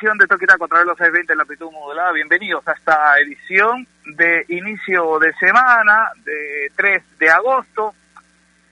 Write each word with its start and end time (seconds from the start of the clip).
de 0.00 0.26
Toquitaco 0.26 0.64
a 0.64 0.68
través 0.68 0.86
de 0.86 0.88
los 0.92 0.96
620 0.96 1.32
en 1.32 1.36
la 1.36 1.42
amplitud 1.42 1.70
modulada. 1.70 2.12
Bienvenidos 2.12 2.66
a 2.66 2.72
esta 2.72 3.18
edición 3.18 3.86
de 4.06 4.46
inicio 4.48 5.18
de 5.18 5.30
semana, 5.34 6.08
de 6.24 6.72
3 6.74 7.02
de 7.18 7.30
agosto. 7.30 7.94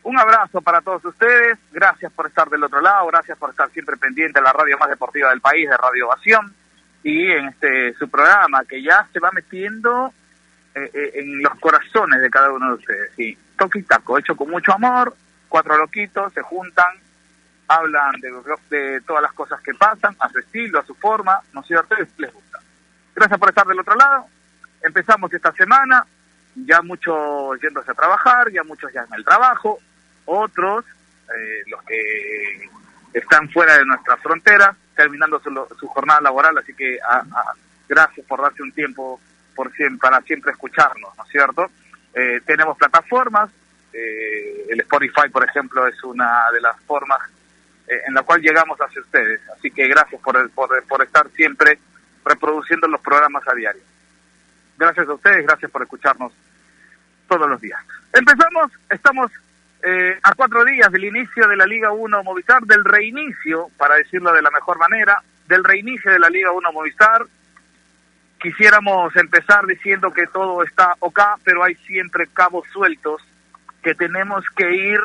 Un 0.04 0.18
abrazo 0.18 0.62
para 0.62 0.80
todos 0.80 1.04
ustedes. 1.04 1.58
Gracias 1.70 2.10
por 2.12 2.28
estar 2.28 2.48
del 2.48 2.64
otro 2.64 2.80
lado. 2.80 3.06
Gracias 3.08 3.36
por 3.36 3.50
estar 3.50 3.68
siempre 3.72 3.98
pendiente 3.98 4.40
de 4.40 4.42
la 4.42 4.54
radio 4.54 4.78
más 4.78 4.88
deportiva 4.88 5.28
del 5.28 5.42
país, 5.42 5.68
de 5.68 5.76
Radio 5.76 6.06
Ovación. 6.06 6.54
Y 7.02 7.30
en 7.30 7.48
este 7.48 7.92
su 7.98 8.08
programa 8.08 8.64
que 8.64 8.82
ya 8.82 9.06
se 9.12 9.20
va 9.20 9.30
metiendo 9.30 10.14
eh, 10.74 10.90
eh, 10.94 11.10
en 11.16 11.42
los 11.42 11.54
corazones 11.60 12.22
de 12.22 12.30
cada 12.30 12.50
uno 12.50 12.68
de 12.68 12.74
ustedes. 12.76 13.36
Toquitaco, 13.58 14.16
hecho 14.16 14.34
con 14.34 14.48
mucho 14.48 14.72
amor. 14.72 15.14
Cuatro 15.50 15.76
loquitos 15.76 16.32
se 16.32 16.40
juntan 16.40 16.88
hablan 17.68 18.14
de, 18.20 19.00
todas 19.02 19.22
las 19.22 19.32
cosas 19.32 19.60
que 19.60 19.74
pasan, 19.74 20.16
a 20.18 20.28
su 20.30 20.38
estilo, 20.38 20.80
a 20.80 20.86
su 20.86 20.94
forma, 20.94 21.40
¿no 21.52 21.60
es 21.60 21.66
cierto? 21.66 21.94
Les, 21.96 22.32
gusta. 22.32 22.58
Gracias 23.14 23.38
por 23.38 23.50
estar 23.50 23.66
del 23.66 23.80
otro 23.80 23.94
lado. 23.94 24.26
Empezamos 24.82 25.32
esta 25.32 25.52
semana, 25.52 26.04
ya 26.54 26.80
muchos 26.82 27.60
yéndose 27.60 27.90
a 27.90 27.94
trabajar, 27.94 28.50
ya 28.50 28.64
muchos 28.64 28.92
ya 28.92 29.02
en 29.02 29.14
el 29.14 29.24
trabajo, 29.24 29.78
otros, 30.24 30.84
eh, 31.36 31.62
los 31.66 31.82
que 31.82 32.70
están 33.12 33.50
fuera 33.50 33.76
de 33.76 33.84
nuestras 33.84 34.18
fronteras, 34.20 34.74
terminando 34.96 35.38
su, 35.40 35.50
su 35.78 35.88
jornada 35.88 36.22
laboral, 36.22 36.56
así 36.58 36.74
que 36.74 36.98
a, 37.06 37.22
gracias 37.88 38.26
por 38.26 38.40
darse 38.40 38.62
un 38.62 38.72
tiempo 38.72 39.20
por 39.54 39.72
siempre, 39.74 39.98
para 39.98 40.22
siempre 40.22 40.52
escucharnos, 40.52 41.16
¿no 41.16 41.24
es 41.24 41.30
cierto? 41.30 41.70
Eh, 42.14 42.40
tenemos 42.46 42.78
plataformas, 42.78 43.50
eh, 43.92 44.66
el 44.70 44.80
Spotify, 44.80 45.28
por 45.30 45.44
ejemplo, 45.44 45.86
es 45.86 46.02
una 46.04 46.50
de 46.52 46.60
las 46.60 46.78
formas 46.82 47.18
en 48.06 48.14
la 48.14 48.22
cual 48.22 48.40
llegamos 48.40 48.78
hacia 48.78 49.00
ustedes. 49.00 49.40
Así 49.56 49.70
que 49.70 49.88
gracias 49.88 50.20
por, 50.20 50.50
por, 50.50 50.82
por 50.84 51.02
estar 51.02 51.28
siempre 51.30 51.78
reproduciendo 52.24 52.86
los 52.88 53.00
programas 53.00 53.46
a 53.48 53.54
diario. 53.54 53.82
Gracias 54.76 55.08
a 55.08 55.14
ustedes, 55.14 55.44
gracias 55.44 55.70
por 55.70 55.82
escucharnos 55.82 56.32
todos 57.26 57.48
los 57.48 57.60
días. 57.60 57.80
Empezamos, 58.12 58.70
estamos 58.90 59.30
eh, 59.82 60.18
a 60.22 60.34
cuatro 60.34 60.64
días 60.64 60.90
del 60.90 61.04
inicio 61.04 61.46
de 61.46 61.56
la 61.56 61.66
Liga 61.66 61.92
1 61.92 62.22
Movistar, 62.24 62.62
del 62.62 62.84
reinicio, 62.84 63.68
para 63.76 63.96
decirlo 63.96 64.32
de 64.32 64.42
la 64.42 64.50
mejor 64.50 64.78
manera, 64.78 65.22
del 65.46 65.64
reinicio 65.64 66.10
de 66.10 66.18
la 66.18 66.30
Liga 66.30 66.52
1 66.52 66.72
Movistar. 66.72 67.24
Quisiéramos 68.40 69.14
empezar 69.16 69.66
diciendo 69.66 70.12
que 70.12 70.26
todo 70.26 70.62
está 70.62 70.94
ok, 71.00 71.20
pero 71.44 71.64
hay 71.64 71.74
siempre 71.86 72.28
cabos 72.32 72.66
sueltos 72.68 73.22
que 73.82 73.94
tenemos 73.94 74.44
que 74.56 74.74
ir 74.74 75.00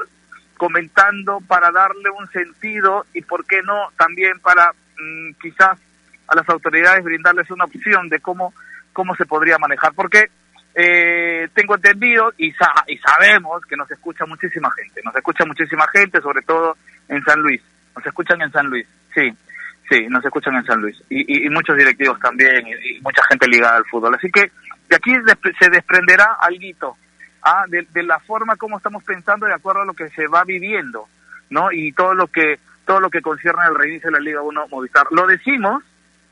comentando 0.57 1.39
para 1.47 1.71
darle 1.71 2.09
un 2.09 2.27
sentido 2.29 3.05
y, 3.13 3.21
por 3.21 3.45
qué 3.45 3.61
no, 3.63 3.89
también 3.97 4.39
para 4.39 4.71
mmm, 4.97 5.31
quizás 5.41 5.79
a 6.27 6.35
las 6.35 6.47
autoridades 6.49 7.03
brindarles 7.03 7.49
una 7.51 7.65
opción 7.65 8.09
de 8.09 8.19
cómo, 8.19 8.53
cómo 8.93 9.15
se 9.15 9.25
podría 9.25 9.57
manejar. 9.57 9.93
Porque 9.93 10.29
eh, 10.75 11.47
tengo 11.53 11.75
entendido 11.75 12.33
y, 12.37 12.51
sa 12.53 12.71
y 12.87 12.97
sabemos 12.97 13.65
que 13.65 13.75
nos 13.75 13.89
escucha 13.91 14.25
muchísima 14.25 14.71
gente, 14.71 15.01
nos 15.03 15.15
escucha 15.15 15.45
muchísima 15.45 15.87
gente, 15.93 16.21
sobre 16.21 16.41
todo 16.41 16.77
en 17.07 17.23
San 17.23 17.39
Luis. 17.41 17.61
Nos 17.95 18.05
escuchan 18.05 18.41
en 18.41 18.51
San 18.51 18.67
Luis, 18.67 18.87
sí, 19.13 19.29
sí, 19.87 20.07
nos 20.09 20.25
escuchan 20.25 20.55
en 20.55 20.65
San 20.65 20.81
Luis. 20.81 20.99
Y 21.09 21.47
muchos 21.49 21.77
directivos 21.77 22.19
también 22.19 22.65
y, 22.65 22.97
y, 22.97 23.01
mucha 23.01 23.21
gente 23.29 23.47
ligada 23.47 23.77
al 23.77 23.85
fútbol. 23.85 24.15
Así 24.15 24.31
que 24.31 24.51
de 24.89 24.95
aquí 24.95 25.11
se 25.59 25.69
desprenderá 25.69 26.37
algo 26.39 26.97
ah, 27.43 27.65
de, 27.67 28.03
la 28.03 28.19
forma 28.19 28.55
como 28.55 28.77
estamos 28.77 29.03
pensando 29.03 29.45
de 29.45 29.53
acuerdo 29.53 29.81
a 29.81 29.85
lo 29.85 29.93
que 29.93 30.09
se 30.09 30.27
va 30.27 30.43
viviendo, 30.43 31.07
¿no? 31.49 31.71
Y 31.71 31.91
todo 31.91 32.13
lo 32.13 32.27
que 32.27 32.59
todo 32.85 32.99
lo 32.99 33.09
que 33.09 33.21
concierne 33.21 33.63
al 33.63 33.75
reinicio 33.75 34.09
de 34.09 34.17
la 34.17 34.23
Liga 34.23 34.41
1 34.41 34.67
Movistar. 34.67 35.07
Lo 35.11 35.25
decimos, 35.25 35.83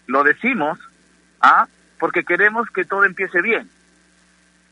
lo 0.07 0.23
decimos, 0.23 0.77
ah, 1.39 1.67
porque 1.97 2.23
queremos 2.23 2.69
que 2.71 2.83
todo 2.83 3.05
empiece 3.05 3.41
bien. 3.41 3.69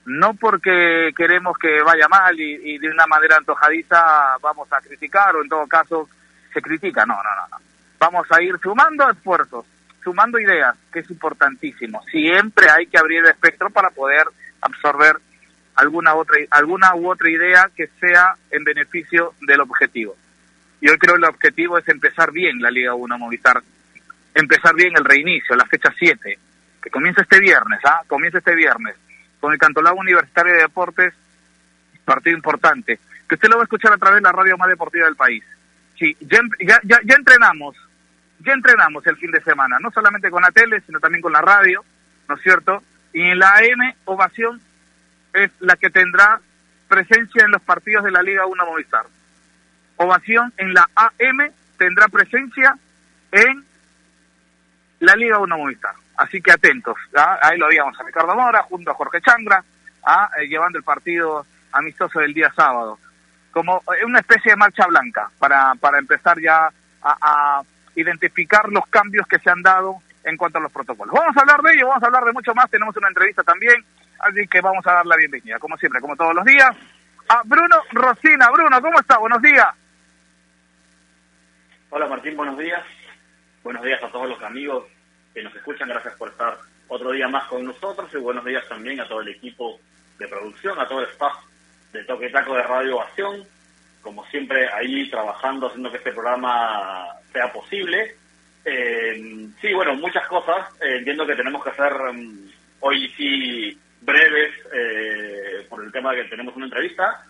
No 0.06 0.34
porque 0.34 1.12
queremos 1.16 1.58
que 1.58 1.82
vaya 1.84 2.08
mal 2.10 2.38
y, 2.40 2.74
y 2.74 2.78
de 2.80 2.90
una 2.90 3.06
manera 3.08 3.38
antojadiza 3.38 4.38
vamos 4.42 4.68
a 4.74 4.82
criticar 4.82 5.36
o 5.36 5.42
en 5.42 5.50
todo 5.50 5.68
caso 5.68 6.10
se 6.54 6.62
critica. 6.62 7.06
No, 7.06 7.16
no, 7.16 7.36
no, 7.36 7.48
no. 7.50 7.58
Vamos 8.00 8.28
a 8.32 8.42
ir 8.42 8.58
sumando 8.62 9.10
esfuerzos, 9.10 9.66
sumando 10.04 10.40
ideas, 10.40 10.76
que 10.92 11.00
es 11.00 11.10
importantísimo. 11.10 12.02
Siempre 12.12 12.68
hay 12.70 12.88
que 12.88 12.98
abrir 12.98 13.20
el 13.20 13.30
espectro 13.30 13.70
para 13.70 13.90
poder 13.90 14.26
absorber 14.62 15.18
alguna 15.80 16.14
otra 16.14 16.38
alguna 16.52 16.94
u 16.96 17.10
otra 17.10 17.30
idea 17.30 17.70
que 17.76 17.88
sea 18.00 18.34
en 18.52 18.64
beneficio 18.64 19.34
del 19.42 19.62
objetivo. 19.62 20.16
Y 20.82 20.90
hoy 20.90 20.98
creo 20.98 21.16
que 21.16 21.26
el 21.26 21.30
objetivo 21.30 21.78
es 21.78 21.88
empezar 21.88 22.32
bien 22.32 22.62
la 22.62 22.70
Liga 22.72 22.94
1 22.94 23.18
Movistar, 23.18 23.62
empezar 24.34 24.76
bien 24.76 24.94
el 24.98 25.06
reinicio, 25.06 25.56
la 25.56 25.66
fecha 25.66 25.94
7, 25.98 26.38
que 26.82 26.90
comienza 26.90 27.22
este 27.22 27.40
viernes, 27.40 27.80
¿ah? 27.86 28.02
Comienza 28.08 28.40
este 28.40 28.56
viernes 28.56 28.96
con 29.40 29.54
el 29.54 29.60
Cantolao 29.60 29.96
Universitario 29.96 30.54
de 30.54 30.62
Deportes, 30.62 31.14
partido 32.04 32.36
importante, 32.36 33.00
que 33.28 33.36
usted 33.36 33.50
lo 33.50 33.56
va 33.56 33.64
a 33.64 33.64
escuchar 33.64 33.94
a 33.94 33.98
través 33.98 34.18
de 34.18 34.24
la 34.24 34.32
radio 34.32 34.58
más 34.58 34.70
deportiva 34.70 35.06
del 35.06 35.16
país. 35.16 35.44
Sí, 35.98 36.16
ya, 36.22 36.40
ya, 36.60 36.80
ya, 36.84 37.00
ya 37.04 37.16
entrenamos, 37.16 37.76
ya 38.40 38.54
entrenamos 38.54 39.06
el 39.08 39.18
fin 39.18 39.32
de 39.32 39.42
semana, 39.42 39.78
no 39.80 39.92
solamente 39.92 40.30
con 40.30 40.42
la 40.42 40.52
tele, 40.52 40.82
sino 40.86 41.00
también 41.00 41.22
con 41.22 41.32
la 41.32 41.42
radio, 41.42 41.84
¿no 42.28 42.36
es 42.36 42.42
cierto? 42.42 42.84
Y 43.14 43.22
en 43.22 43.40
la 43.40 43.50
AM, 43.50 43.94
Ovación 44.06 44.62
es 45.34 45.52
la 45.60 45.76
que 45.76 45.90
tendrá 45.90 46.40
presencia 46.88 47.46
en 47.46 47.52
los 47.52 47.62
partidos 47.62 48.04
de 48.04 48.12
la 48.12 48.22
Liga 48.22 48.46
1 48.46 48.66
Movistar. 48.66 49.06
Ovación 49.98 50.54
en 50.58 50.74
la 50.74 50.90
AM 50.96 51.52
tendrá 51.78 52.08
presencia 52.08 52.78
en 53.32 53.66
la 55.00 55.16
Liga 55.16 55.38
1 55.40 55.58
Movistar. 55.58 55.94
Así 56.18 56.42
que 56.42 56.52
atentos. 56.52 56.98
¿ah? 57.16 57.40
Ahí 57.42 57.58
lo 57.58 57.68
habíamos 57.68 57.98
a 58.00 58.04
Ricardo 58.04 58.36
Mora 58.36 58.64
junto 58.64 58.92
a 58.92 58.96
Jorge 58.96 59.22
Changra, 59.22 59.64
¿ah? 60.04 60.30
eh, 60.38 60.48
llevando 60.48 60.78
el 60.78 60.84
partido 60.84 61.46
amistoso 61.72 62.20
del 62.20 62.34
día 62.34 62.52
sábado. 62.56 63.00
Como 63.52 63.82
una 64.06 64.20
especie 64.20 64.52
de 64.52 64.58
marcha 64.58 64.86
blanca 64.88 65.30
para, 65.40 65.76
para 65.76 66.00
empezar 66.00 66.40
ya 66.40 66.70
a, 67.02 67.18
a 67.22 67.62
identificar 67.96 68.70
los 68.70 68.86
cambios 68.88 69.28
que 69.28 69.40
se 69.40 69.50
han 69.50 69.62
dado 69.62 69.98
en 70.24 70.38
cuanto 70.38 70.58
a 70.58 70.62
los 70.62 70.72
protocolos. 70.72 71.14
Vamos 71.14 71.36
a 71.36 71.42
hablar 71.42 71.62
de 71.62 71.74
ello, 71.74 71.88
vamos 71.88 72.04
a 72.04 72.08
hablar 72.08 72.26
de 72.26 72.34
mucho 72.34 72.54
más. 72.54 72.70
Tenemos 72.70 72.96
una 72.98 73.08
entrevista 73.08 73.44
también 73.44 73.84
Así 74.20 74.46
que 74.48 74.60
vamos 74.62 74.86
a 74.86 74.94
dar 74.94 75.06
la 75.06 75.16
bienvenida, 75.16 75.60
como 75.60 75.78
siempre, 75.78 76.02
como 76.02 76.16
todos 76.16 76.36
los 76.36 76.44
días, 76.44 76.70
a 77.30 77.42
Bruno 77.46 77.78
Rosina. 77.92 78.50
Bruno, 78.52 78.82
¿cómo 78.82 79.00
está? 79.00 79.18
Buenos 79.18 79.42
días. 79.42 79.68
Hola 81.90 82.08
Martín, 82.08 82.36
buenos 82.36 82.58
días. 82.58 82.84
Buenos 83.64 83.84
días 83.84 84.04
a 84.04 84.12
todos 84.12 84.28
los 84.28 84.42
amigos 84.44 84.86
que 85.34 85.42
nos 85.42 85.56
escuchan. 85.56 85.88
Gracias 85.88 86.16
por 86.16 86.30
estar 86.30 86.58
otro 86.90 87.12
día 87.12 87.28
más 87.28 87.48
con 87.48 87.64
nosotros 87.64 88.10
y 88.14 88.18
buenos 88.18 88.44
días 88.44 88.68
también 88.68 89.00
a 89.00 89.08
todo 89.08 89.22
el 89.22 89.30
equipo 89.30 89.80
de 90.18 90.28
producción, 90.28 90.78
a 90.80 90.88
todo 90.88 91.00
el 91.00 91.10
staff 91.10 91.38
de 91.94 92.04
Toque 92.04 92.30
Taco 92.30 92.56
de 92.56 92.64
Radio 92.64 92.98
Ovación. 92.98 93.44
Como 94.02 94.26
siempre, 94.28 94.68
ahí 94.74 95.10
trabajando, 95.10 95.68
haciendo 95.68 95.92
que 95.92 95.98
este 95.98 96.12
programa 96.12 97.08
sea 97.32 97.52
posible. 97.54 98.18
Eh, 98.66 99.48
sí, 99.62 99.74
bueno, 99.74 99.96
muchas 99.96 100.28
cosas. 100.28 100.68
Eh, 100.82 100.98
entiendo 100.98 101.26
que 101.26 101.36
tenemos 101.36 101.64
que 101.64 101.70
hacer 101.70 101.94
um, 101.94 102.50
hoy 102.82 103.10
sí 103.16 103.79
tema 106.00 106.16
que 106.16 106.30
tenemos 106.30 106.56
una 106.56 106.66
entrevista, 106.66 107.24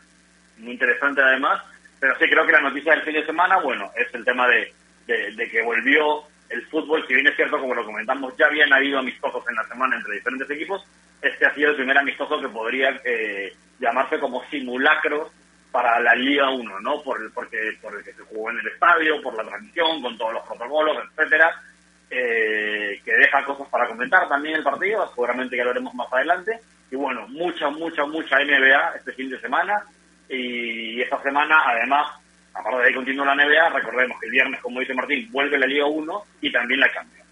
muy 0.58 0.74
interesante 0.74 1.22
además, 1.22 1.64
pero 2.00 2.14
sí 2.18 2.26
creo 2.30 2.46
que 2.46 2.52
la 2.52 2.62
noticia 2.62 2.94
del 2.94 3.02
fin 3.02 3.14
de 3.14 3.26
semana, 3.26 3.60
bueno, 3.60 3.92
es 3.96 4.14
el 4.14 4.24
tema 4.24 4.48
de, 4.48 4.74
de, 5.08 5.32
de 5.36 5.50
que 5.50 5.62
volvió 5.64 6.24
el 6.50 6.66
fútbol, 6.68 7.06
si 7.08 7.14
bien 7.14 7.28
es 7.28 7.36
cierto, 7.36 7.60
como 7.60 7.74
lo 7.74 7.86
comentamos, 7.86 8.36
ya 8.38 8.46
habían 8.46 8.72
habido 8.74 9.00
amistosos 9.00 9.44
en 9.50 9.56
la 9.56 9.68
semana 9.68 9.98
entre 9.98 10.16
diferentes 10.16 10.50
equipos, 10.50 10.86
este 11.22 11.46
ha 11.46 11.54
sido 11.54 11.72
el 11.72 11.76
primer 11.76 11.98
amistoso 11.98 12.40
que 12.40 12.48
podría 12.48 12.90
eh, 13.04 13.54
llamarse 13.80 14.20
como 14.20 14.44
simulacro 14.50 15.32
para 15.72 16.00
la 16.00 16.16
Liga 16.16 16.50
1, 16.50 16.80
¿no? 16.80 17.02
Por 17.04 17.22
el, 17.22 17.32
porque, 17.32 17.78
por 17.82 17.96
el 17.96 18.04
que 18.04 18.14
se 18.14 18.24
jugó 18.24 18.50
en 18.50 18.60
el 18.60 18.68
estadio, 18.68 19.22
por 19.22 19.36
la 19.36 19.44
transmisión, 19.44 20.02
con 20.02 20.18
todos 20.18 20.34
los 20.34 20.48
protocolos, 20.48 20.98
etcétera 21.18 21.62
eh, 22.10 23.02
que 23.06 23.14
deja 23.14 23.46
cosas 23.46 23.68
para 23.68 23.88
comentar 23.88 24.28
también 24.28 24.56
el 24.56 24.64
partido, 24.64 25.08
seguramente 25.10 25.56
que 25.56 25.64
lo 25.64 25.72
haremos 25.72 25.94
más 25.94 26.12
adelante. 26.12 26.60
Y 26.92 26.96
bueno, 26.96 27.28
mucha, 27.28 27.70
mucha, 27.70 28.06
mucha 28.06 28.38
NBA 28.40 28.96
este 28.98 29.14
fin 29.14 29.30
de 29.30 29.40
semana. 29.40 29.84
Y 30.28 31.02
esta 31.02 31.22
semana, 31.22 31.58
además, 31.66 32.12
aparte 32.54 32.78
de 32.78 32.88
ahí 32.88 32.94
continúa 32.94 33.34
la 33.34 33.36
NBA, 33.36 33.70
recordemos 33.70 34.20
que 34.20 34.28
el 34.28 34.32
viernes, 34.32 34.62
como 34.62 34.80
dice 34.80 34.94
Martín, 34.94 35.28
vuelve 35.32 35.58
la 35.58 35.68
Liga 35.68 35.86
1 35.86 36.24
y 36.42 36.52
también 36.52 36.80
la 36.80 36.94
Champions. 36.94 37.28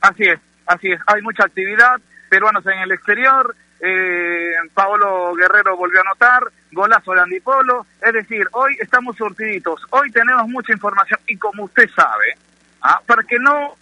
Así 0.00 0.24
es, 0.24 0.38
así 0.66 0.92
es. 0.92 1.00
Hay 1.06 1.22
mucha 1.22 1.44
actividad, 1.44 2.00
peruanos 2.28 2.64
en 2.66 2.78
el 2.78 2.92
exterior. 2.92 3.54
Eh, 3.80 4.54
Paolo 4.74 5.34
Guerrero 5.34 5.76
volvió 5.76 5.98
a 5.98 6.02
anotar, 6.02 6.42
golazo 6.72 7.12
de 7.12 7.20
Andipolo. 7.20 7.86
Es 8.00 8.12
decir, 8.12 8.46
hoy 8.52 8.76
estamos 8.80 9.16
surtiditos, 9.16 9.80
hoy 9.90 10.10
tenemos 10.10 10.48
mucha 10.48 10.72
información 10.72 11.20
y 11.26 11.36
como 11.36 11.64
usted 11.64 11.88
sabe, 11.94 12.36
¿ah? 12.82 13.00
para 13.06 13.22
que 13.22 13.38
no 13.38 13.76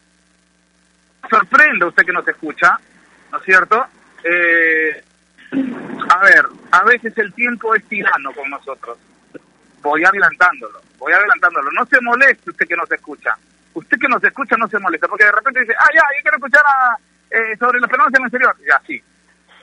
sorprenda 1.30 1.86
usted 1.86 2.04
que 2.04 2.12
nos 2.12 2.28
escucha, 2.28 2.78
¿no 3.32 3.38
es 3.38 3.44
cierto? 3.44 3.86
Eh, 4.28 5.02
ver, 6.22 6.46
a 6.72 6.84
veces 6.84 7.16
el 7.16 7.32
tiempo 7.32 7.74
es 7.74 7.84
tirano 7.84 8.32
con 8.32 8.50
nosotros. 8.50 8.98
Voy 9.82 10.04
adelantándolo, 10.04 10.80
voy 10.98 11.12
adelantándolo. 11.12 11.70
No 11.72 11.86
se 11.86 12.00
moleste 12.00 12.50
usted 12.50 12.66
que 12.66 12.76
nos 12.76 12.90
escucha. 12.90 13.36
Usted 13.74 13.98
que 13.98 14.08
nos 14.08 14.22
escucha 14.24 14.56
no 14.56 14.66
se 14.68 14.78
molesta, 14.78 15.06
porque 15.06 15.24
de 15.24 15.32
repente 15.32 15.60
dice, 15.60 15.74
ah, 15.78 15.88
ya, 15.94 16.00
yo 16.00 16.22
quiero 16.22 16.36
escuchar 16.38 16.64
a, 16.66 16.96
eh, 17.30 17.56
sobre 17.58 17.78
los 17.78 17.90
fenómenos 17.90 18.14
en 18.14 18.22
el 18.22 18.26
exterior. 18.26 18.56
Ya, 18.66 18.80
sí. 18.86 19.02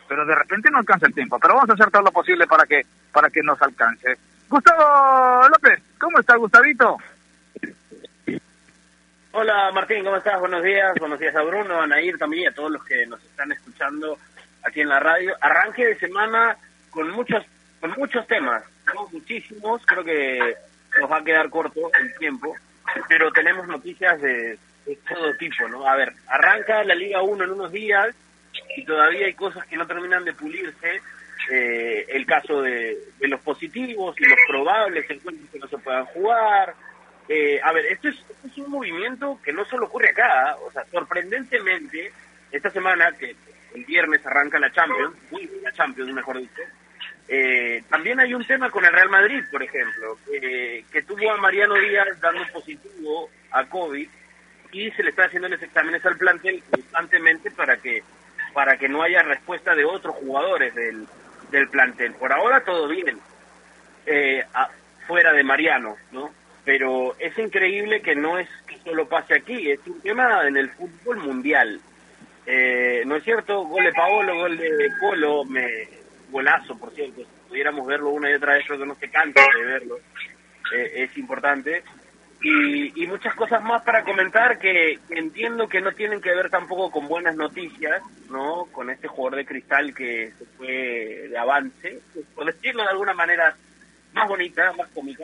Pero 0.08 0.26
de 0.26 0.36
repente 0.36 0.70
no 0.70 0.78
alcanza 0.78 1.08
el 1.08 1.14
tiempo. 1.14 1.40
Pero 1.40 1.56
vamos 1.56 1.70
a 1.70 1.74
hacer 1.74 1.90
todo 1.90 2.04
lo 2.04 2.12
posible 2.12 2.46
para 2.48 2.66
que, 2.66 2.86
para 3.12 3.30
que 3.30 3.42
nos 3.42 3.62
alcance. 3.62 4.18
Gustavo 4.48 5.50
López, 5.50 5.82
¿cómo 6.00 6.20
está 6.20 6.36
Gustavito? 6.36 6.98
Hola 9.32 9.72
Martín, 9.74 10.04
¿cómo 10.04 10.18
estás? 10.18 10.40
Buenos 10.40 10.62
días, 10.62 10.94
buenos 11.00 11.20
días 11.20 11.36
a 11.36 11.42
Bruno, 11.42 11.82
a 11.82 11.88
Nair 11.88 12.20
también 12.20 12.44
y 12.44 12.46
a 12.46 12.54
todos 12.54 12.70
los 12.70 12.84
que 12.84 13.08
nos 13.08 13.20
están 13.24 13.52
escuchando 13.52 14.20
aquí 14.64 14.82
en 14.82 14.90
la 14.90 15.00
radio. 15.00 15.36
Arranque 15.42 15.86
de 15.86 16.00
semana 16.00 16.58
con 16.90 17.10
muchos 17.12 17.44
con 17.80 17.92
muchos 17.98 18.26
temas, 18.28 18.64
tenemos 18.86 19.12
muchísimos, 19.12 19.86
creo 19.86 20.06
que 20.06 20.56
nos 21.02 21.12
va 21.12 21.18
a 21.18 21.24
quedar 21.24 21.50
corto 21.50 21.92
el 22.00 22.16
tiempo, 22.16 22.56
pero 23.10 23.30
tenemos 23.34 23.68
noticias 23.68 24.22
de, 24.22 24.58
todo 25.10 25.36
tipo, 25.36 25.68
¿no? 25.68 25.86
A 25.86 25.98
ver, 25.98 26.14
arranca 26.28 26.82
la 26.86 26.96
Liga 26.96 27.22
1 27.22 27.44
en 27.44 27.52
unos 27.52 27.74
días 27.74 28.16
y 28.78 28.86
todavía 28.86 29.26
hay 29.26 29.34
cosas 29.34 29.66
que 29.66 29.76
no 29.76 29.86
terminan 29.86 30.24
de 30.24 30.32
pulirse. 30.32 31.02
Eh, 31.52 32.06
el 32.08 32.26
caso 32.26 32.62
de, 32.62 32.98
de 33.20 33.28
los 33.28 33.42
positivos 33.42 34.16
y 34.18 34.24
los 34.24 34.40
probables 34.48 35.10
encuentros 35.10 35.50
que 35.50 35.60
no 35.60 35.68
se 35.68 35.78
puedan 35.78 36.06
jugar, 36.06 36.74
eh, 37.28 37.60
a 37.64 37.72
ver, 37.72 37.86
esto 37.88 38.10
es, 38.10 38.16
es, 38.46 38.58
un 38.58 38.72
movimiento 38.72 39.40
que 39.44 39.54
no 39.54 39.64
solo 39.66 39.88
ocurre 39.88 40.10
acá, 40.10 40.56
o 40.66 40.72
sea, 40.72 40.86
sorprendentemente, 40.86 42.12
esta 42.52 42.70
semana, 42.70 43.12
que 43.14 43.36
el 43.74 43.86
viernes 43.86 44.26
arranca 44.26 44.60
la 44.60 44.72
Champions, 44.72 45.16
la 45.62 45.72
Champions, 45.72 46.14
mejor 46.14 46.38
dicho, 46.40 46.62
eh, 47.28 47.84
también 47.90 48.20
hay 48.20 48.34
un 48.34 48.46
tema 48.46 48.70
con 48.70 48.84
el 48.86 48.92
Real 48.92 49.10
Madrid, 49.10 49.44
por 49.52 49.64
ejemplo, 49.64 50.18
que 50.30 51.02
tuvo 51.08 51.32
a 51.32 51.38
Mariano 51.38 51.76
Díaz 51.76 52.20
dando 52.20 52.44
positivo 52.52 53.30
a 53.52 53.66
COVID 53.66 54.08
y 54.72 54.92
se 54.92 55.04
le 55.04 55.10
está 55.12 55.26
haciendo 55.26 55.48
los 55.48 55.62
exámenes 55.62 56.06
al 56.06 56.18
plantel 56.18 56.62
constantemente 56.70 57.52
para 57.52 57.78
que 57.78 58.04
para 58.54 58.78
que 58.78 58.88
no 58.88 59.02
haya 59.02 59.24
respuesta 59.24 59.74
de 59.74 59.84
otros 59.84 60.16
jugadores 60.16 60.76
del, 60.76 61.08
del 61.50 61.68
plantel. 61.70 62.14
Por 62.14 62.32
ahora 62.32 62.64
todo 62.64 62.88
bien, 62.88 63.18
eh, 64.06 64.46
fuera 65.08 65.34
de 65.34 65.44
Mariano, 65.44 65.98
¿no? 66.12 66.32
pero 66.64 67.16
es 67.20 67.38
increíble 67.38 68.02
que 68.02 68.16
no 68.16 68.38
es 68.38 68.48
que 68.68 68.78
solo 68.80 69.08
pase 69.08 69.36
aquí, 69.36 69.72
es 69.72 69.80
un 69.86 70.00
tema 70.02 70.48
en 70.48 70.58
el 70.58 70.70
fútbol 70.70 71.18
mundial. 71.18 71.82
Eh, 72.46 73.04
¿No 73.06 73.16
es 73.16 73.24
cierto? 73.24 73.64
Gol 73.64 73.84
de 73.84 73.94
Paolo, 73.94 74.36
gol 74.36 74.58
de 74.58 74.92
Polo, 75.00 75.46
me, 75.46 75.88
golazo, 76.30 76.78
por 76.78 76.92
cierto, 76.94 77.22
si 77.22 77.50
pudiéramos 77.50 77.88
verlo 77.88 78.10
una 78.10 78.30
y 78.30 78.34
otra 78.34 78.56
vez, 78.56 78.66
yo 78.68 78.78
que 78.78 78.86
no 78.86 78.96
se 78.96 79.10
cansa 79.10 79.42
de 79.56 79.66
verlo, 79.66 79.98
eh, 80.76 80.92
es 81.04 81.18
importante. 81.18 81.84
Y, 82.42 83.02
y, 83.02 83.08
muchas 83.08 83.34
cosas 83.36 83.64
más 83.64 83.84
para 83.84 84.04
comentar 84.04 84.60
que 84.60 85.00
entiendo 85.12 85.70
que 85.70 85.80
no 85.80 85.94
tienen 85.94 86.20
que 86.20 86.36
ver 86.36 86.50
tampoco 86.50 86.92
con 86.92 87.08
buenas 87.08 87.38
noticias, 87.38 88.04
¿no? 88.30 88.66
Con 88.66 88.90
este 88.90 89.08
jugador 89.08 89.38
de 89.38 89.46
cristal 89.46 89.96
que 89.96 90.34
se 90.38 90.46
fue 90.58 91.30
de 91.30 91.38
avance, 91.38 92.02
por 92.36 92.46
decirlo 92.46 92.84
de 92.84 92.90
alguna 92.90 93.14
manera 93.14 93.56
más 94.12 94.28
bonita, 94.28 94.74
más 94.74 94.90
cómica, 94.90 95.24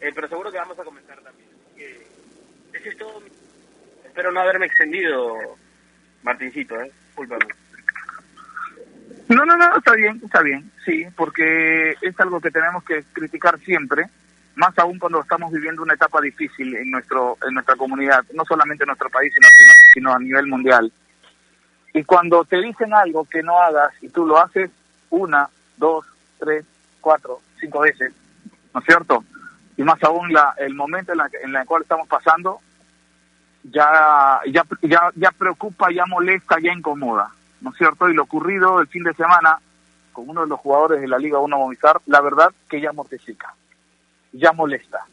eh, 0.00 0.12
pero 0.14 0.28
seguro 0.28 0.52
que 0.52 0.58
vamos 0.58 0.78
a 0.78 0.84
comentar 0.84 1.20
también. 1.20 1.48
ese 2.72 2.88
es 2.90 2.96
todo. 2.96 3.20
Espero 4.04 4.30
no 4.30 4.40
haberme 4.40 4.66
extendido, 4.66 5.36
Martincito, 6.26 6.78
¿eh? 6.80 6.90
Discúlpame. 7.06 7.46
No, 9.28 9.44
no, 9.44 9.56
no, 9.56 9.76
está 9.78 9.94
bien, 9.94 10.20
está 10.24 10.42
bien, 10.42 10.70
sí, 10.84 11.06
porque 11.16 11.96
es 12.00 12.20
algo 12.20 12.40
que 12.40 12.50
tenemos 12.50 12.84
que 12.84 13.04
criticar 13.12 13.58
siempre, 13.60 14.04
más 14.56 14.76
aún 14.78 14.98
cuando 14.98 15.20
estamos 15.20 15.52
viviendo 15.52 15.82
una 15.82 15.94
etapa 15.94 16.20
difícil 16.20 16.74
en 16.76 16.90
nuestro 16.90 17.38
en 17.46 17.54
nuestra 17.54 17.76
comunidad, 17.76 18.24
no 18.34 18.44
solamente 18.44 18.84
en 18.84 18.88
nuestro 18.88 19.08
país, 19.10 19.32
sino, 19.34 19.48
sino 19.94 20.14
a 20.14 20.18
nivel 20.18 20.46
mundial. 20.46 20.92
Y 21.94 22.04
cuando 22.04 22.44
te 22.44 22.60
dicen 22.60 22.92
algo 22.92 23.24
que 23.24 23.42
no 23.42 23.58
hagas 23.58 23.92
y 24.00 24.08
tú 24.08 24.26
lo 24.26 24.38
haces 24.38 24.70
una, 25.10 25.48
dos, 25.76 26.04
tres, 26.38 26.64
cuatro, 27.00 27.40
cinco 27.58 27.80
veces, 27.80 28.12
¿no 28.74 28.80
es 28.80 28.86
cierto? 28.86 29.24
y 29.76 29.82
más 29.82 30.02
aún 30.02 30.32
la, 30.32 30.54
el 30.58 30.74
momento 30.74 31.12
en, 31.12 31.18
la, 31.18 31.28
en 31.42 31.54
el 31.54 31.66
cual 31.66 31.82
estamos 31.82 32.08
pasando, 32.08 32.60
ya, 33.70 34.40
ya, 34.46 34.64
ya, 34.82 35.10
ya 35.14 35.30
preocupa, 35.30 35.90
ya 35.92 36.04
molesta, 36.06 36.56
ya 36.60 36.72
incomoda, 36.72 37.30
¿no 37.60 37.70
es 37.70 37.76
cierto? 37.76 38.08
Y 38.08 38.14
lo 38.14 38.24
ocurrido 38.24 38.80
el 38.80 38.86
fin 38.88 39.02
de 39.02 39.14
semana 39.14 39.58
con 40.12 40.28
uno 40.28 40.42
de 40.42 40.46
los 40.48 40.60
jugadores 40.60 41.00
de 41.00 41.08
la 41.08 41.18
Liga 41.18 41.38
1 41.38 41.58
Movistar, 41.58 42.00
la 42.06 42.20
verdad 42.20 42.50
que 42.68 42.80
ya 42.80 42.92
mortifica, 42.92 43.54
ya 44.32 44.52
molesta, 44.52 45.06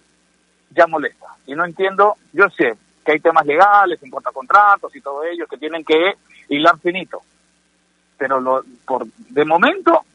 ya 0.70 0.88
molesta. 0.88 1.28
Y 1.46 1.56
no 1.56 1.66
entiendo, 1.66 2.16
yo 2.32 2.50
sé 2.50 2.76
que 3.04 3.12
hay 3.12 3.20
temas 3.20 3.46
legales 3.46 4.02
en 4.02 4.10
cuanto 4.10 4.32
contratos 4.32 4.96
y 4.96 5.02
todo 5.02 5.24
ello 5.24 5.46
que 5.48 5.58
tienen 5.58 5.84
que 5.84 6.14
hilar 6.48 6.80
finito, 6.80 7.22
pero 8.18 8.40
lo, 8.40 8.64
por 8.86 9.06
de 9.06 9.46
momento, 9.46 10.06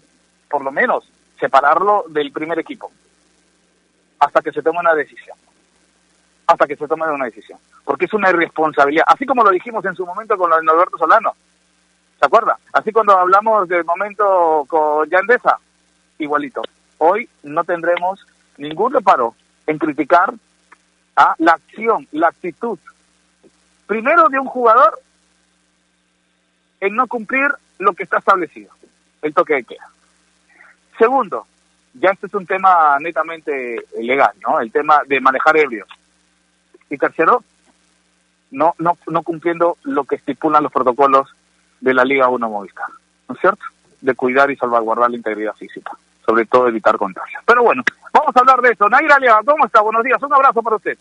por 0.48 0.64
lo 0.64 0.72
menos, 0.72 1.06
separarlo 1.38 2.04
del 2.08 2.32
primer 2.32 2.58
equipo 2.58 2.90
hasta 4.18 4.42
que 4.42 4.52
se 4.52 4.62
tome 4.62 4.80
una 4.80 4.94
decisión. 4.94 5.36
Hasta 6.48 6.66
que 6.66 6.74
se 6.74 6.88
tome 6.88 7.06
una 7.06 7.26
decisión. 7.26 7.60
Porque 7.84 8.06
es 8.06 8.12
una 8.14 8.30
irresponsabilidad. 8.30 9.04
Así 9.06 9.24
como 9.24 9.44
lo 9.44 9.50
dijimos 9.50 9.84
en 9.84 9.94
su 9.94 10.04
momento 10.04 10.36
con 10.36 10.50
Norberto 10.50 10.98
Solano. 10.98 11.34
¿Se 12.18 12.26
acuerda? 12.26 12.58
Así 12.72 12.90
cuando 12.90 13.16
hablamos 13.16 13.68
del 13.68 13.84
momento 13.84 14.64
con 14.66 15.08
Yandesa, 15.08 15.58
igualito. 16.18 16.62
Hoy 16.98 17.28
no 17.44 17.62
tendremos 17.62 18.26
ningún 18.56 18.92
reparo 18.92 19.36
en 19.68 19.78
criticar 19.78 20.34
a 21.14 21.34
la 21.38 21.52
acción, 21.52 22.08
la 22.12 22.28
actitud, 22.28 22.78
primero 23.86 24.28
de 24.28 24.38
un 24.38 24.46
jugador 24.46 25.00
en 26.80 26.94
no 26.94 27.06
cumplir 27.06 27.48
lo 27.78 27.92
que 27.92 28.04
está 28.04 28.18
establecido, 28.18 28.72
el 29.22 29.34
toque 29.34 29.54
de 29.54 29.64
queda. 29.64 29.88
Segundo, 30.96 31.46
ya 31.94 32.10
este 32.10 32.26
es 32.26 32.34
un 32.34 32.46
tema 32.46 32.98
netamente 33.00 33.84
legal, 34.00 34.32
¿no? 34.46 34.60
El 34.60 34.70
tema 34.70 35.02
de 35.06 35.20
manejar 35.20 35.56
ebrios. 35.56 35.88
Y 36.90 36.96
tercero, 36.96 37.42
no, 38.50 38.74
no, 38.78 38.96
no 39.06 39.22
cumpliendo 39.22 39.76
lo 39.82 40.04
que 40.04 40.16
estipulan 40.16 40.62
los 40.62 40.72
protocolos 40.72 41.28
de 41.80 41.94
la 41.94 42.04
Liga 42.04 42.28
1 42.28 42.48
Movistar, 42.48 42.88
¿no 43.28 43.34
es 43.34 43.40
cierto? 43.40 43.64
De 44.00 44.14
cuidar 44.14 44.50
y 44.50 44.56
salvaguardar 44.56 45.10
la 45.10 45.16
integridad 45.16 45.54
física, 45.54 45.92
sobre 46.24 46.46
todo 46.46 46.68
evitar 46.68 46.96
contagios. 46.96 47.42
Pero 47.46 47.62
bueno, 47.62 47.82
vamos 48.12 48.34
a 48.34 48.40
hablar 48.40 48.60
de 48.62 48.70
eso. 48.70 48.88
Naira 48.88 49.18
Lea, 49.18 49.40
¿cómo 49.44 49.66
está? 49.66 49.80
Buenos 49.80 50.04
días, 50.04 50.22
un 50.22 50.32
abrazo 50.32 50.62
para 50.62 50.76
usted. 50.76 50.98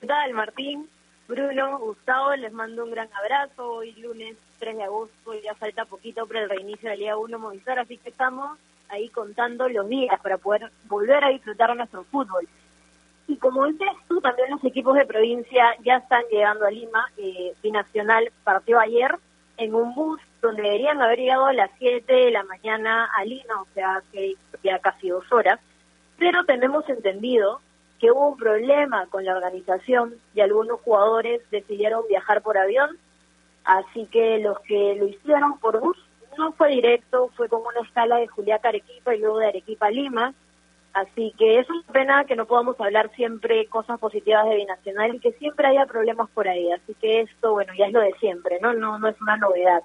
¿Qué 0.00 0.06
tal, 0.06 0.34
Martín? 0.34 0.88
Bruno, 1.28 1.78
Gustavo, 1.78 2.36
les 2.36 2.52
mando 2.52 2.84
un 2.84 2.92
gran 2.92 3.08
abrazo. 3.12 3.72
Hoy 3.72 3.92
lunes 3.94 4.36
3 4.60 4.76
de 4.76 4.84
agosto 4.84 5.34
ya 5.42 5.54
falta 5.54 5.84
poquito 5.84 6.26
para 6.26 6.42
el 6.42 6.50
reinicio 6.50 6.88
de 6.88 6.96
la 6.96 7.00
Liga 7.00 7.16
1 7.16 7.38
Movistar, 7.38 7.78
así 7.80 7.98
que 7.98 8.10
estamos 8.10 8.56
ahí 8.88 9.08
contando 9.08 9.68
los 9.68 9.88
días 9.88 10.20
para 10.20 10.38
poder 10.38 10.70
volver 10.84 11.24
a 11.24 11.30
disfrutar 11.30 11.74
nuestro 11.74 12.04
fútbol. 12.04 12.46
Y 13.28 13.36
como 13.36 13.66
dices 13.66 13.88
tú, 14.08 14.20
también 14.20 14.50
los 14.50 14.64
equipos 14.64 14.94
de 14.94 15.06
provincia 15.06 15.74
ya 15.84 15.96
están 15.96 16.22
llegando 16.30 16.66
a 16.66 16.70
Lima. 16.70 17.10
Eh, 17.16 17.54
Binacional 17.62 18.30
partió 18.44 18.78
ayer 18.78 19.16
en 19.56 19.74
un 19.74 19.94
bus 19.94 20.20
donde 20.42 20.62
deberían 20.62 21.00
haber 21.00 21.18
llegado 21.18 21.46
a 21.46 21.52
las 21.52 21.70
7 21.78 22.12
de 22.12 22.30
la 22.30 22.44
mañana 22.44 23.10
a 23.16 23.24
Lima, 23.24 23.62
o 23.62 23.66
sea, 23.74 24.02
que 24.12 24.34
ya 24.62 24.78
casi 24.78 25.08
dos 25.08 25.30
horas. 25.32 25.58
Pero 26.18 26.44
tenemos 26.44 26.88
entendido 26.88 27.60
que 27.98 28.10
hubo 28.10 28.28
un 28.28 28.36
problema 28.36 29.06
con 29.06 29.24
la 29.24 29.34
organización 29.34 30.14
y 30.34 30.40
algunos 30.40 30.80
jugadores 30.80 31.40
decidieron 31.50 32.04
viajar 32.08 32.42
por 32.42 32.58
avión, 32.58 32.98
así 33.64 34.06
que 34.06 34.38
los 34.38 34.60
que 34.60 34.96
lo 34.96 35.08
hicieron 35.08 35.58
por 35.58 35.80
bus 35.80 35.96
no 36.36 36.52
fue 36.52 36.68
directo, 36.70 37.30
fue 37.36 37.48
como 37.48 37.68
una 37.68 37.80
escala 37.80 38.16
de 38.16 38.26
Juliaca 38.26 38.68
Arequipa 38.68 39.14
y 39.14 39.20
luego 39.20 39.38
de 39.38 39.48
Arequipa 39.48 39.90
Lima. 39.90 40.34
Así 40.96 41.34
que 41.36 41.58
es 41.58 41.68
una 41.68 41.82
pena 41.92 42.24
que 42.24 42.36
no 42.36 42.46
podamos 42.46 42.80
hablar 42.80 43.14
siempre 43.14 43.66
cosas 43.66 44.00
positivas 44.00 44.48
de 44.48 44.56
Binacional 44.56 45.14
y 45.14 45.20
que 45.20 45.32
siempre 45.32 45.66
haya 45.66 45.84
problemas 45.84 46.30
por 46.30 46.48
ahí. 46.48 46.72
Así 46.72 46.94
que 46.94 47.20
esto, 47.20 47.52
bueno, 47.52 47.74
ya 47.76 47.88
es 47.88 47.92
lo 47.92 48.00
de 48.00 48.14
siempre, 48.18 48.58
¿no? 48.62 48.72
No, 48.72 48.98
no 48.98 49.08
es 49.08 49.20
una 49.20 49.36
novedad. 49.36 49.82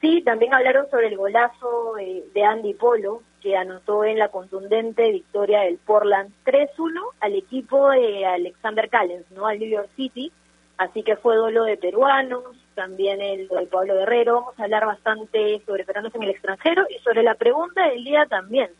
Sí, 0.00 0.22
también 0.22 0.54
hablaron 0.54 0.88
sobre 0.88 1.08
el 1.08 1.18
golazo 1.18 1.92
de 2.32 2.42
Andy 2.42 2.72
Polo, 2.72 3.20
que 3.42 3.54
anotó 3.54 4.02
en 4.02 4.18
la 4.18 4.28
contundente 4.28 5.12
victoria 5.12 5.60
del 5.60 5.76
Portland 5.76 6.32
3-1 6.46 7.02
al 7.20 7.34
equipo 7.34 7.90
de 7.90 8.24
Alexander 8.24 8.88
Callens, 8.88 9.30
¿no? 9.32 9.46
Al 9.46 9.58
New 9.58 9.68
York 9.68 9.90
City. 9.94 10.32
Así 10.78 11.02
que 11.02 11.16
fue 11.16 11.36
dolo 11.36 11.64
de 11.64 11.76
peruanos, 11.76 12.44
también 12.74 13.20
el 13.20 13.46
de 13.46 13.66
Pablo 13.66 13.94
Guerrero. 13.94 14.36
Vamos 14.36 14.58
a 14.58 14.64
hablar 14.64 14.86
bastante 14.86 15.60
sobre 15.66 15.84
peruanos 15.84 16.14
en 16.14 16.22
el 16.22 16.30
extranjero 16.30 16.86
y 16.88 16.98
sobre 17.00 17.22
la 17.22 17.34
pregunta 17.34 17.88
del 17.88 18.04
día 18.04 18.24
también, 18.24 18.70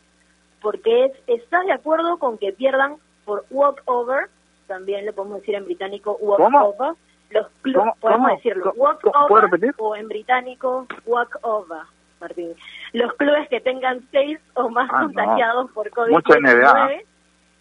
porque 0.61 1.05
es, 1.05 1.11
¿estás 1.27 1.65
de 1.65 1.71
acuerdo 1.73 2.17
con 2.19 2.37
que 2.37 2.51
pierdan 2.53 2.97
por 3.25 3.45
walk-over? 3.49 4.29
También 4.67 5.05
le 5.05 5.13
podemos 5.13 5.39
decir 5.39 5.55
en 5.55 5.65
británico 5.65 6.17
walk-over. 6.19 6.93
Los 7.31 7.47
clubes, 7.61 7.93
podemos 7.99 8.31
decirlo, 8.31 8.73
walk-over 8.75 9.73
o 9.77 9.95
en 9.95 10.07
británico 10.07 10.87
walk-over. 11.05 11.81
Martín. 12.19 12.53
Los 12.91 13.13
clubes 13.13 13.47
que 13.47 13.61
tengan 13.61 14.01
seis 14.11 14.39
o 14.55 14.69
más 14.69 14.89
Ah, 14.91 15.01
no. 15.01 15.05
contagiados 15.05 15.71
por 15.71 15.89
Mucho 16.09 16.33
NBA. 16.33 16.71
COVID-19. 16.73 17.05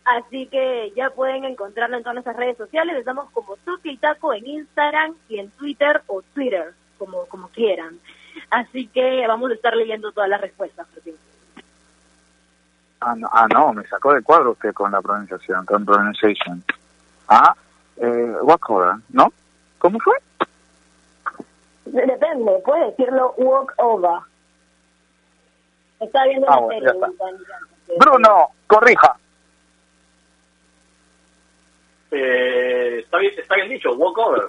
Así 0.05 0.47
que 0.47 0.90
ya 0.97 1.11
pueden 1.11 1.45
encontrarlo 1.45 1.97
en 1.97 2.02
todas 2.02 2.14
nuestras 2.14 2.37
redes 2.37 2.57
sociales. 2.57 2.97
Estamos 2.97 3.31
como 3.31 3.57
Toque 3.59 3.90
y 3.93 3.99
Taco 3.99 4.33
en 4.33 4.47
Instagram 4.47 5.14
y 5.28 5.38
en 5.38 5.50
Twitter 5.50 6.00
o 6.07 6.23
Twitter, 6.35 6.73
como, 6.99 7.26
como 7.26 7.49
quieran. 7.49 7.99
Así 8.50 8.87
que 8.88 9.26
vamos 9.28 9.50
a 9.50 9.55
estar 9.55 9.76
leyendo 9.76 10.11
todas 10.12 10.31
las 10.31 10.40
respuestas, 10.40 10.88
Martín. 10.95 11.14
Ah 13.00 13.14
no, 13.17 13.28
ah, 13.33 13.47
no, 13.52 13.73
me 13.73 13.87
sacó 13.87 14.12
de 14.14 14.23
cuadro 14.23 14.52
usted 14.52 14.73
con 14.75 14.90
la 14.90 15.00
pronunciación, 15.00 15.64
con 15.67 15.85
pronunciation. 15.85 16.62
Ah, 17.28 17.55
eh, 17.97 18.33
walkover, 18.43 18.95
¿no? 19.11 19.33
¿Cómo 19.78 19.99
fue? 20.00 20.14
Depende, 21.85 22.61
puede 22.64 22.87
decirlo 22.87 23.35
walk 23.37 23.73
over. 23.78 24.21
Está 26.00 26.25
viendo 26.25 26.47
Ah, 26.50 26.57
la 26.57 26.61
bueno, 26.61 26.81
serie 26.81 26.87
ya 26.87 26.93
está. 26.95 27.07
británica. 27.07 27.59
Bruno, 27.99 28.49
corrija. 28.67 29.17
Eh, 32.11 33.00
está, 33.05 33.19
bien, 33.19 33.33
está 33.38 33.55
bien 33.57 33.69
dicho, 33.69 33.93
walkover. 33.95 34.49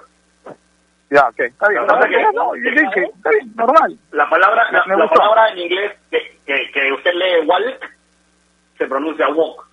Ya, 1.10 1.28
ok, 1.28 1.40
está 1.40 1.68
bien. 1.68 1.86
La 1.86 1.94
No, 1.94 2.00
que- 2.08 2.32
no, 2.32 2.54
yo 2.56 2.70
dije, 2.70 3.04
está 3.14 3.30
bien, 3.30 3.52
normal. 3.56 3.98
La 4.12 4.28
palabra, 4.28 4.70
la, 4.70 4.96
la 4.96 5.08
palabra 5.08 5.50
en 5.52 5.58
inglés 5.58 5.92
que, 6.10 6.38
que, 6.46 6.70
que 6.72 6.92
usted 6.92 7.12
lee 7.14 7.46
walk 7.46 7.90
se 8.80 8.86
pronuncia 8.86 9.28
walk. 9.28 9.66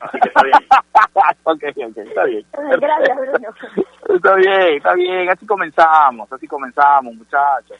Así 0.00 0.20
que 0.20 0.28
está 0.28 0.42
bien. 0.42 0.58
ok, 1.44 1.64
ok, 1.88 1.96
está 1.96 2.24
bien. 2.24 2.44
Gracias, 2.52 3.16
Bruno. 3.18 3.48
Está 4.10 4.34
bien, 4.34 4.74
está 4.74 4.92
bien, 4.94 5.30
así 5.30 5.46
comenzamos, 5.46 6.32
así 6.32 6.48
comenzamos, 6.48 7.14
muchachos. 7.14 7.78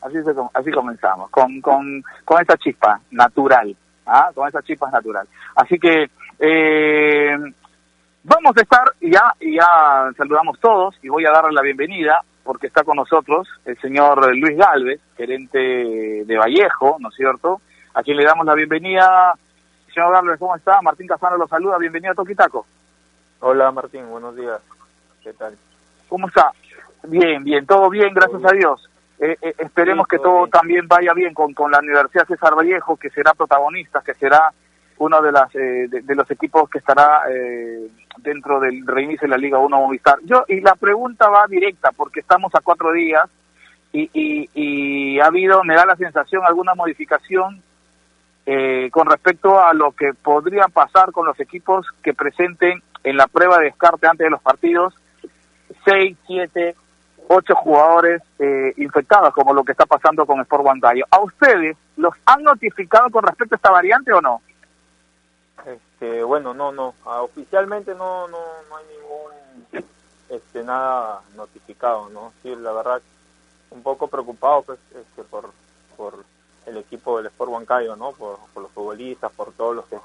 Así, 0.00 0.22
se, 0.22 0.34
com- 0.34 0.48
así 0.54 0.70
comenzamos, 0.70 1.28
con, 1.30 1.60
con, 1.60 2.02
con 2.24 2.40
esa 2.40 2.56
chispa 2.56 2.98
natural, 3.10 3.76
¿ah? 4.06 4.30
con 4.34 4.48
esa 4.48 4.62
chispa 4.62 4.88
natural. 4.90 5.28
Así 5.54 5.78
que 5.78 6.08
eh, 6.38 7.36
vamos 8.22 8.56
a 8.56 8.60
estar, 8.62 8.84
ya, 9.02 9.34
ya 9.40 10.10
saludamos 10.16 10.58
todos 10.60 10.94
y 11.02 11.10
voy 11.10 11.26
a 11.26 11.30
darle 11.30 11.52
la 11.52 11.60
bienvenida 11.62 12.22
porque 12.42 12.68
está 12.68 12.82
con 12.84 12.96
nosotros 12.96 13.46
el 13.66 13.78
señor 13.78 14.34
Luis 14.34 14.56
Galvez, 14.56 15.00
gerente 15.14 15.58
de 15.58 16.38
Vallejo, 16.38 16.96
¿no 17.00 17.10
es 17.10 17.14
cierto? 17.16 17.60
A 17.92 18.02
quien 18.02 18.16
le 18.16 18.24
damos 18.24 18.46
la 18.46 18.54
bienvenida. 18.54 19.34
Señor 19.96 20.12
Galvez, 20.12 20.38
¿cómo 20.38 20.54
está? 20.54 20.82
Martín 20.82 21.06
Casano 21.06 21.38
lo 21.38 21.48
saluda, 21.48 21.78
bienvenido 21.78 22.12
a 22.12 22.14
Toquitaco. 22.14 22.66
Hola 23.40 23.72
Martín, 23.72 24.06
buenos 24.10 24.36
días. 24.36 24.60
¿Qué 25.24 25.32
tal? 25.32 25.56
¿Cómo 26.06 26.28
está? 26.28 26.52
Bien, 27.04 27.42
bien, 27.42 27.64
todo 27.64 27.88
bien, 27.88 28.12
gracias 28.12 28.42
Todo 28.42 28.50
a 28.52 28.54
Dios. 28.54 28.90
Eh, 29.18 29.38
eh, 29.40 29.54
esperemos 29.56 30.04
Sí, 30.06 30.10
que 30.10 30.22
todo 30.22 30.40
bien. 30.40 30.50
también 30.50 30.86
vaya 30.86 31.14
bien 31.14 31.32
con, 31.32 31.54
con 31.54 31.70
la 31.70 31.78
Universidad 31.78 32.26
César 32.26 32.54
Vallejo, 32.54 32.98
que 32.98 33.08
será 33.08 33.32
protagonista, 33.32 34.02
que 34.04 34.12
será 34.12 34.52
uno 34.98 35.22
de, 35.22 35.32
las, 35.32 35.54
eh, 35.54 35.86
de, 35.88 36.02
de 36.02 36.14
los 36.14 36.30
equipos 36.30 36.68
que 36.68 36.76
estará 36.76 37.22
eh, 37.30 37.88
dentro 38.18 38.60
del 38.60 38.86
reinicio 38.86 39.22
de 39.22 39.30
la 39.30 39.38
Liga 39.38 39.56
1 39.56 39.78
Movistar. 39.78 40.18
Yo 40.24 40.44
Y 40.48 40.60
la 40.60 40.74
pregunta 40.74 41.30
va 41.30 41.46
directa, 41.46 41.92
porque 41.96 42.20
estamos 42.20 42.54
a 42.54 42.60
cuatro 42.60 42.92
días 42.92 43.26
y, 43.94 44.10
y, 44.12 44.50
y 44.52 45.20
ha 45.20 45.26
habido, 45.28 45.64
me 45.64 45.74
da 45.74 45.86
la 45.86 45.96
sensación, 45.96 46.44
alguna 46.44 46.74
modificación 46.74 47.62
eh, 48.46 48.88
con 48.92 49.06
respecto 49.08 49.60
a 49.60 49.74
lo 49.74 49.92
que 49.92 50.14
podría 50.14 50.68
pasar 50.68 51.10
con 51.12 51.26
los 51.26 51.38
equipos 51.40 51.86
que 52.02 52.14
presenten 52.14 52.82
en 53.02 53.16
la 53.16 53.26
prueba 53.26 53.58
de 53.58 53.66
descarte 53.66 54.06
antes 54.06 54.24
de 54.24 54.30
los 54.30 54.40
partidos 54.40 54.94
seis, 55.84 56.16
siete, 56.26 56.74
ocho 57.28 57.54
jugadores 57.54 58.22
eh, 58.38 58.72
infectados, 58.76 59.32
como 59.34 59.54
lo 59.54 59.64
que 59.64 59.72
está 59.72 59.86
pasando 59.86 60.26
con 60.26 60.40
Sport 60.40 60.64
Huancayo. 60.64 61.04
¿A 61.10 61.20
ustedes 61.20 61.76
los 61.96 62.14
han 62.24 62.42
notificado 62.42 63.10
con 63.10 63.24
respecto 63.24 63.54
a 63.54 63.56
esta 63.56 63.70
variante 63.70 64.12
o 64.12 64.20
no? 64.20 64.42
Este, 65.64 66.22
bueno, 66.22 66.54
no, 66.54 66.70
no, 66.72 66.94
ah, 67.04 67.22
oficialmente 67.22 67.94
no, 67.94 68.28
no, 68.28 68.38
no 68.68 68.76
hay 68.76 68.84
ningún, 68.96 69.86
este, 70.28 70.62
nada 70.62 71.20
notificado, 71.34 72.08
¿no? 72.10 72.32
Sí, 72.42 72.54
la 72.56 72.72
verdad, 72.72 73.02
un 73.70 73.82
poco 73.82 74.06
preocupado, 74.06 74.62
pues, 74.62 74.78
este, 74.94 75.22
por, 75.24 75.50
por 75.96 76.24
el 76.66 76.76
equipo 76.78 77.16
del 77.16 77.26
Sport 77.26 77.50
Huancayo, 77.50 77.96
¿no? 77.96 78.12
Por, 78.12 78.38
por 78.52 78.64
los 78.64 78.72
futbolistas, 78.72 79.32
por 79.32 79.52
todos 79.52 79.76
los 79.76 79.86
que 79.86 79.96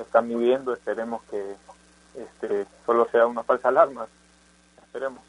están 0.00 0.28
viviendo, 0.28 0.72
esperemos 0.72 1.22
que, 1.30 1.54
este, 2.16 2.66
solo 2.84 3.06
sea 3.10 3.26
una 3.26 3.42
falsa 3.42 3.68
alarma, 3.68 4.06
esperemos. 4.82 5.22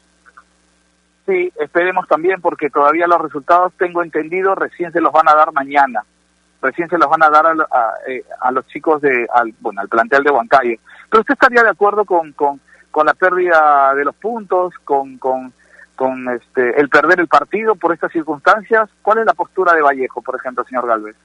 Sí, 1.26 1.52
esperemos 1.60 2.08
también 2.08 2.40
porque 2.40 2.70
todavía 2.70 3.06
los 3.06 3.20
resultados, 3.20 3.72
tengo 3.76 4.02
entendido, 4.02 4.54
recién 4.54 4.92
se 4.92 5.00
los 5.00 5.12
van 5.12 5.28
a 5.28 5.34
dar 5.34 5.52
mañana. 5.52 6.02
Recién 6.60 6.88
se 6.88 6.98
los 6.98 7.08
van 7.08 7.22
a 7.22 7.30
dar 7.30 7.46
a, 7.46 7.52
a, 7.70 7.94
eh, 8.08 8.24
a 8.40 8.50
los 8.50 8.66
chicos 8.66 9.00
de, 9.00 9.28
al, 9.32 9.54
bueno, 9.60 9.80
al 9.80 9.88
plantel 9.88 10.24
de 10.24 10.30
Huancayo. 10.30 10.76
Pero 11.08 11.20
usted 11.20 11.34
estaría 11.34 11.62
de 11.62 11.70
acuerdo 11.70 12.04
con, 12.04 12.32
con, 12.32 12.60
con 12.90 13.06
la 13.06 13.14
pérdida 13.14 13.94
de 13.94 14.04
los 14.04 14.16
puntos, 14.16 14.74
con, 14.84 15.18
con, 15.18 15.52
con 15.98 16.28
este, 16.28 16.80
el 16.80 16.88
perder 16.88 17.18
el 17.18 17.26
partido 17.26 17.74
por 17.74 17.92
estas 17.92 18.12
circunstancias. 18.12 18.88
¿Cuál 19.02 19.18
es 19.18 19.26
la 19.26 19.34
postura 19.34 19.74
de 19.74 19.82
Vallejo, 19.82 20.22
por 20.22 20.36
ejemplo, 20.36 20.64
señor 20.64 20.86
Galvez? 20.86 21.16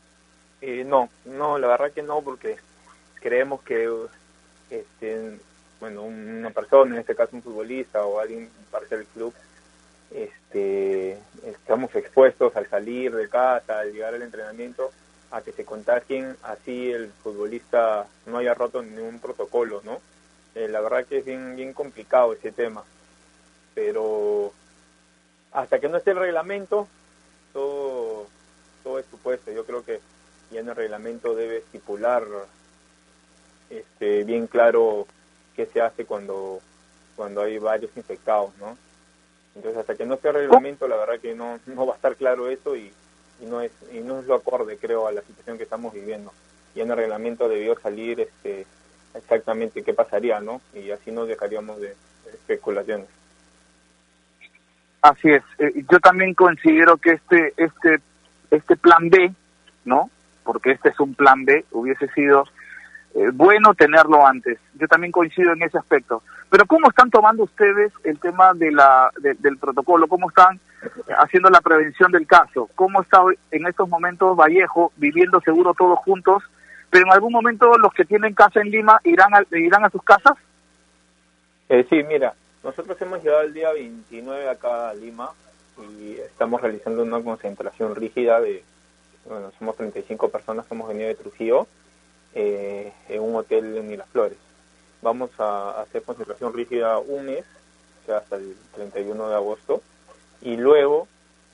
Eh, 0.62 0.84
no, 0.84 1.10
no, 1.26 1.60
la 1.60 1.68
verdad 1.68 1.92
que 1.92 2.02
no, 2.02 2.22
porque 2.22 2.58
creemos 3.22 3.62
que 3.62 3.88
este, 4.72 5.38
bueno, 5.80 6.02
un- 6.02 6.38
una 6.40 6.50
persona, 6.50 6.96
en 6.96 7.02
este 7.02 7.16
caso 7.16 7.36
un 7.36 7.44
futbolista 7.44 8.04
o 8.04 8.20
alguien 8.20 8.50
parte 8.72 8.98
del 8.98 9.06
club, 9.06 9.32
este, 10.12 11.20
estamos 11.46 11.94
expuestos 11.96 12.56
al 12.56 12.68
salir 12.68 13.14
de 13.16 13.30
casa, 13.30 13.80
al 13.80 13.92
llegar 13.94 14.16
al 14.16 14.24
entrenamiento, 14.24 14.92
a 15.32 15.42
que 15.42 15.52
se 15.52 15.66
contagien, 15.66 16.36
así 16.44 16.92
el 16.92 17.12
futbolista 17.24 18.08
no 18.26 18.38
haya 18.38 18.54
roto 18.56 18.82
ningún 18.82 19.20
protocolo, 19.20 19.82
¿no? 19.84 20.00
Eh, 20.56 20.68
la 20.68 20.82
verdad 20.82 21.06
que 21.06 21.20
es 21.20 21.26
bien, 21.26 21.56
bien 21.56 21.74
complicado 21.74 22.34
ese 22.34 22.52
tema, 22.52 22.84
pero 23.76 24.52
hasta 25.54 25.80
que 25.80 25.88
no 25.88 25.98
esté 25.98 26.12
el 26.12 26.18
reglamento, 26.18 26.88
todo, 27.54 28.28
todo 28.84 29.00
es 29.00 29.06
supuesto. 29.06 29.52
Yo 29.52 29.66
creo 29.66 29.86
que 29.86 30.00
ya 30.52 30.60
en 30.60 30.70
el 30.70 30.76
reglamento 30.76 31.36
debe 31.36 31.58
estipular 31.58 32.24
este, 33.70 34.24
bien 34.24 34.48
claro 34.48 35.08
qué 35.56 35.66
se 35.68 35.82
hace 35.82 36.06
cuando, 36.06 36.60
cuando 37.16 37.42
hay 37.42 37.58
varios 37.60 37.96
infectados, 37.96 38.56
¿no? 38.58 38.78
Entonces, 39.56 39.80
hasta 39.80 39.96
que 39.96 40.06
no 40.06 40.16
esté 40.16 40.30
el 40.30 40.36
reglamento, 40.36 40.88
la 40.88 40.96
verdad 40.96 41.20
que 41.20 41.36
no, 41.36 41.60
no 41.68 41.86
va 41.86 41.94
a 41.94 41.96
estar 41.96 42.16
claro 42.16 42.50
eso 42.50 42.76
y, 42.76 42.92
no 43.42 43.62
es 43.62 43.72
y 43.92 44.00
no 44.00 44.20
es 44.20 44.26
lo 44.26 44.36
acorde, 44.36 44.78
creo, 44.78 45.08
a 45.08 45.12
la 45.12 45.22
situación 45.22 45.58
que 45.58 45.64
estamos 45.64 45.94
viviendo. 45.94 46.32
Y 46.74 46.82
en 46.82 46.90
el 46.90 46.98
reglamento 46.98 47.48
debió 47.48 47.80
salir 47.80 48.20
este 48.20 48.66
exactamente 49.14 49.84
qué 49.84 49.94
pasaría, 49.94 50.40
¿no? 50.40 50.60
Y 50.74 50.90
así 50.90 51.12
nos 51.12 51.28
dejaríamos 51.28 51.80
de, 51.80 51.90
de 51.90 52.32
especulaciones. 52.32 53.08
Así 55.04 55.30
es. 55.30 55.44
Eh, 55.60 55.84
yo 55.92 56.00
también 56.00 56.34
considero 56.34 56.98
que 56.98 57.12
este, 57.12 57.54
este, 57.58 58.00
este 58.50 58.76
plan 58.78 59.10
B, 59.10 59.32
¿no? 59.86 60.10
Porque 60.44 60.72
este 60.72 60.90
es 60.90 61.00
un 61.00 61.14
plan 61.14 61.46
B, 61.46 61.66
hubiese 61.72 62.08
sido 62.14 62.46
eh, 63.14 63.30
bueno 63.34 63.74
tenerlo 63.76 64.26
antes. 64.26 64.58
Yo 64.76 64.88
también 64.88 65.12
coincido 65.12 65.52
en 65.54 65.62
ese 65.62 65.78
aspecto. 65.78 66.24
Pero 66.50 66.66
¿cómo 66.66 66.88
están 66.90 67.10
tomando 67.12 67.44
ustedes 67.44 67.92
el 68.06 68.18
tema 68.20 68.54
de 68.54 68.72
la, 68.72 69.12
de- 69.20 69.34
del 69.36 69.58
protocolo? 69.58 70.08
¿Cómo 70.08 70.30
están 70.30 70.60
haciendo 71.20 71.50
la 71.50 71.62
prevención 71.62 72.12
del 72.12 72.26
caso? 72.26 72.70
¿Cómo 72.76 73.02
está 73.02 73.20
en 73.52 73.68
estos 73.68 73.90
momentos 73.90 74.38
Vallejo 74.38 74.92
viviendo 74.98 75.42
seguro 75.42 75.74
todos 75.74 76.00
juntos? 76.00 76.44
Pero 76.90 77.06
en 77.08 77.12
algún 77.14 77.34
momento 77.34 77.78
los 77.78 77.92
que 77.94 78.06
tienen 78.06 78.34
casa 78.36 78.62
en 78.62 78.70
Lima 78.70 79.00
irán 79.04 79.34
a, 79.34 79.44
irán 79.58 79.84
a 79.84 79.90
sus 79.90 80.04
casas. 80.04 80.38
Eh, 81.70 81.86
sí, 81.90 82.04
mira, 82.08 82.34
nosotros 82.64 83.00
hemos 83.02 83.22
llegado 83.22 83.42
el 83.42 83.54
día 83.54 83.72
29 83.74 84.50
acá 84.50 84.90
a 84.90 84.94
Lima 84.94 85.32
y 86.00 86.14
estamos 86.14 86.62
realizando 86.62 87.04
una 87.04 87.22
concentración 87.22 87.94
rígida 87.94 88.40
de, 88.40 88.64
bueno, 89.26 89.52
somos 89.60 89.76
35 89.76 90.30
personas 90.30 90.66
que 90.66 90.74
hemos 90.74 90.88
venido 90.88 91.08
de 91.08 91.16
Trujillo 91.16 91.68
eh, 92.34 92.94
en 93.10 93.22
un 93.22 93.36
hotel 93.36 93.78
en 93.78 93.88
Miraflores. 93.88 94.38
Vamos 95.02 95.32
a 95.40 95.82
hacer 95.82 96.04
concentración 96.04 96.54
rígida 96.54 96.98
un 97.00 97.26
mes, 97.26 97.44
o 98.04 98.06
sea, 98.06 98.18
hasta 98.18 98.38
el 98.38 98.56
31 98.76 99.30
de 99.30 99.36
agosto, 99.36 99.82
y 100.42 100.56
luego, 100.56 101.08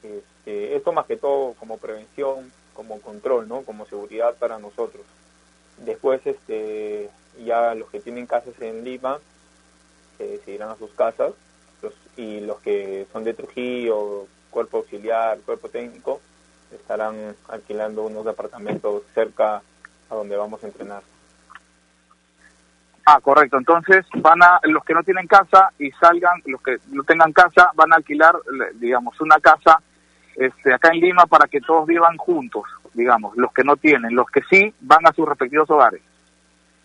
este, 0.03 0.75
esto 0.75 0.91
más 0.91 1.07
que 1.07 1.17
todo 1.17 1.53
como 1.53 1.77
prevención, 1.77 2.51
como 2.73 3.01
control, 3.01 3.47
¿no? 3.47 3.63
Como 3.63 3.85
seguridad 3.87 4.35
para 4.35 4.59
nosotros. 4.59 5.03
Después, 5.77 6.21
este, 6.25 7.09
ya 7.43 7.73
los 7.73 7.89
que 7.89 7.99
tienen 7.99 8.27
casas 8.27 8.53
en 8.61 8.83
Lima, 8.83 9.19
eh, 10.19 10.41
se 10.43 10.51
irán 10.51 10.69
a 10.69 10.75
sus 10.75 10.91
casas 10.91 11.33
los, 11.81 11.93
y 12.17 12.41
los 12.41 12.59
que 12.59 13.07
son 13.11 13.23
de 13.23 13.33
Trujillo, 13.33 14.27
cuerpo 14.49 14.77
auxiliar, 14.77 15.39
cuerpo 15.39 15.69
técnico, 15.69 16.19
estarán 16.73 17.35
alquilando 17.47 18.03
unos 18.03 18.25
departamentos 18.25 19.03
cerca 19.13 19.61
a 20.09 20.15
donde 20.15 20.35
vamos 20.35 20.63
a 20.63 20.67
entrenar. 20.67 21.03
Ah, 23.05 23.19
correcto. 23.21 23.57
Entonces 23.57 24.05
van 24.15 24.43
a 24.43 24.59
los 24.63 24.83
que 24.83 24.93
no 24.93 25.03
tienen 25.03 25.25
casa 25.25 25.71
y 25.79 25.89
salgan, 25.91 26.41
los 26.45 26.61
que 26.61 26.77
no 26.91 27.03
tengan 27.03 27.33
casa 27.33 27.71
van 27.73 27.91
a 27.91 27.95
alquilar, 27.95 28.35
digamos, 28.75 29.19
una 29.21 29.39
casa 29.39 29.81
este, 30.35 30.73
acá 30.73 30.89
en 30.93 31.01
Lima 31.01 31.25
para 31.25 31.47
que 31.47 31.59
todos 31.59 31.87
vivan 31.87 32.17
juntos, 32.17 32.63
digamos, 32.93 33.35
los 33.35 33.51
que 33.51 33.63
no 33.63 33.77
tienen, 33.77 34.15
los 34.15 34.29
que 34.29 34.41
sí 34.49 34.73
van 34.81 35.07
a 35.07 35.13
sus 35.13 35.27
respectivos 35.27 35.69
hogares. 35.71 36.01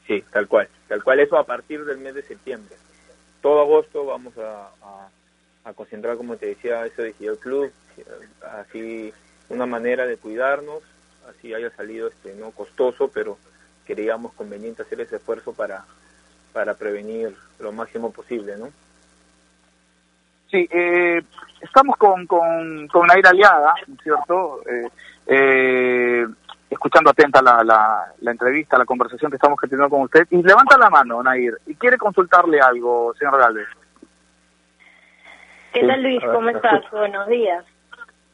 Sí, 0.06 0.24
tal 0.32 0.48
cual, 0.48 0.68
tal 0.88 1.02
cual, 1.04 1.20
eso 1.20 1.38
a 1.38 1.44
partir 1.44 1.84
del 1.84 1.98
mes 1.98 2.14
de 2.14 2.22
septiembre. 2.22 2.74
Todo 3.44 3.60
agosto 3.60 4.06
vamos 4.06 4.32
a, 4.38 5.72
concentrar, 5.74 6.16
como 6.16 6.38
te 6.38 6.46
decía, 6.46 6.86
eso 6.86 7.02
decidió 7.02 7.32
el 7.32 7.38
club, 7.38 7.70
así 8.40 9.12
una 9.50 9.66
manera 9.66 10.06
de 10.06 10.16
cuidarnos, 10.16 10.82
así 11.28 11.52
haya 11.52 11.68
salido 11.76 12.08
este 12.08 12.34
no 12.36 12.52
costoso, 12.52 13.10
pero 13.12 13.36
creíamos 13.84 14.32
conveniente 14.32 14.80
hacer 14.80 15.02
ese 15.02 15.16
esfuerzo 15.16 15.52
para, 15.52 15.84
para 16.54 16.72
prevenir 16.72 17.36
lo 17.58 17.70
máximo 17.70 18.10
posible, 18.12 18.56
¿no? 18.56 18.70
Sí, 20.50 20.66
eh, 20.70 21.20
estamos 21.60 21.98
con, 21.98 22.26
con, 22.26 22.88
con 22.88 23.06
Nair 23.08 23.26
Aliada, 23.26 23.74
¿cierto? 24.02 24.62
Eh, 24.66 24.88
eh, 25.26 26.26
escuchando 26.70 27.10
atenta 27.10 27.42
la, 27.42 27.62
la, 28.20 28.30
entrevista, 28.30 28.78
la 28.78 28.84
conversación 28.84 29.30
que 29.30 29.36
estamos 29.36 29.58
teniendo 29.60 29.88
con 29.88 30.02
usted. 30.02 30.26
Y 30.30 30.42
levanta 30.42 30.78
la 30.78 30.90
mano, 30.90 31.22
Nair, 31.22 31.58
y 31.66 31.74
quiere 31.74 31.96
consultarle 31.96 32.60
algo, 32.60 33.14
señor 33.18 33.38
Galvez. 33.38 33.68
¿Qué 35.72 35.86
tal, 35.86 36.02
Luis? 36.02 36.22
¿Cómo 36.24 36.48
estás? 36.50 36.88
Buenos 36.92 37.26
días. 37.28 37.64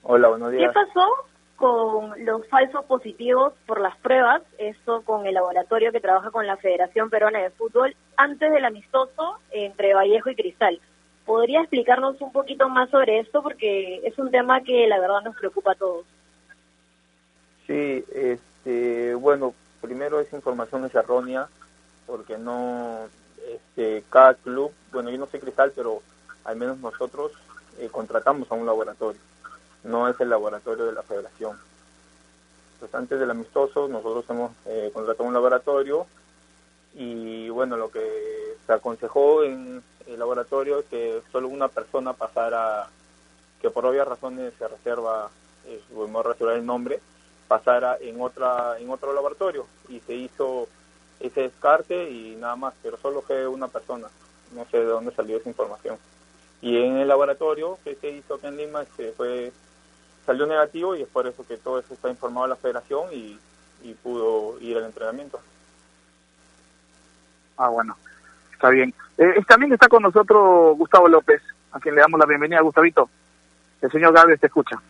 Hola, 0.02 0.28
buenos 0.28 0.52
días. 0.52 0.68
¿Qué 0.68 0.74
pasó 0.74 1.08
con 1.56 2.24
los 2.24 2.46
falsos 2.48 2.84
positivos 2.84 3.54
por 3.66 3.80
las 3.80 3.96
pruebas? 3.98 4.42
Esto 4.58 5.02
con 5.02 5.26
el 5.26 5.34
laboratorio 5.34 5.92
que 5.92 6.00
trabaja 6.00 6.30
con 6.30 6.46
la 6.46 6.56
Federación 6.58 7.08
Peruana 7.08 7.38
de 7.38 7.50
Fútbol 7.50 7.96
antes 8.16 8.50
del 8.52 8.64
amistoso 8.64 9.38
entre 9.50 9.94
Vallejo 9.94 10.30
y 10.30 10.36
Cristal. 10.36 10.80
¿Podría 11.24 11.60
explicarnos 11.60 12.20
un 12.20 12.32
poquito 12.32 12.68
más 12.68 12.90
sobre 12.90 13.20
esto? 13.20 13.42
Porque 13.42 14.00
es 14.04 14.18
un 14.18 14.30
tema 14.30 14.62
que 14.62 14.86
la 14.86 15.00
verdad 15.00 15.22
nos 15.22 15.36
preocupa 15.36 15.72
a 15.72 15.76
todos. 15.76 16.04
Sí, 17.70 18.04
este, 18.12 19.14
bueno, 19.14 19.54
primero 19.80 20.18
esa 20.18 20.34
información 20.34 20.84
es 20.86 20.92
errónea 20.92 21.48
porque 22.04 22.36
no, 22.36 23.06
este, 23.46 24.02
cada 24.10 24.34
club, 24.34 24.72
bueno, 24.90 25.08
yo 25.08 25.18
no 25.18 25.26
sé 25.26 25.38
Cristal, 25.38 25.72
pero 25.76 26.02
al 26.42 26.56
menos 26.56 26.78
nosotros 26.78 27.30
eh, 27.78 27.88
contratamos 27.92 28.50
a 28.50 28.56
un 28.56 28.66
laboratorio, 28.66 29.20
no 29.84 30.08
es 30.08 30.20
el 30.20 30.30
laboratorio 30.30 30.84
de 30.84 30.94
la 30.94 31.04
federación. 31.04 31.60
Pues 32.80 32.92
antes 32.92 33.20
del 33.20 33.30
amistoso 33.30 33.86
nosotros 33.86 34.24
hemos 34.30 34.50
eh, 34.66 34.90
contratado 34.92 35.28
un 35.28 35.34
laboratorio 35.34 36.08
y 36.94 37.50
bueno, 37.50 37.76
lo 37.76 37.88
que 37.88 38.56
se 38.66 38.72
aconsejó 38.72 39.44
en 39.44 39.80
el 40.08 40.18
laboratorio 40.18 40.80
es 40.80 40.86
que 40.86 41.22
solo 41.30 41.46
una 41.46 41.68
persona 41.68 42.14
pasara, 42.14 42.88
que 43.62 43.70
por 43.70 43.86
obvias 43.86 44.08
razones 44.08 44.54
se 44.58 44.66
reserva, 44.66 45.30
eh, 45.66 45.80
a 45.94 46.22
reservar 46.24 46.56
el 46.56 46.66
nombre, 46.66 46.98
pasara 47.50 47.96
en 48.00 48.20
otra 48.20 48.78
en 48.78 48.88
otro 48.90 49.12
laboratorio 49.12 49.66
y 49.88 49.98
se 50.06 50.14
hizo 50.14 50.68
ese 51.18 51.40
descarte 51.42 52.08
y 52.08 52.36
nada 52.36 52.54
más, 52.54 52.74
pero 52.80 52.96
solo 52.96 53.22
fue 53.22 53.48
una 53.48 53.66
persona, 53.66 54.06
no 54.54 54.64
sé 54.70 54.78
de 54.78 54.84
dónde 54.84 55.10
salió 55.10 55.36
esa 55.36 55.48
información. 55.48 55.98
Y 56.62 56.80
en 56.80 56.98
el 56.98 57.08
laboratorio 57.08 57.76
que 57.82 57.96
se 57.96 58.10
hizo 58.10 58.34
aquí 58.34 58.46
en 58.46 58.56
Lima 58.56 58.84
se 58.96 59.10
fue 59.10 59.52
salió 60.24 60.46
negativo 60.46 60.94
y 60.94 61.02
es 61.02 61.08
por 61.08 61.26
eso 61.26 61.44
que 61.44 61.56
todo 61.56 61.80
eso 61.80 61.92
está 61.92 62.08
informado 62.08 62.44
a 62.44 62.50
la 62.50 62.56
federación 62.56 63.08
y, 63.12 63.36
y 63.82 63.94
pudo 63.94 64.60
ir 64.60 64.76
al 64.76 64.84
entrenamiento. 64.84 65.40
Ah, 67.56 67.68
bueno, 67.68 67.96
está 68.52 68.68
bien. 68.68 68.94
Eh, 69.18 69.42
también 69.48 69.72
está 69.72 69.88
con 69.88 70.04
nosotros 70.04 70.78
Gustavo 70.78 71.08
López, 71.08 71.42
a 71.72 71.80
quien 71.80 71.96
le 71.96 72.00
damos 72.00 72.20
la 72.20 72.26
bienvenida, 72.26 72.60
Gustavito. 72.60 73.10
El 73.82 73.90
señor 73.90 74.12
Gávez 74.12 74.38
te 74.38 74.46
escucha. 74.46 74.80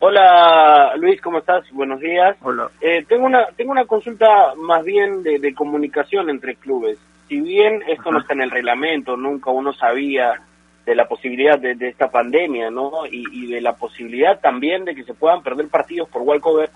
Hola 0.00 0.94
Luis, 0.96 1.20
¿cómo 1.20 1.38
estás? 1.38 1.68
Buenos 1.72 1.98
días. 1.98 2.36
Hola. 2.42 2.70
Eh, 2.80 3.04
tengo 3.08 3.26
una 3.26 3.46
tengo 3.56 3.72
una 3.72 3.84
consulta 3.84 4.54
más 4.56 4.84
bien 4.84 5.24
de, 5.24 5.52
comunicación 5.54 6.30
entre 6.30 6.54
clubes. 6.54 6.98
Si 7.28 7.40
bien 7.40 7.82
esto 7.88 8.12
no 8.12 8.20
está 8.20 8.34
en 8.34 8.42
el 8.42 8.50
reglamento, 8.52 9.16
nunca 9.16 9.50
uno 9.50 9.72
sabía 9.72 10.40
de 10.86 10.94
la 10.94 11.08
posibilidad 11.08 11.58
de, 11.58 11.76
esta 11.88 12.10
pandemia, 12.10 12.70
¿no? 12.70 13.06
Y, 13.10 13.24
y, 13.32 13.52
de 13.52 13.60
la 13.60 13.74
posibilidad 13.74 14.38
también 14.40 14.84
de 14.84 14.94
que 14.94 15.02
se 15.02 15.14
puedan 15.14 15.42
perder 15.42 15.66
partidos 15.68 16.08
por 16.08 16.22
walkover 16.22 16.70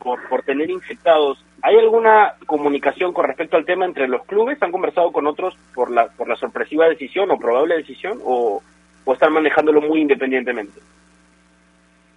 por, 0.00 0.28
por 0.28 0.42
tener 0.42 0.68
infectados. 0.68 1.42
¿Hay 1.62 1.76
alguna 1.78 2.34
comunicación 2.46 3.12
con 3.12 3.26
respecto 3.26 3.56
al 3.56 3.64
tema 3.64 3.84
entre 3.84 4.08
los 4.08 4.24
clubes? 4.24 4.60
¿Han 4.60 4.72
conversado 4.72 5.12
con 5.12 5.28
otros 5.28 5.56
por 5.72 5.92
la, 5.92 6.08
por 6.08 6.28
la 6.28 6.36
sorpresiva 6.36 6.88
decisión 6.88 7.30
o 7.30 7.38
probable 7.38 7.76
decisión 7.76 8.18
o, 8.24 8.60
o 9.04 9.12
están 9.12 9.32
manejándolo 9.32 9.80
muy 9.80 10.00
independientemente? 10.00 10.80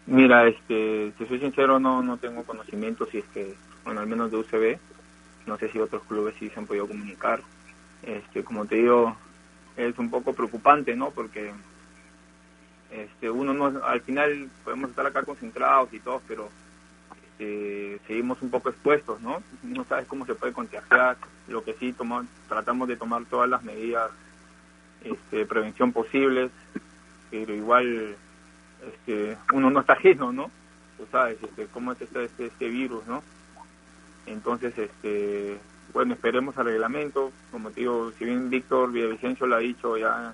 Mira, 0.09 0.47
este, 0.47 1.13
si 1.19 1.25
soy 1.27 1.39
sincero, 1.39 1.79
no, 1.79 2.01
no 2.01 2.17
tengo 2.17 2.43
conocimiento 2.43 3.05
si 3.05 3.19
es 3.19 3.25
que, 3.25 3.55
bueno, 3.83 4.01
al 4.01 4.07
menos 4.07 4.31
de 4.31 4.37
UCB, 4.37 4.79
no 5.45 5.55
sé 5.59 5.69
si 5.69 5.77
otros 5.77 6.01
clubes 6.05 6.33
sí 6.39 6.49
se 6.49 6.59
han 6.59 6.65
podido 6.65 6.87
comunicar. 6.87 7.41
Este, 8.01 8.43
como 8.43 8.65
te 8.65 8.77
digo, 8.77 9.15
es 9.77 9.95
un 9.99 10.09
poco 10.09 10.33
preocupante, 10.33 10.95
¿no? 10.95 11.11
Porque 11.11 11.51
este, 12.89 13.29
uno 13.29 13.53
no, 13.53 13.65
al 13.85 14.01
final 14.01 14.49
podemos 14.63 14.89
estar 14.89 15.05
acá 15.05 15.21
concentrados 15.21 15.93
y 15.93 15.99
todo, 15.99 16.23
pero 16.27 16.49
este, 17.21 17.99
seguimos 18.07 18.41
un 18.41 18.49
poco 18.49 18.69
expuestos, 18.69 19.21
¿no? 19.21 19.43
No 19.61 19.83
sabes 19.83 20.07
cómo 20.07 20.25
se 20.25 20.33
puede 20.33 20.53
contagiar, 20.53 21.17
lo 21.47 21.63
que 21.63 21.75
sí 21.75 21.93
tomamos, 21.93 22.25
tratamos 22.47 22.87
de 22.87 22.97
tomar 22.97 23.25
todas 23.25 23.47
las 23.47 23.61
medidas 23.61 24.09
este, 25.03 25.37
de 25.37 25.45
prevención 25.45 25.93
posibles, 25.93 26.49
pero 27.29 27.53
igual 27.53 28.17
este, 28.87 29.37
uno 29.53 29.69
no 29.69 29.81
está 29.81 29.93
ajeno, 29.93 30.31
¿no? 30.31 30.49
Tú 30.97 31.05
sabes 31.11 31.37
este, 31.41 31.67
cómo 31.67 31.91
es 31.91 32.01
este, 32.01 32.25
este, 32.25 32.45
este 32.47 32.69
virus, 32.69 33.05
¿no? 33.07 33.23
Entonces, 34.25 34.77
este, 34.77 35.57
bueno, 35.93 36.13
esperemos 36.13 36.57
al 36.57 36.65
reglamento, 36.65 37.31
como 37.51 37.71
te 37.71 37.81
digo, 37.81 38.11
si 38.17 38.25
bien 38.25 38.49
Víctor 38.49 38.91
Villavicencio 38.91 39.47
lo 39.47 39.55
ha 39.55 39.59
dicho 39.59 39.97
ya 39.97 40.33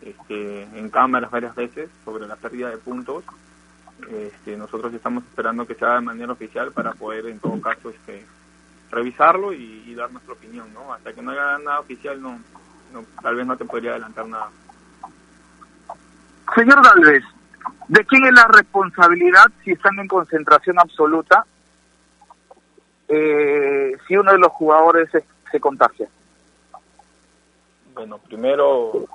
este, 0.00 0.62
en 0.62 0.90
cámaras 0.90 1.30
varias 1.30 1.54
veces 1.54 1.90
sobre 2.04 2.26
la 2.26 2.36
pérdida 2.36 2.70
de 2.70 2.78
puntos, 2.78 3.24
este, 4.10 4.56
nosotros 4.56 4.92
estamos 4.94 5.24
esperando 5.24 5.66
que 5.66 5.74
sea 5.74 5.94
de 5.94 6.00
manera 6.00 6.32
oficial 6.32 6.72
para 6.72 6.92
poder 6.92 7.26
en 7.26 7.38
todo 7.38 7.60
caso 7.60 7.90
este, 7.90 8.24
revisarlo 8.90 9.52
y, 9.52 9.94
dar 9.94 10.10
nuestra 10.10 10.32
opinión, 10.32 10.72
¿no? 10.72 10.92
Hasta 10.92 11.12
que 11.12 11.22
no 11.22 11.32
haya 11.32 11.58
nada 11.58 11.80
oficial 11.80 12.20
no, 12.20 12.40
tal 13.22 13.36
vez 13.36 13.46
no 13.46 13.56
te 13.56 13.64
podría 13.64 13.90
adelantar 13.90 14.26
nada. 14.26 14.50
Señor 16.54 16.82
Galvez, 16.82 17.24
¿de 17.88 18.04
quién 18.04 18.24
es 18.26 18.32
la 18.32 18.46
responsabilidad 18.48 19.46
si 19.64 19.72
están 19.72 19.98
en 19.98 20.08
concentración 20.08 20.78
absoluta 20.78 21.44
eh, 23.08 23.96
si 24.06 24.16
uno 24.16 24.32
de 24.32 24.38
los 24.38 24.52
jugadores 24.52 25.10
se, 25.10 25.24
se 25.50 25.60
contagia? 25.60 26.08
Bueno, 27.94 28.18
primero 28.18 29.06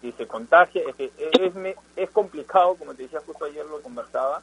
si 0.00 0.10
se 0.12 0.26
contagia, 0.26 0.82
es, 0.98 1.10
es, 1.18 1.76
es 1.96 2.10
complicado, 2.10 2.74
como 2.74 2.94
te 2.94 3.04
decía 3.04 3.20
justo 3.24 3.44
ayer 3.44 3.64
lo 3.66 3.80
conversaba, 3.80 4.42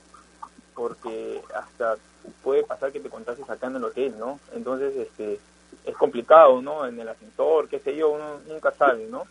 porque 0.74 1.42
hasta 1.54 1.98
puede 2.44 2.64
pasar 2.64 2.92
que 2.92 3.00
te 3.00 3.10
contagies 3.10 3.50
acá 3.50 3.68
en 3.68 3.76
el 3.76 3.84
hotel, 3.84 4.16
¿no? 4.18 4.40
Entonces, 4.54 4.96
este, 4.96 5.40
es 5.86 5.98
complicado, 5.98 6.62
¿no? 6.62 6.86
En 6.86 7.00
el 7.00 7.10
ascensor, 7.10 7.68
qué 7.68 7.80
sé 7.80 7.96
yo, 7.96 8.10
uno 8.10 8.40
nunca 8.48 8.72
sabe, 8.72 9.08
¿no? 9.08 9.24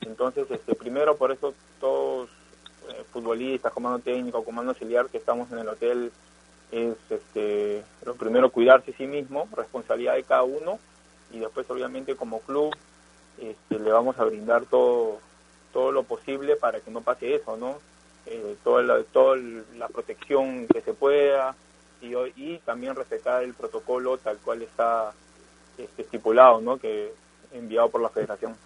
Entonces, 0.00 0.50
este, 0.50 0.74
primero 0.74 1.16
por 1.16 1.32
eso 1.32 1.54
todos 1.80 2.30
eh, 2.88 3.04
futbolistas, 3.12 3.72
comando 3.72 3.98
técnico, 3.98 4.44
comando 4.44 4.72
auxiliar 4.72 5.08
que 5.08 5.18
estamos 5.18 5.50
en 5.52 5.58
el 5.58 5.68
hotel 5.68 6.12
es, 6.72 6.96
este, 7.10 7.84
lo 8.04 8.14
primero 8.14 8.50
cuidarse 8.50 8.90
a 8.90 8.96
sí 8.96 9.06
mismo, 9.06 9.48
responsabilidad 9.54 10.14
de 10.14 10.24
cada 10.24 10.42
uno 10.42 10.78
y 11.30 11.38
después 11.38 11.68
obviamente 11.70 12.16
como 12.16 12.40
club 12.40 12.74
este, 13.38 13.78
le 13.78 13.90
vamos 13.90 14.18
a 14.18 14.24
brindar 14.24 14.64
todo 14.66 15.18
todo 15.72 15.90
lo 15.90 16.04
posible 16.04 16.54
para 16.54 16.80
que 16.80 16.90
no 16.90 17.00
pase 17.00 17.34
eso, 17.34 17.56
¿no? 17.56 17.80
Eh, 18.26 18.56
toda, 18.62 18.82
la, 18.82 19.02
toda 19.02 19.36
la 19.76 19.88
protección 19.88 20.66
que 20.68 20.80
se 20.80 20.94
pueda 20.94 21.56
y, 22.00 22.14
y 22.36 22.58
también 22.64 22.94
respetar 22.94 23.42
el 23.42 23.54
protocolo 23.54 24.16
tal 24.16 24.38
cual 24.38 24.62
está 24.62 25.12
este, 25.76 26.02
estipulado, 26.02 26.60
¿no? 26.60 26.78
Que 26.78 27.12
enviado 27.52 27.90
por 27.90 28.00
la 28.00 28.08
Federación. 28.08 28.56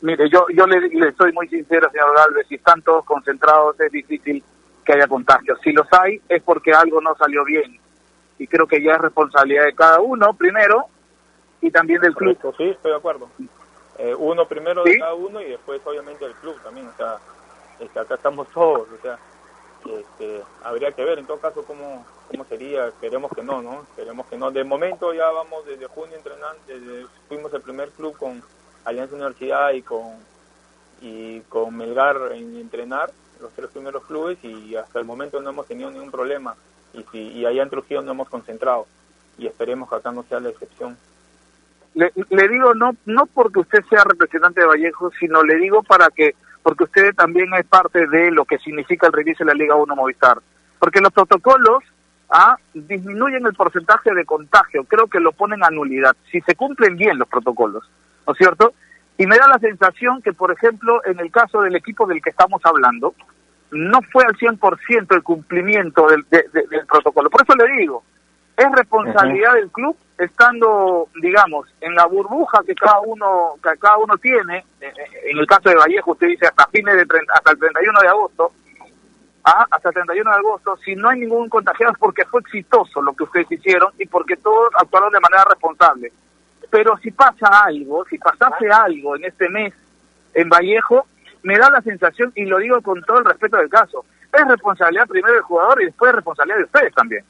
Mire, 0.00 0.28
yo, 0.30 0.46
yo 0.54 0.66
le, 0.66 0.88
le 0.88 1.12
soy 1.12 1.32
muy 1.32 1.48
sincero, 1.48 1.90
señor 1.90 2.14
Galvez, 2.16 2.46
si 2.48 2.54
están 2.54 2.80
todos 2.82 3.04
concentrados 3.04 3.78
es 3.80 3.92
difícil 3.92 4.42
que 4.84 4.92
haya 4.92 5.06
contagios. 5.06 5.58
Si 5.62 5.72
los 5.72 5.86
hay 5.92 6.20
es 6.28 6.42
porque 6.42 6.72
algo 6.72 7.00
no 7.00 7.14
salió 7.16 7.44
bien. 7.44 7.78
Y 8.38 8.46
creo 8.46 8.66
que 8.66 8.82
ya 8.82 8.92
es 8.92 9.00
responsabilidad 9.00 9.64
de 9.64 9.74
cada 9.74 10.00
uno, 10.00 10.32
primero, 10.34 10.86
y 11.60 11.70
también 11.70 12.00
del 12.00 12.14
club. 12.14 12.38
Sí, 12.56 12.64
estoy 12.64 12.92
de 12.92 12.96
acuerdo. 12.96 13.28
Eh, 13.98 14.14
uno 14.14 14.46
primero 14.46 14.84
de 14.84 14.98
cada 14.98 15.14
uno 15.14 15.40
y 15.40 15.50
después 15.50 15.80
obviamente 15.84 16.24
el 16.26 16.34
club 16.34 16.54
también, 16.62 16.86
o 16.86 16.96
sea, 16.96 17.18
acá 18.02 18.14
estamos 18.14 18.46
todos, 18.48 18.86
o 18.90 19.00
sea, 19.00 19.18
este, 19.86 20.42
habría 20.62 20.92
que 20.92 21.02
ver 21.02 21.18
en 21.18 21.26
todo 21.26 21.38
caso 21.38 21.64
cómo, 21.64 22.04
cómo 22.30 22.44
sería, 22.44 22.88
esperemos 22.88 23.30
que 23.34 23.42
no, 23.42 23.62
¿no? 23.62 23.82
Esperemos 23.82 24.26
que 24.26 24.36
no. 24.36 24.50
De 24.50 24.64
momento 24.64 25.14
ya 25.14 25.30
vamos 25.30 25.64
desde 25.64 25.86
junio 25.86 26.14
entrenando, 26.16 26.60
desde, 26.66 27.06
fuimos 27.28 27.52
el 27.54 27.62
primer 27.62 27.90
club 27.90 28.16
con 28.18 28.42
Alianza 28.86 29.14
Universidad 29.14 29.72
y 29.72 29.82
con 29.82 30.14
y 31.02 31.40
con 31.42 31.76
Melgar 31.76 32.16
en 32.32 32.56
entrenar, 32.56 33.10
los 33.40 33.52
tres 33.52 33.68
primeros 33.70 34.04
clubes 34.06 34.38
y 34.42 34.74
hasta 34.76 34.98
el 34.98 35.04
momento 35.04 35.40
no 35.42 35.50
hemos 35.50 35.66
tenido 35.66 35.90
ningún 35.90 36.10
problema. 36.10 36.54
Y, 36.94 37.04
si, 37.12 37.18
y 37.18 37.44
allá 37.44 37.62
en 37.62 37.68
Trujillo 37.68 38.00
no 38.00 38.12
hemos 38.12 38.30
concentrado 38.30 38.86
y 39.36 39.46
esperemos 39.46 39.90
que 39.90 39.96
acá 39.96 40.10
no 40.12 40.22
sea 40.22 40.40
la 40.40 40.48
excepción. 40.48 40.96
Le, 41.94 42.12
le 42.30 42.48
digo 42.48 42.74
no 42.74 42.96
no 43.04 43.26
porque 43.26 43.60
usted 43.60 43.84
sea 43.90 44.04
representante 44.04 44.60
de 44.60 44.66
Vallejo, 44.66 45.10
sino 45.18 45.42
le 45.42 45.56
digo 45.56 45.82
para 45.82 46.08
que 46.08 46.34
porque 46.62 46.84
usted 46.84 47.14
también 47.14 47.52
es 47.54 47.66
parte 47.66 48.06
de 48.06 48.30
lo 48.30 48.44
que 48.44 48.58
significa 48.58 49.06
el 49.06 49.12
reinicio 49.12 49.44
de 49.44 49.52
la 49.52 49.58
Liga 49.58 49.76
1 49.76 49.94
Movistar. 49.94 50.38
Porque 50.78 51.00
los 51.00 51.12
protocolos 51.12 51.84
¿ah? 52.28 52.56
disminuyen 52.74 53.46
el 53.46 53.54
porcentaje 53.54 54.12
de 54.12 54.24
contagio, 54.24 54.84
creo 54.84 55.06
que 55.06 55.20
lo 55.20 55.32
ponen 55.32 55.62
a 55.62 55.70
nulidad, 55.70 56.16
si 56.30 56.40
se 56.40 56.54
cumplen 56.54 56.96
bien 56.96 57.18
los 57.18 57.28
protocolos, 57.28 57.88
¿no 58.26 58.32
es 58.32 58.38
cierto? 58.38 58.74
Y 59.18 59.26
me 59.26 59.36
da 59.36 59.48
la 59.48 59.58
sensación 59.58 60.20
que, 60.20 60.32
por 60.32 60.52
ejemplo, 60.52 61.00
en 61.04 61.18
el 61.20 61.30
caso 61.30 61.62
del 61.62 61.76
equipo 61.76 62.06
del 62.06 62.20
que 62.20 62.30
estamos 62.30 62.60
hablando, 62.64 63.14
no 63.70 64.00
fue 64.12 64.24
al 64.24 64.36
100% 64.36 65.14
el 65.14 65.22
cumplimiento 65.22 66.06
del, 66.08 66.24
del 66.28 66.86
protocolo. 66.86 67.30
Por 67.30 67.42
eso 67.42 67.54
le 67.56 67.80
digo, 67.80 68.02
es 68.56 68.72
responsabilidad 68.72 69.54
del 69.54 69.70
club 69.70 69.96
estando, 70.18 71.08
digamos, 71.20 71.66
en 71.80 71.94
la 71.94 72.06
burbuja 72.06 72.60
que 72.66 72.74
cada 72.74 73.00
uno 73.00 73.54
que 73.62 73.78
cada 73.78 73.98
uno 73.98 74.16
tiene. 74.16 74.58
Eh, 74.80 74.86
eh, 74.86 75.30
en 75.30 75.38
el 75.38 75.46
caso 75.46 75.68
de 75.68 75.76
Vallejo, 75.76 76.12
usted 76.12 76.28
dice 76.28 76.46
hasta 76.46 76.66
fines 76.68 76.94
de 76.96 77.06
hasta 77.34 77.50
el 77.50 77.58
31 77.58 78.00
de 78.00 78.08
agosto, 78.08 78.52
¿ah? 79.44 79.66
hasta 79.70 79.90
el 79.90 79.94
31 79.94 80.30
de 80.30 80.36
agosto, 80.36 80.76
si 80.78 80.96
no 80.96 81.10
hay 81.10 81.20
ningún 81.20 81.48
contagiado 81.50 81.92
es 81.92 81.98
porque 81.98 82.24
fue 82.24 82.40
exitoso 82.40 83.02
lo 83.02 83.12
que 83.14 83.24
ustedes 83.24 83.52
hicieron 83.52 83.92
y 83.98 84.06
porque 84.06 84.36
todos 84.36 84.70
actuaron 84.78 85.12
de 85.12 85.20
manera 85.20 85.44
responsable. 85.44 86.12
Pero 86.76 86.98
si 86.98 87.10
pasa 87.10 87.64
algo, 87.64 88.04
si 88.04 88.18
pasase 88.18 88.68
algo 88.70 89.16
en 89.16 89.24
este 89.24 89.48
mes 89.48 89.72
en 90.34 90.46
Vallejo, 90.46 91.06
me 91.42 91.56
da 91.56 91.70
la 91.70 91.80
sensación, 91.80 92.32
y 92.34 92.44
lo 92.44 92.58
digo 92.58 92.82
con 92.82 93.02
todo 93.02 93.20
el 93.20 93.24
respeto 93.24 93.56
del 93.56 93.70
caso, 93.70 94.04
es 94.30 94.46
responsabilidad 94.46 95.08
primero 95.08 95.32
del 95.32 95.42
jugador 95.42 95.80
y 95.80 95.86
después 95.86 96.12
responsabilidad 96.14 96.58
de 96.58 96.64
ustedes 96.64 96.94
también. 96.94 97.24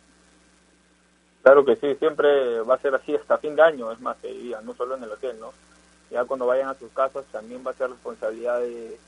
Claro 1.44 1.64
que 1.64 1.76
sí, 1.76 1.94
siempre 1.94 2.60
va 2.62 2.74
a 2.74 2.78
ser 2.78 2.96
así 2.96 3.14
hasta 3.14 3.38
fin 3.38 3.54
de 3.54 3.62
año, 3.62 3.92
es 3.92 4.00
más, 4.00 4.20
día, 4.20 4.60
no 4.62 4.74
solo 4.74 4.96
en 4.96 5.04
el 5.04 5.12
hotel, 5.12 5.36
¿no? 5.38 5.52
Ya 6.10 6.24
cuando 6.24 6.46
vayan 6.46 6.68
a 6.68 6.74
sus 6.74 6.90
casas 6.90 7.24
también 7.30 7.62
va 7.64 7.70
a 7.70 7.74
ser 7.74 7.88
responsabilidad 7.88 8.58
de, 8.58 8.98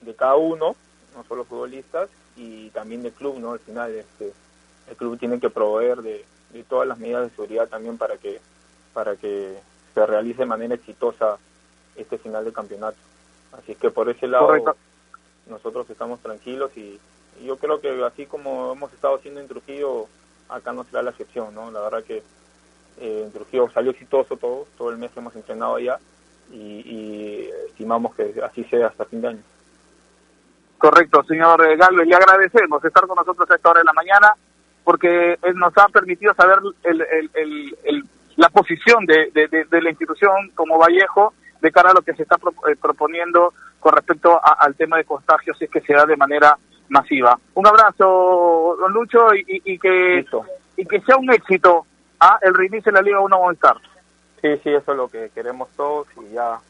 de 0.00 0.14
cada 0.16 0.34
uno, 0.34 0.74
no 1.14 1.24
solo 1.28 1.44
futbolistas, 1.44 2.10
y 2.34 2.70
también 2.70 3.04
del 3.04 3.12
club, 3.12 3.38
¿no? 3.38 3.52
Al 3.52 3.60
final, 3.60 3.94
este, 3.94 4.32
el 4.90 4.96
club 4.96 5.16
tiene 5.20 5.38
que 5.38 5.50
proveer 5.50 5.98
de, 5.98 6.24
de 6.52 6.64
todas 6.64 6.88
las 6.88 6.98
medidas 6.98 7.22
de 7.22 7.36
seguridad 7.36 7.68
también 7.68 7.96
para 7.96 8.16
que 8.16 8.40
para 8.98 9.14
que 9.14 9.56
se 9.94 10.06
realice 10.06 10.40
de 10.40 10.46
manera 10.46 10.74
exitosa 10.74 11.38
este 11.94 12.18
final 12.18 12.44
de 12.44 12.52
campeonato. 12.52 12.96
Así 13.56 13.76
que 13.76 13.92
por 13.92 14.08
ese 14.08 14.26
lado 14.26 14.52
nosotros 15.46 15.88
estamos 15.88 16.18
tranquilos 16.18 16.76
y, 16.76 16.98
yo 17.44 17.56
creo 17.58 17.80
que 17.80 18.04
así 18.04 18.26
como 18.26 18.72
hemos 18.72 18.92
estado 18.92 19.14
haciendo 19.14 19.38
en 19.40 19.46
Trujillo, 19.46 20.06
acá 20.48 20.72
no 20.72 20.82
será 20.82 21.02
la 21.02 21.10
excepción, 21.10 21.54
¿no? 21.54 21.70
La 21.70 21.80
verdad 21.82 22.02
que 22.02 22.16
eh, 22.98 23.22
en 23.24 23.30
Trujillo 23.30 23.70
salió 23.70 23.92
exitoso 23.92 24.36
todo, 24.36 24.66
todo 24.76 24.90
el 24.90 24.98
mes 24.98 25.12
que 25.12 25.20
hemos 25.20 25.36
entrenado 25.36 25.76
allá 25.76 26.00
y, 26.50 27.48
estimamos 27.68 28.16
que 28.16 28.34
así 28.42 28.64
sea 28.64 28.88
hasta 28.88 29.04
fin 29.04 29.20
de 29.20 29.28
año. 29.28 29.42
Correcto, 30.76 31.22
señor 31.22 31.64
Galvez, 31.76 32.08
le 32.08 32.16
agradecemos 32.16 32.84
estar 32.84 33.06
con 33.06 33.14
nosotros 33.14 33.48
a 33.48 33.54
esta 33.54 33.70
hora 33.70 33.78
de 33.78 33.84
la 33.84 33.92
mañana 33.92 34.34
porque 34.82 35.38
él 35.40 35.54
nos 35.54 35.72
ha 35.78 35.86
permitido 35.86 36.34
saber 36.34 36.58
el, 36.82 37.30
el 37.84 38.04
la 38.38 38.48
posición 38.50 39.04
de, 39.04 39.30
de, 39.34 39.82
la 39.82 39.90
institución 39.90 40.50
como 40.54 40.78
Vallejo 40.78 41.34
de 41.60 41.72
cara 41.72 41.90
a 41.90 41.94
lo 41.94 42.02
que 42.02 42.14
se 42.14 42.22
está 42.22 42.36
eh, 42.36 42.76
proponiendo 42.80 43.52
con 43.80 43.92
respecto 43.92 44.40
al 44.42 44.76
tema 44.76 44.96
de 44.96 45.04
contagios 45.04 45.58
si 45.58 45.64
es 45.64 45.70
que 45.70 45.80
se 45.80 45.92
da 45.92 46.06
de 46.06 46.16
manera 46.16 46.56
masiva. 46.88 47.36
Un 47.54 47.66
abrazo, 47.66 48.76
don 48.78 48.92
Lucho, 48.92 49.34
y, 49.34 49.60
y, 49.64 49.78
que 49.78 50.24
y 50.76 50.86
que 50.86 51.00
sea 51.00 51.16
un 51.16 51.32
éxito 51.32 51.84
¿ah? 52.20 52.38
el 52.42 52.54
reinicio 52.54 52.92
de 52.92 52.98
la 52.98 53.02
Liga 53.02 53.20
1 53.20 53.36
Movistar. 53.36 53.76
Sí, 54.40 54.56
sí, 54.62 54.70
eso 54.70 54.92
es 54.92 54.96
lo 54.96 55.08
que 55.08 55.30
queremos 55.34 55.68
todos 55.76 56.06
y 56.22 56.34
ya 56.34 56.60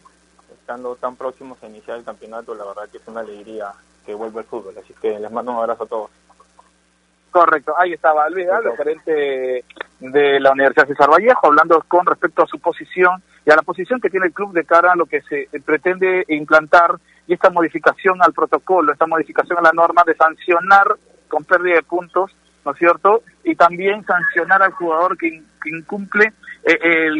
estando 0.50 0.96
tan 0.96 1.16
próximos 1.16 1.62
a 1.62 1.66
iniciar 1.66 1.98
el 1.98 2.04
campeonato, 2.04 2.54
la 2.54 2.64
verdad 2.64 2.88
que 2.90 2.96
es 2.96 3.07
una 3.07 3.20
alegría 3.20 3.74
que 4.07 4.14
vuelva 4.14 4.40
el 4.40 4.46
fútbol. 4.46 4.74
Así 4.83 4.94
que 5.02 5.18
les 5.18 5.31
mando 5.31 5.52
un 5.52 5.59
abrazo 5.59 5.85
a 5.85 5.87
todos. 5.87 6.11
Correcto, 7.31 7.75
ahí 7.79 7.93
estaba 7.93 8.29
Luis 8.31 8.47
el 8.47 8.77
gerente 8.77 9.64
de 10.01 10.41
la 10.41 10.53
Universidad 10.53 10.87
César 10.87 11.11
Vallejo, 11.11 11.47
hablando 11.47 11.85
con 11.87 12.07
respecto 12.07 12.43
a 12.43 12.47
su 12.47 12.59
posición 12.59 13.23
y 13.45 13.51
a 13.51 13.57
la 13.57 13.62
posición 13.62 14.01
que 14.01 14.11
tiene 14.11 14.27
el 14.27 14.33
club 14.33 14.53
de 14.53 14.64
cara 14.64 14.93
a 14.93 14.97
lo 14.97 15.07
que 15.07 15.21
se 15.23 15.49
pretende 15.64 16.25
implantar 16.29 16.97
y 17.27 17.35
esta 17.35 17.51
modificación 17.51 18.23
al 18.23 18.33
protocolo, 18.33 18.93
esta 18.93 19.07
modificación 19.07 19.59
a 19.59 19.62
la 19.62 19.73
norma 19.73 20.03
de 20.07 20.14
sancionar 20.14 20.97
con 21.29 21.45
pérdida 21.45 21.77
de 21.77 21.83
puntos, 21.83 22.35
¿no 22.64 22.73
es 22.73 22.79
cierto? 22.79 23.23
Y 23.45 23.55
también 23.55 24.05
sancionar 24.05 24.62
al 24.62 24.73
jugador 24.73 25.17
que, 25.19 25.43
incumple 25.67 26.33
eh, 26.64 26.79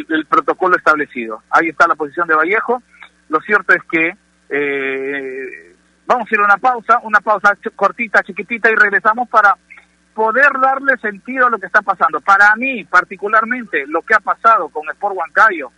el, 0.09 0.27
protocolo 0.27 0.77
establecido. 0.77 1.43
Ahí 1.51 1.69
está 1.69 1.87
la 1.87 1.97
posición 1.97 2.27
de 2.27 2.35
Vallejo. 2.35 2.83
Lo 3.29 3.41
cierto 3.41 3.75
es 3.75 3.83
que 3.91 4.13
eh, 4.49 5.75
vamos 6.07 6.27
a 6.31 6.35
ir 6.35 6.41
a 6.41 6.45
una 6.45 6.57
pausa, 6.57 7.01
una 7.03 7.21
pausa 7.21 7.57
cortita, 7.77 8.23
chiquitita 8.23 8.71
y 8.71 8.75
regresamos 8.75 9.29
para 9.29 9.55
poder 10.19 10.51
darle 10.61 10.97
sentido 10.97 11.47
a 11.47 11.51
lo 11.51 11.61
que 11.61 11.67
está 11.67 11.81
pasando. 11.81 12.21
Para 12.21 12.53
mí, 12.57 12.83
particularmente, 12.83 13.87
lo 13.87 14.03
que 14.03 14.15
ha 14.15 14.19
pasado 14.19 14.69
con 14.69 14.91
Sport 14.91 15.15
Huancayo 15.17 15.71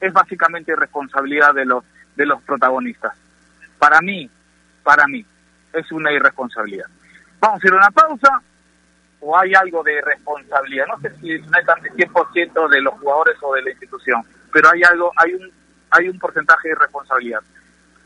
es 0.00 0.12
básicamente 0.12 0.70
irresponsabilidad 0.70 1.52
de 1.52 1.64
los, 1.64 1.82
de 2.14 2.24
los 2.24 2.40
protagonistas. 2.42 3.12
Para 3.76 4.00
mí, 4.00 4.30
para 4.84 5.08
mí, 5.08 5.26
es 5.72 5.90
una 5.90 6.12
irresponsabilidad. 6.12 6.86
Vamos 7.40 7.60
a 7.60 7.66
ir 7.66 7.72
a 7.72 7.76
una 7.76 7.90
pausa 7.90 8.40
o 9.18 9.36
hay 9.36 9.52
algo 9.54 9.82
de 9.82 10.00
responsabilidad. 10.00 10.86
No 10.86 11.00
sé 11.00 11.12
si 11.16 11.36
no 11.36 11.58
es 11.58 11.66
tanto 11.66 11.88
100% 11.88 12.68
de 12.68 12.80
los 12.80 12.94
jugadores 13.00 13.36
o 13.42 13.52
de 13.54 13.62
la 13.62 13.70
institución, 13.70 14.22
pero 14.52 14.70
hay 14.72 14.84
algo, 14.84 15.10
hay 15.16 15.34
un, 15.34 15.50
hay 15.90 16.08
un 16.08 16.20
porcentaje 16.20 16.68
de 16.68 16.74
irresponsabilidad. 16.74 17.40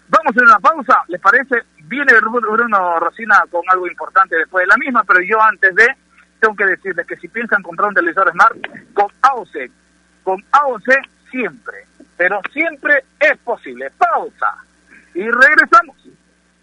Vamos 0.09 0.37
a 0.37 0.43
una 0.43 0.59
pausa, 0.59 1.03
¿les 1.09 1.21
parece? 1.21 1.63
Viene 1.85 2.13
Bruno 2.21 2.99
Rosina 2.99 3.45
con 3.51 3.63
algo 3.69 3.87
importante 3.87 4.37
después 4.37 4.63
de 4.63 4.69
la 4.69 4.77
misma, 4.77 5.05
pero 5.05 5.21
yo 5.21 5.41
antes 5.43 5.75
de, 5.75 5.87
tengo 6.41 6.55
que 6.57 6.67
decirles 6.67 7.07
que 7.07 7.17
si 7.17 7.29
piensan 7.29 7.63
comprar 7.63 7.89
un 7.89 7.95
televisor 7.95 8.31
Smart, 8.31 8.57
con 8.93 9.07
AOC, 9.23 9.71
con 10.23 10.43
AOC 10.53 10.89
siempre, 11.31 11.87
pero 12.17 12.41
siempre 12.53 13.05
es 13.19 13.39
posible. 13.39 13.91
Pausa 13.97 14.57
y 15.15 15.23
regresamos. 15.23 15.97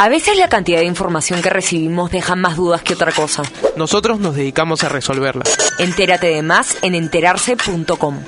A 0.00 0.08
veces 0.08 0.38
la 0.38 0.48
cantidad 0.48 0.78
de 0.78 0.86
información 0.86 1.42
que 1.42 1.50
recibimos 1.50 2.10
deja 2.10 2.34
más 2.34 2.56
dudas 2.56 2.80
que 2.80 2.94
otra 2.94 3.12
cosa. 3.12 3.42
Nosotros 3.76 4.18
nos 4.18 4.34
dedicamos 4.34 4.82
a 4.82 4.88
resolverla. 4.88 5.44
Entérate 5.78 6.28
de 6.28 6.40
más 6.40 6.78
en 6.80 6.94
enterarse.com. 6.94 8.18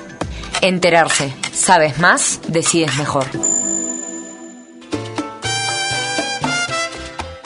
Enterarse. 0.61 1.33
Sabes 1.51 1.97
más, 1.97 2.41
decides 2.47 2.95
mejor. 2.99 3.25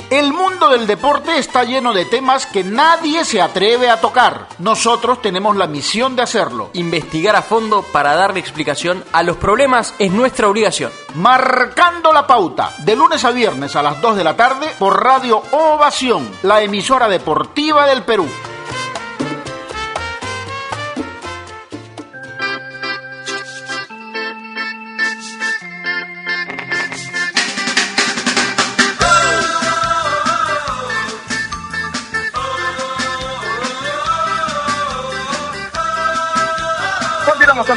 El 0.09 0.31
mundo 0.31 0.69
del 0.69 0.87
deporte 0.87 1.37
está 1.37 1.65
lleno 1.65 1.91
de 1.91 2.05
temas 2.05 2.45
que 2.45 2.63
nadie 2.63 3.25
se 3.25 3.41
atreve 3.41 3.89
a 3.89 3.99
tocar. 3.99 4.47
Nosotros 4.57 5.21
tenemos 5.21 5.57
la 5.57 5.67
misión 5.67 6.15
de 6.15 6.21
hacerlo. 6.21 6.69
Investigar 6.73 7.35
a 7.35 7.41
fondo 7.41 7.81
para 7.81 8.15
darle 8.15 8.39
explicación 8.39 9.03
a 9.11 9.21
los 9.21 9.35
problemas 9.35 9.93
es 9.99 10.13
nuestra 10.13 10.47
obligación. 10.47 10.93
Marcando 11.15 12.13
la 12.13 12.25
pauta, 12.25 12.73
de 12.85 12.95
lunes 12.95 13.25
a 13.25 13.31
viernes 13.31 13.75
a 13.75 13.81
las 13.81 14.01
2 14.01 14.15
de 14.15 14.23
la 14.23 14.37
tarde 14.37 14.67
por 14.79 15.03
Radio 15.03 15.43
Ovación, 15.51 16.31
la 16.41 16.61
emisora 16.61 17.09
deportiva 17.09 17.85
del 17.85 18.03
Perú. 18.03 18.27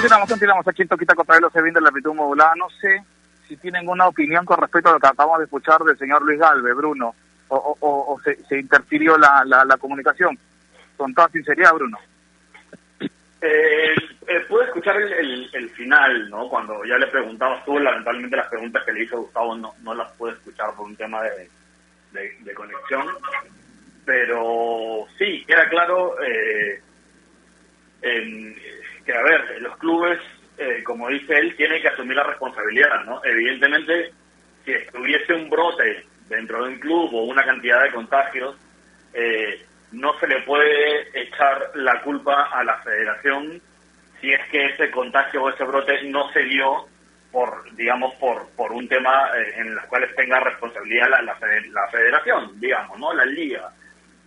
Continuamos, 0.01 0.31
continuamos 0.31 0.69
aquí 0.69 0.83
en 0.83 0.89
Toquita 0.89 1.15
los 1.15 1.53
se 1.53 1.61
de 1.61 1.81
la 1.81 1.89
amplitud 1.89 2.15
modulada. 2.15 2.55
No 2.57 2.71
sé 2.71 3.03
si 3.47 3.57
tienen 3.59 3.87
una 3.87 4.09
opinión 4.09 4.47
con 4.47 4.59
respecto 4.59 4.89
a 4.89 4.93
lo 4.93 5.01
que 5.01 5.07
acabamos 5.07 5.39
de 5.39 5.45
escuchar 5.45 5.81
del 5.83 5.99
señor 5.99 6.23
Luis 6.23 6.39
Galve, 6.39 6.73
Bruno. 6.73 7.15
o, 7.49 8.19
se, 8.25 8.43
se, 8.45 8.59
interfirió 8.59 9.19
la, 9.19 9.45
la, 9.45 9.77
comunicación. 9.77 10.39
Con 10.97 11.13
toda 11.13 11.29
sinceridad, 11.29 11.75
Bruno. 11.75 11.99
Eh, 13.43 13.95
eh, 14.27 14.41
pude 14.49 14.65
escuchar 14.65 14.97
el, 14.97 15.51
el, 15.53 15.71
final, 15.71 16.31
¿no? 16.31 16.49
Cuando 16.49 16.85
ya 16.85 16.97
le 16.97 17.07
preguntabas 17.07 17.65
tú, 17.65 17.79
lamentablemente 17.79 18.37
las 18.37 18.49
preguntas 18.49 18.85
que 18.85 18.93
le 18.93 19.05
hizo 19.05 19.19
Gustavo 19.19 19.57
no, 19.57 19.75
no 19.83 19.95
las 19.95 20.11
pude 20.13 20.33
escuchar 20.33 20.75
por 20.75 20.87
un 20.87 20.97
tema 20.97 21.23
de, 21.23 22.39
de, 22.41 22.55
conexión. 22.55 23.07
Pero 24.05 25.07
sí, 25.19 25.45
queda 25.47 25.69
claro 25.69 26.17
eh, 26.23 26.81
a 29.11 29.23
ver, 29.23 29.61
los 29.61 29.77
clubes, 29.79 30.19
eh, 30.59 30.83
como 30.85 31.09
dice 31.09 31.35
él, 31.35 31.57
tienen 31.57 31.81
que 31.81 31.89
asumir 31.89 32.17
la 32.17 32.25
responsabilidad, 32.25 33.05
¿no? 33.05 33.23
Evidentemente, 33.25 34.13
si 34.65 34.73
estuviese 34.73 35.35
un 35.35 35.49
brote 35.49 36.05
dentro 36.29 36.65
de 36.65 36.73
un 36.75 36.79
club 36.79 37.15
o 37.15 37.25
una 37.25 37.45
cantidad 37.45 37.83
de 37.83 37.93
contagios, 37.93 38.57
eh, 39.13 39.65
no 39.93 40.19
se 40.19 40.27
le 40.29 40.43
puede 40.43 41.21
echar 41.21 41.73
la 41.75 42.01
culpa 42.03 42.51
a 42.53 42.63
la 42.63 42.79
federación 42.79 43.61
si 44.21 44.31
es 44.31 44.41
que 44.51 44.67
ese 44.67 44.91
contagio 44.91 45.43
o 45.43 45.51
ese 45.51 45.65
brote 45.65 46.03
no 46.05 46.31
se 46.33 46.41
dio 46.45 46.87
por, 47.33 47.75
digamos, 47.75 48.15
por, 48.17 48.49
por 48.51 48.73
un 48.73 48.87
tema 48.89 49.31
eh, 49.37 49.55
en 49.57 49.69
el 49.69 49.81
cual 49.89 50.07
tenga 50.17 50.41
responsabilidad 50.41 51.09
la, 51.09 51.23
la, 51.23 51.37
la, 51.73 51.87
federación, 51.89 52.61
digamos, 52.61 52.99
¿no? 52.99 53.15
La 53.15 53.25
liga. 53.25 53.73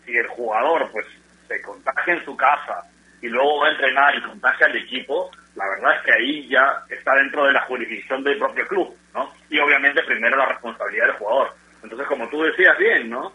Si 0.05 0.15
el 0.15 0.27
jugador, 0.27 0.89
pues, 0.91 1.05
se 1.47 1.61
contagia 1.61 2.13
en 2.13 2.25
su 2.25 2.35
casa 2.35 2.83
y 3.23 3.29
luego 3.29 3.61
va 3.61 3.67
a 3.67 3.71
entrenar 3.71 4.15
y 4.17 4.21
contagia 4.21 4.67
al 4.67 4.75
equipo, 4.75 5.31
la 5.55 5.63
verdad 5.69 5.95
es 5.95 6.01
que 6.03 6.11
ahí 6.11 6.47
ya 6.49 6.83
está 6.89 7.15
dentro 7.15 7.45
de 7.45 7.53
la 7.53 7.61
jurisdicción 7.61 8.21
del 8.21 8.37
propio 8.37 8.67
club, 8.67 8.93
¿no? 9.13 9.33
Y 9.49 9.59
obviamente 9.59 10.03
primero 10.03 10.35
la 10.35 10.47
responsabilidad 10.47 11.05
del 11.05 11.15
jugador. 11.15 11.53
Entonces, 11.81 12.05
como 12.07 12.27
tú 12.27 12.43
decías 12.43 12.77
bien, 12.77 13.09
¿no? 13.09 13.31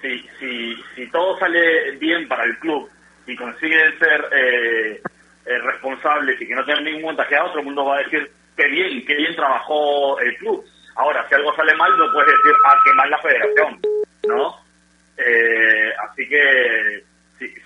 Si, 0.00 0.24
si, 0.38 0.76
si 0.94 1.10
todo 1.10 1.36
sale 1.40 1.90
bien 1.96 2.28
para 2.28 2.44
el 2.44 2.56
club 2.60 2.88
y 3.26 3.34
consiguen 3.34 3.98
ser 3.98 4.28
eh, 4.30 5.02
eh, 5.44 5.58
responsables 5.58 6.40
y 6.40 6.46
que 6.46 6.54
no 6.54 6.64
tengan 6.64 6.84
ningún 6.84 7.02
contagiado, 7.02 7.50
otro 7.50 7.64
mundo 7.64 7.84
va 7.84 7.96
a 7.96 8.04
decir 8.04 8.30
qué 8.56 8.68
bien, 8.68 9.04
qué 9.04 9.16
bien 9.16 9.34
trabajó 9.34 10.20
el 10.20 10.36
club. 10.36 10.64
Ahora, 10.94 11.26
si 11.28 11.34
algo 11.34 11.52
sale 11.56 11.74
mal, 11.74 11.90
no 11.98 12.12
puedes 12.12 12.30
decir, 12.30 12.52
ah, 12.64 12.80
qué 12.84 12.92
mal 12.92 13.10
la 13.10 13.18
federación, 13.18 13.80
¿no? 14.28 14.56
Eh, 15.16 15.92
así 16.08 16.28
que 16.28 17.11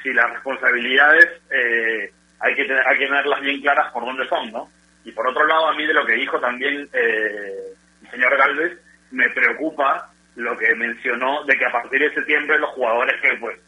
si, 0.02 0.12
las 0.12 0.30
responsabilidades 0.30 1.42
eh, 1.50 2.10
hay 2.40 2.54
que 2.54 2.64
tener, 2.64 2.86
hay 2.86 2.98
que 2.98 3.06
tenerlas 3.06 3.40
bien 3.40 3.60
claras 3.60 3.92
por 3.92 4.04
dónde 4.04 4.28
son, 4.28 4.50
¿no? 4.52 4.70
Y 5.04 5.12
por 5.12 5.28
otro 5.28 5.46
lado, 5.46 5.68
a 5.68 5.74
mí 5.74 5.86
de 5.86 5.94
lo 5.94 6.04
que 6.04 6.14
dijo 6.14 6.40
también 6.40 6.88
eh, 6.92 7.72
el 8.02 8.10
señor 8.10 8.36
Galvez, 8.36 8.78
me 9.10 9.28
preocupa 9.30 10.10
lo 10.34 10.56
que 10.56 10.74
mencionó 10.74 11.44
de 11.44 11.56
que 11.56 11.64
a 11.64 11.72
partir 11.72 12.00
de 12.00 12.14
septiembre 12.14 12.58
los 12.58 12.70
jugadores 12.70 13.20
que 13.22 13.36
pues 13.38 13.58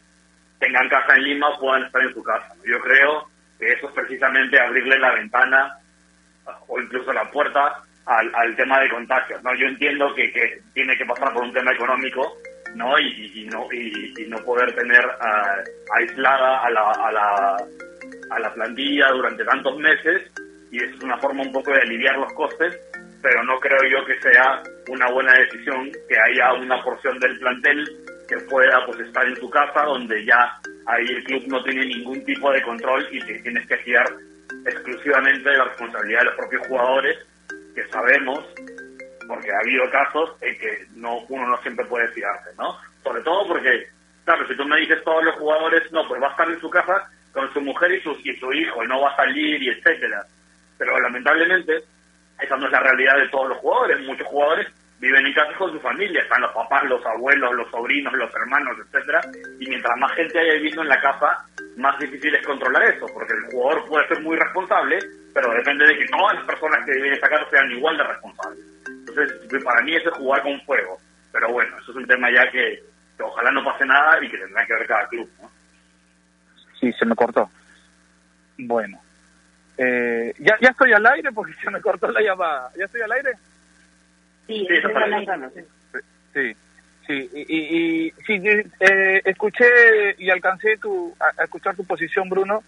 tengan 0.59 0.89
casa 0.89 1.15
en 1.15 1.23
Lima 1.23 1.57
puedan 1.59 1.83
estar 1.83 2.01
en 2.01 2.13
su 2.13 2.23
casa. 2.23 2.53
Yo 2.65 2.79
creo 2.79 3.27
que 3.57 3.71
eso 3.71 3.87
es 3.87 3.93
precisamente 3.93 4.59
abrirle 4.59 4.99
la 4.99 5.13
ventana 5.13 5.77
o 6.67 6.79
incluso 6.79 7.11
la 7.13 7.29
puerta 7.31 7.81
al, 8.05 8.31
al 8.35 8.55
tema 8.55 8.79
de 8.79 8.89
contagios. 8.89 9.41
¿no? 9.43 9.55
Yo 9.55 9.67
entiendo 9.67 10.13
que, 10.13 10.31
que 10.31 10.61
tiene 10.73 10.97
que 10.97 11.05
pasar 11.05 11.33
por 11.33 11.43
un 11.43 11.53
tema 11.53 11.71
económico 11.71 12.37
no 12.75 12.99
y, 12.99 13.31
y 13.33 13.45
no 13.45 13.67
y, 13.71 14.25
no 14.27 14.37
poder 14.43 14.73
tener 14.75 15.05
uh, 15.05 15.95
aislada 15.97 16.59
a 16.59 16.69
la, 16.69 16.91
a 16.91 17.11
la 17.11 17.57
a 18.31 18.39
la 18.39 18.53
plantilla 18.53 19.09
durante 19.09 19.43
tantos 19.43 19.77
meses 19.77 20.31
y 20.71 20.83
es 20.83 21.03
una 21.03 21.17
forma 21.17 21.43
un 21.43 21.51
poco 21.51 21.71
de 21.71 21.81
aliviar 21.81 22.17
los 22.17 22.31
costes 22.33 22.77
pero 23.21 23.43
no 23.43 23.59
creo 23.59 23.79
yo 23.89 24.05
que 24.05 24.19
sea 24.21 24.63
una 24.87 25.11
buena 25.11 25.33
decisión 25.33 25.91
que 26.07 26.17
haya 26.17 26.53
una 26.53 26.81
porción 26.83 27.19
del 27.19 27.37
plantel 27.39 27.85
que 28.27 28.37
pueda 28.49 28.85
pues 28.85 28.99
estar 28.99 29.25
en 29.27 29.35
tu 29.35 29.49
casa 29.49 29.83
donde 29.83 30.23
ya 30.25 30.59
ahí 30.85 31.05
el 31.05 31.23
club 31.23 31.43
no 31.47 31.63
tiene 31.63 31.85
ningún 31.85 32.23
tipo 32.23 32.51
de 32.51 32.61
control 32.61 33.07
y 33.11 33.19
que 33.19 33.39
tienes 33.39 33.67
que 33.67 33.77
fiar 33.77 34.05
exclusivamente 34.65 35.49
de 35.49 35.57
la 35.57 35.65
responsabilidad 35.65 36.19
de 36.19 36.25
los 36.25 36.35
propios 36.35 36.67
jugadores 36.67 37.17
que 37.75 37.87
sabemos 37.89 38.45
porque 39.29 39.53
ha 39.53 39.59
habido 39.59 39.87
casos 39.91 40.31
en 40.41 40.57
que 40.57 40.87
no 40.95 41.19
uno 41.29 41.47
no 41.47 41.61
siempre 41.61 41.85
puede 41.85 42.07
fiarse, 42.09 42.49
¿no? 42.57 42.75
Sobre 43.03 43.21
todo 43.21 43.47
porque, 43.47 43.87
claro, 44.25 44.47
si 44.47 44.57
tú 44.57 44.65
me 44.65 44.79
dices 44.79 45.03
todos 45.03 45.23
los 45.23 45.35
jugadores, 45.35 45.89
no, 45.91 46.07
pues 46.07 46.19
va 46.19 46.29
a 46.29 46.31
estar 46.31 46.49
en 46.49 46.59
su 46.59 46.67
casa 46.67 47.07
con 47.31 47.53
su 47.53 47.61
mujer 47.61 47.91
y 47.91 48.01
su, 48.01 48.17
y 48.23 48.35
su 48.37 48.51
hijo, 48.51 48.83
y 48.83 48.87
no 48.87 49.01
va 49.01 49.11
a 49.11 49.15
salir 49.17 49.61
y 49.61 49.69
etcétera. 49.69 50.25
Pero 50.79 50.99
lamentablemente, 50.99 51.83
esa 52.41 52.57
no 52.57 52.65
es 52.65 52.71
la 52.71 52.79
realidad 52.79 53.17
de 53.17 53.29
todos 53.29 53.49
los 53.49 53.59
jugadores. 53.59 53.99
Muchos 54.01 54.25
jugadores 54.25 54.67
viven 54.99 55.25
en 55.25 55.33
casa 55.33 55.53
con 55.57 55.71
su 55.71 55.79
familia, 55.79 56.21
están 56.21 56.41
los 56.41 56.53
papás, 56.53 56.83
los 56.83 57.05
abuelos, 57.05 57.53
los 57.55 57.69
sobrinos, 57.71 58.13
los 58.13 58.33
hermanos, 58.35 58.77
etcétera, 58.79 59.21
y 59.59 59.69
mientras 59.69 59.97
más 59.97 60.11
gente 60.13 60.39
haya 60.39 60.53
viviendo 60.53 60.81
en 60.81 60.89
la 60.89 61.01
casa, 61.01 61.45
más 61.77 61.97
difícil 61.99 62.35
es 62.35 62.45
controlar 62.45 62.83
eso, 62.83 63.05
porque 63.13 63.33
el 63.33 63.51
jugador 63.51 63.85
puede 63.87 64.07
ser 64.07 64.21
muy 64.21 64.37
responsable, 64.37 64.99
pero 65.33 65.53
depende 65.53 65.87
de 65.87 65.97
que 65.97 66.05
todas 66.07 66.35
las 66.35 66.45
personas 66.45 66.85
que 66.85 66.91
viven 66.91 67.11
en 67.11 67.17
esa 67.17 67.29
casa 67.29 67.49
sean 67.49 67.71
igual 67.71 67.97
de 67.97 68.03
responsables. 68.03 68.65
Entonces, 68.87 69.63
para 69.63 69.81
mí 69.81 69.95
eso 69.95 70.09
es 70.09 70.17
jugar 70.17 70.41
con 70.43 70.61
fuego. 70.61 70.97
Pero 71.31 71.51
bueno, 71.51 71.77
eso 71.77 71.91
es 71.91 71.97
un 71.97 72.07
tema 72.07 72.29
ya 72.31 72.49
que, 72.51 72.83
ojalá 73.21 73.51
no 73.51 73.63
pase 73.63 73.85
nada 73.85 74.23
y 74.23 74.29
que 74.29 74.37
tendrá 74.37 74.65
que 74.65 74.73
ver 74.73 74.87
cada 74.87 75.07
club, 75.07 75.29
¿no? 75.41 75.49
Sí, 76.79 76.91
se 76.93 77.05
me 77.05 77.15
cortó. 77.15 77.49
Bueno. 78.57 78.99
Eh, 79.77 80.33
¿ya, 80.39 80.57
¿Ya 80.59 80.69
estoy 80.69 80.91
al 80.91 81.05
aire? 81.05 81.31
Porque 81.31 81.53
se 81.53 81.69
me 81.69 81.81
cortó 81.81 82.09
la 82.11 82.21
llamada. 82.21 82.71
¿Ya 82.77 82.85
estoy 82.85 83.01
al 83.01 83.11
aire? 83.11 83.31
Sí, 84.49 84.65
Sí, 84.67 84.73
aire. 84.73 85.65
Sí, 86.33 86.55
sí. 87.05 87.29
Y, 87.33 87.55
y, 87.55 88.07
y 88.07 88.11
sí, 88.25 88.41
eh, 88.79 89.21
escuché 89.25 89.65
y 90.17 90.29
alcancé 90.31 90.77
tu, 90.77 91.15
a, 91.19 91.41
a 91.41 91.43
escuchar 91.45 91.75
tu 91.75 91.83
posición, 91.85 92.27
Bruno, 92.29 92.63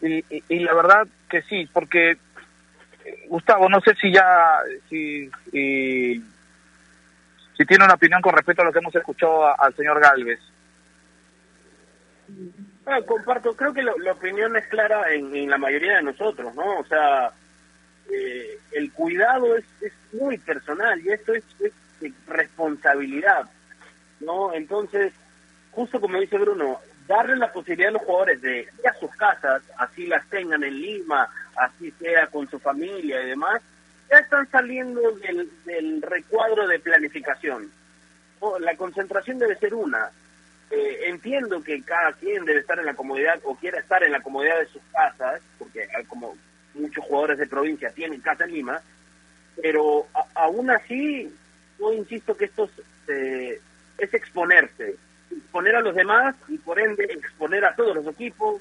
y, 0.00 0.18
y, 0.30 0.44
y 0.48 0.58
la 0.60 0.74
verdad 0.74 1.06
que 1.28 1.42
sí, 1.42 1.68
porque 1.72 2.12
eh, 2.12 3.24
Gustavo, 3.28 3.68
no 3.68 3.80
sé 3.80 3.94
si 4.00 4.12
ya, 4.12 4.58
si, 4.88 5.28
si, 5.50 6.22
si 7.56 7.64
tiene 7.66 7.84
una 7.84 7.94
opinión 7.94 8.20
con 8.22 8.34
respecto 8.34 8.62
a 8.62 8.66
lo 8.66 8.72
que 8.72 8.78
hemos 8.78 8.94
escuchado 8.94 9.44
a- 9.46 9.54
al 9.54 9.74
señor 9.74 10.00
Galvez. 10.00 10.38
Ah, 12.86 13.00
comparto, 13.06 13.54
creo 13.56 13.72
que 13.72 13.82
lo- 13.82 13.98
la 13.98 14.12
opinión 14.12 14.56
es 14.56 14.66
clara 14.68 15.12
en, 15.12 15.34
en 15.34 15.50
la 15.50 15.58
mayoría 15.58 15.96
de 15.96 16.02
nosotros, 16.02 16.54
¿no? 16.54 16.78
O 16.80 16.84
sea, 16.84 17.32
eh, 18.10 18.58
el 18.72 18.92
cuidado 18.92 19.56
es, 19.56 19.64
es 19.80 19.92
muy 20.12 20.38
personal 20.38 21.00
y 21.00 21.10
esto 21.10 21.34
es, 21.34 21.44
es 21.60 21.72
responsabilidad, 22.26 23.48
¿no? 24.20 24.52
Entonces, 24.52 25.12
justo 25.70 26.00
como 26.00 26.20
dice 26.20 26.38
Bruno, 26.38 26.80
darle 27.06 27.36
la 27.36 27.52
posibilidad 27.52 27.90
a 27.90 27.92
los 27.92 28.02
jugadores 28.02 28.40
de 28.42 28.60
ir 28.60 28.88
a 28.88 28.94
sus 28.94 29.10
casas, 29.16 29.62
así 29.78 30.06
las 30.06 30.28
tengan 30.28 30.62
en 30.64 30.80
Lima, 30.80 31.28
así 31.56 31.90
sea 31.92 32.26
con 32.28 32.48
su 32.48 32.58
familia 32.58 33.22
y 33.22 33.26
demás, 33.26 33.62
ya 34.10 34.18
están 34.18 34.50
saliendo 34.50 35.00
del, 35.12 35.50
del 35.64 36.02
recuadro 36.02 36.66
de 36.66 36.78
planificación. 36.78 37.70
¿no? 38.40 38.58
La 38.58 38.76
concentración 38.76 39.38
debe 39.38 39.56
ser 39.56 39.74
una, 39.74 40.10
eh, 40.70 41.08
entiendo 41.08 41.62
que 41.62 41.82
cada 41.82 42.12
quien 42.14 42.44
debe 42.44 42.60
estar 42.60 42.78
en 42.78 42.86
la 42.86 42.94
comodidad 42.94 43.38
o 43.44 43.54
quiera 43.56 43.78
estar 43.78 44.02
en 44.02 44.12
la 44.12 44.20
comodidad 44.20 44.58
de 44.58 44.66
sus 44.66 44.82
casas, 44.92 45.40
porque 45.58 45.86
hay 45.96 46.04
como 46.04 46.36
muchos 46.74 47.04
jugadores 47.04 47.38
de 47.38 47.46
provincia 47.46 47.90
tienen 47.90 48.20
casa 48.20 48.46
Lima, 48.46 48.80
pero 49.60 50.06
a- 50.14 50.42
aún 50.42 50.70
así, 50.70 51.32
yo 51.78 51.92
insisto 51.92 52.36
que 52.36 52.46
esto 52.46 52.64
es, 52.64 52.70
eh, 53.08 53.60
es 53.98 54.14
exponerse, 54.14 54.96
exponer 55.30 55.76
a 55.76 55.80
los 55.80 55.94
demás 55.94 56.34
y 56.48 56.58
por 56.58 56.78
ende 56.80 57.04
exponer 57.04 57.64
a 57.64 57.74
todos 57.74 57.94
los 57.96 58.06
equipos 58.08 58.60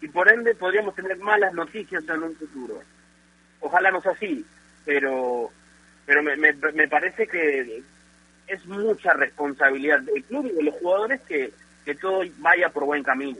y 0.00 0.08
por 0.08 0.28
ende 0.30 0.54
podríamos 0.54 0.94
tener 0.94 1.16
malas 1.18 1.52
noticias 1.54 2.04
en 2.08 2.22
un 2.22 2.36
futuro. 2.36 2.82
Ojalá 3.60 3.90
no 3.90 4.00
sea 4.02 4.12
así, 4.12 4.44
pero 4.84 5.50
pero 6.06 6.22
me, 6.22 6.36
me, 6.36 6.52
me 6.52 6.86
parece 6.88 7.26
que 7.26 7.82
es 8.46 8.66
mucha 8.66 9.14
responsabilidad 9.14 10.00
del 10.00 10.22
club 10.24 10.46
y 10.46 10.50
de 10.52 10.62
los 10.64 10.74
jugadores 10.74 11.20
que, 11.22 11.50
que 11.86 11.94
todo 11.94 12.22
vaya 12.38 12.68
por 12.68 12.84
buen 12.84 13.02
camino. 13.02 13.38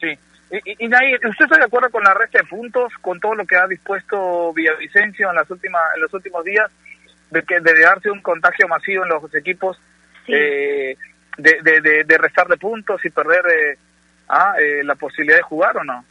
Sí. 0.00 0.18
Y, 0.50 0.84
y, 0.84 0.88
Nair, 0.88 1.20
¿usted 1.26 1.44
está 1.44 1.58
de 1.58 1.64
acuerdo 1.64 1.90
con 1.90 2.04
la 2.04 2.14
resta 2.14 2.38
de 2.38 2.44
puntos, 2.44 2.92
con 3.00 3.18
todo 3.18 3.34
lo 3.34 3.44
que 3.46 3.56
ha 3.56 3.66
dispuesto 3.66 4.52
Villavicencio 4.52 5.28
en 5.30 5.36
las 5.36 5.50
últimas, 5.50 5.82
en 5.96 6.02
los 6.02 6.14
últimos 6.14 6.44
días, 6.44 6.70
de 7.30 7.42
que 7.42 7.60
de 7.60 7.80
darse 7.80 8.10
un 8.10 8.22
contagio 8.22 8.68
masivo 8.68 9.02
en 9.02 9.08
los 9.10 9.34
equipos, 9.34 9.78
Sí. 10.24 10.32
eh, 10.34 10.96
de, 11.38 11.60
de, 11.62 11.80
de, 11.80 12.04
de 12.04 12.18
restarle 12.18 12.56
puntos 12.56 13.04
y 13.04 13.10
perder 13.10 13.44
eh, 13.46 13.78
ah, 14.28 14.54
eh, 14.60 14.82
la 14.82 14.96
posibilidad 14.96 15.36
de 15.36 15.42
jugar 15.42 15.76
o 15.76 15.84
no? 15.84 16.04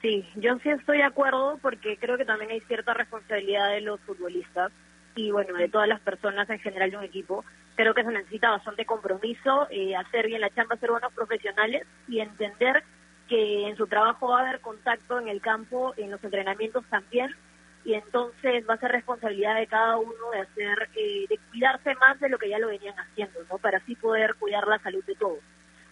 Sí, 0.00 0.28
yo 0.36 0.58
sí 0.62 0.70
estoy 0.70 0.98
de 0.98 1.04
acuerdo 1.04 1.58
porque 1.62 1.96
creo 1.96 2.16
que 2.18 2.24
también 2.24 2.50
hay 2.50 2.60
cierta 2.62 2.92
responsabilidad 2.94 3.70
de 3.70 3.80
los 3.80 4.00
futbolistas 4.00 4.72
y 5.14 5.30
bueno, 5.30 5.54
de 5.56 5.68
todas 5.68 5.88
las 5.88 6.00
personas 6.00 6.48
en 6.50 6.58
general 6.58 6.90
de 6.90 6.96
un 6.98 7.04
equipo. 7.04 7.44
Creo 7.76 7.94
que 7.94 8.04
se 8.04 8.10
necesita 8.10 8.50
bastante 8.50 8.84
compromiso, 8.84 9.68
eh, 9.70 9.94
hacer 9.96 10.26
bien 10.26 10.40
la 10.40 10.50
chamba, 10.50 10.76
ser 10.76 10.90
buenos 10.90 11.12
profesionales 11.12 11.86
y 12.08 12.20
entender 12.20 12.82
que 13.32 13.66
en 13.66 13.76
su 13.78 13.86
trabajo 13.86 14.28
va 14.28 14.40
a 14.40 14.42
haber 14.42 14.60
contacto 14.60 15.18
en 15.18 15.26
el 15.26 15.40
campo, 15.40 15.94
en 15.96 16.10
los 16.10 16.22
entrenamientos 16.22 16.84
también 16.90 17.34
y 17.82 17.94
entonces 17.94 18.68
va 18.68 18.74
a 18.74 18.78
ser 18.78 18.92
responsabilidad 18.92 19.56
de 19.56 19.66
cada 19.66 19.96
uno 19.96 20.30
de 20.34 20.40
hacer, 20.40 20.90
eh, 20.94 21.24
de 21.30 21.38
cuidarse 21.50 21.94
más 21.94 22.20
de 22.20 22.28
lo 22.28 22.38
que 22.38 22.50
ya 22.50 22.58
lo 22.58 22.68
venían 22.68 22.94
haciendo, 22.94 23.40
¿no? 23.50 23.56
Para 23.56 23.78
así 23.78 23.96
poder 23.96 24.34
cuidar 24.34 24.68
la 24.68 24.78
salud 24.80 25.02
de 25.04 25.14
todos. 25.14 25.38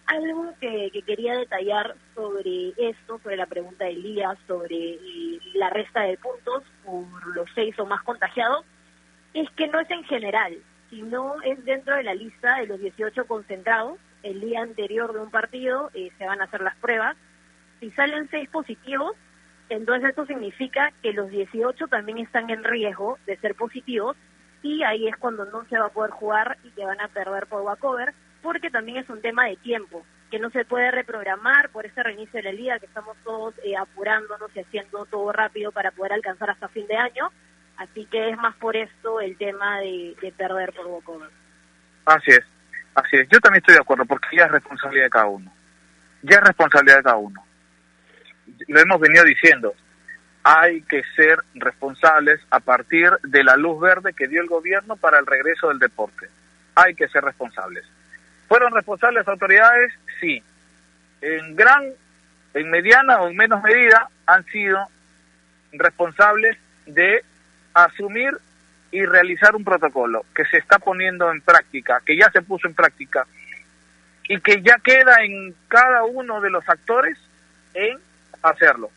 Algo 0.05 0.53
que, 0.59 0.91
que 0.93 1.01
quería 1.01 1.35
detallar 1.35 1.95
sobre 2.13 2.73
esto, 2.77 3.19
sobre 3.23 3.37
la 3.37 3.47
pregunta 3.47 3.85
de 3.85 3.91
Elías, 3.91 4.37
sobre 4.45 4.75
eh, 4.75 5.39
la 5.55 5.71
resta 5.71 6.01
de 6.01 6.17
puntos 6.17 6.63
por 6.85 7.35
los 7.35 7.49
seis 7.55 7.77
o 7.79 7.87
más 7.87 8.03
contagiados, 8.03 8.63
es 9.33 9.49
que 9.51 9.67
no 9.67 9.79
es 9.79 9.89
en 9.89 10.03
general, 10.03 10.59
sino 10.91 11.41
es 11.41 11.65
dentro 11.65 11.95
de 11.95 12.03
la 12.03 12.13
lista 12.13 12.59
de 12.59 12.67
los 12.67 12.79
18 12.79 13.25
concentrados. 13.25 13.97
El 14.21 14.41
día 14.41 14.61
anterior 14.61 15.11
de 15.11 15.21
un 15.21 15.31
partido 15.31 15.89
eh, 15.95 16.11
se 16.19 16.25
van 16.27 16.39
a 16.41 16.43
hacer 16.43 16.61
las 16.61 16.75
pruebas. 16.75 17.17
Si 17.81 17.89
salen 17.91 18.29
seis 18.29 18.47
positivos, 18.47 19.15
entonces 19.67 20.09
esto 20.09 20.27
significa 20.27 20.93
que 21.01 21.13
los 21.13 21.31
18 21.31 21.87
también 21.87 22.19
están 22.19 22.51
en 22.51 22.63
riesgo 22.63 23.17
de 23.25 23.37
ser 23.37 23.55
positivos 23.55 24.15
y 24.61 24.83
ahí 24.83 25.07
es 25.07 25.17
cuando 25.17 25.45
no 25.45 25.65
se 25.65 25.79
va 25.79 25.87
a 25.87 25.89
poder 25.89 26.11
jugar 26.11 26.59
y 26.63 26.69
que 26.69 26.85
van 26.85 27.01
a 27.01 27.07
perder 27.07 27.47
por 27.47 27.63
walkover, 27.63 28.13
porque 28.43 28.69
también 28.69 28.97
es 28.97 29.09
un 29.09 29.19
tema 29.19 29.45
de 29.45 29.55
tiempo, 29.55 30.05
que 30.29 30.37
no 30.37 30.51
se 30.51 30.63
puede 30.63 30.91
reprogramar 30.91 31.69
por 31.69 31.87
este 31.87 32.03
reinicio 32.03 32.33
de 32.33 32.43
la 32.43 32.51
liga, 32.51 32.77
que 32.77 32.85
estamos 32.85 33.17
todos 33.23 33.55
eh, 33.63 33.75
apurándonos 33.75 34.55
y 34.55 34.59
haciendo 34.59 35.07
todo 35.07 35.31
rápido 35.31 35.71
para 35.71 35.89
poder 35.89 36.13
alcanzar 36.13 36.51
hasta 36.51 36.67
fin 36.67 36.85
de 36.85 36.97
año, 36.97 37.31
así 37.77 38.05
que 38.05 38.29
es 38.29 38.37
más 38.37 38.55
por 38.57 38.77
esto 38.77 39.21
el 39.21 39.35
tema 39.37 39.79
de, 39.79 40.15
de 40.21 40.31
perder 40.33 40.71
por 40.73 40.85
walkover. 40.85 41.29
Así 42.05 42.29
es, 42.29 42.45
así 42.93 43.17
es. 43.17 43.27
Yo 43.29 43.39
también 43.39 43.61
estoy 43.61 43.73
de 43.73 43.81
acuerdo, 43.81 44.05
porque 44.05 44.37
ya 44.37 44.45
es 44.45 44.51
responsabilidad 44.51 45.05
de 45.05 45.09
cada 45.09 45.25
uno. 45.25 45.51
Ya 46.21 46.35
es 46.35 46.43
responsabilidad 46.43 46.97
de 46.97 47.03
cada 47.03 47.17
uno 47.17 47.43
lo 48.71 48.79
hemos 48.79 48.99
venido 48.99 49.23
diciendo, 49.25 49.73
hay 50.43 50.81
que 50.83 51.03
ser 51.15 51.39
responsables 51.55 52.39
a 52.49 52.59
partir 52.59 53.09
de 53.23 53.43
la 53.43 53.55
luz 53.55 53.79
verde 53.79 54.13
que 54.13 54.27
dio 54.27 54.41
el 54.41 54.47
gobierno 54.47 54.95
para 54.95 55.19
el 55.19 55.25
regreso 55.25 55.67
del 55.67 55.79
deporte. 55.79 56.29
Hay 56.75 56.95
que 56.95 57.07
ser 57.09 57.23
responsables. 57.23 57.85
¿Fueron 58.47 58.73
responsables 58.73 59.25
las 59.25 59.27
autoridades? 59.27 59.93
Sí. 60.19 60.41
En 61.21 61.55
gran, 61.55 61.83
en 62.53 62.69
mediana 62.71 63.21
o 63.21 63.29
en 63.29 63.35
menos 63.35 63.61
medida 63.61 64.09
han 64.25 64.45
sido 64.45 64.79
responsables 65.73 66.57
de 66.85 67.23
asumir 67.73 68.31
y 68.91 69.05
realizar 69.05 69.55
un 69.55 69.63
protocolo 69.63 70.25
que 70.33 70.45
se 70.45 70.57
está 70.57 70.79
poniendo 70.79 71.31
en 71.31 71.41
práctica, 71.41 72.01
que 72.05 72.17
ya 72.17 72.31
se 72.31 72.41
puso 72.41 72.67
en 72.67 72.73
práctica 72.73 73.25
y 74.27 74.39
que 74.39 74.61
ya 74.61 74.77
queda 74.83 75.23
en 75.23 75.53
cada 75.67 76.03
uno 76.03 76.41
de 76.41 76.49
los 76.49 76.67
actores 76.67 77.17
en 77.73 77.99
hacerlo. 78.41 78.89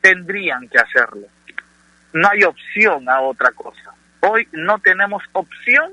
Tendrían 0.00 0.68
que 0.68 0.78
hacerlo. 0.78 1.26
No 2.12 2.28
hay 2.28 2.42
opción 2.44 3.08
a 3.08 3.20
otra 3.20 3.52
cosa. 3.52 3.94
Hoy 4.20 4.46
no 4.52 4.78
tenemos 4.78 5.22
opción 5.32 5.92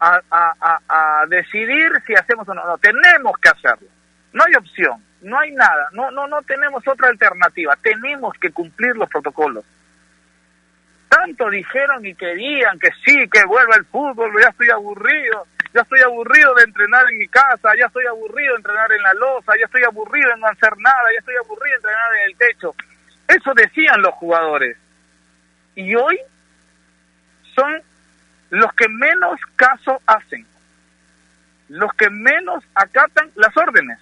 a, 0.00 0.20
a, 0.30 0.78
a, 0.88 1.26
decidir 1.26 1.92
si 2.06 2.14
hacemos 2.14 2.48
o 2.48 2.54
no. 2.54 2.66
No, 2.66 2.78
tenemos 2.78 3.32
que 3.40 3.48
hacerlo. 3.48 3.88
No 4.32 4.44
hay 4.44 4.54
opción, 4.54 5.02
no 5.20 5.38
hay 5.38 5.52
nada, 5.52 5.88
no, 5.92 6.10
no, 6.10 6.26
no 6.26 6.42
tenemos 6.42 6.86
otra 6.88 7.08
alternativa. 7.08 7.76
Tenemos 7.82 8.34
que 8.40 8.50
cumplir 8.50 8.96
los 8.96 9.08
protocolos. 9.08 9.64
Tanto 11.08 11.50
dijeron 11.50 12.04
y 12.06 12.14
querían 12.14 12.78
que 12.78 12.88
sí, 13.04 13.28
que 13.28 13.44
vuelva 13.44 13.76
el 13.76 13.84
fútbol, 13.84 14.32
ya 14.40 14.48
estoy 14.48 14.70
aburrido 14.70 15.46
ya 15.74 15.80
estoy 15.80 16.00
aburrido 16.00 16.54
de 16.54 16.64
entrenar 16.64 17.04
en 17.10 17.18
mi 17.18 17.28
casa, 17.28 17.70
ya 17.78 17.86
estoy 17.86 18.06
aburrido 18.06 18.52
de 18.54 18.58
entrenar 18.58 18.92
en 18.92 19.02
la 19.02 19.14
losa, 19.14 19.52
ya 19.58 19.64
estoy 19.64 19.82
aburrido 19.84 20.30
de 20.30 20.36
no 20.36 20.46
hacer 20.46 20.76
nada, 20.78 21.12
ya 21.12 21.18
estoy 21.18 21.34
aburrido 21.36 21.70
de 21.70 21.76
entrenar 21.76 22.14
en 22.16 22.30
el 22.30 22.36
techo. 22.36 22.74
Eso 23.28 23.54
decían 23.54 24.02
los 24.02 24.14
jugadores. 24.14 24.76
Y 25.74 25.94
hoy 25.94 26.18
son 27.54 27.82
los 28.50 28.72
que 28.74 28.88
menos 28.88 29.40
caso 29.56 30.00
hacen, 30.06 30.46
los 31.68 31.92
que 31.94 32.10
menos 32.10 32.62
acatan 32.74 33.30
las 33.34 33.56
órdenes. 33.56 33.98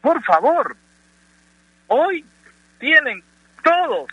Por 0.00 0.22
favor, 0.22 0.76
hoy 1.88 2.24
tienen 2.78 3.22
todos 3.64 4.08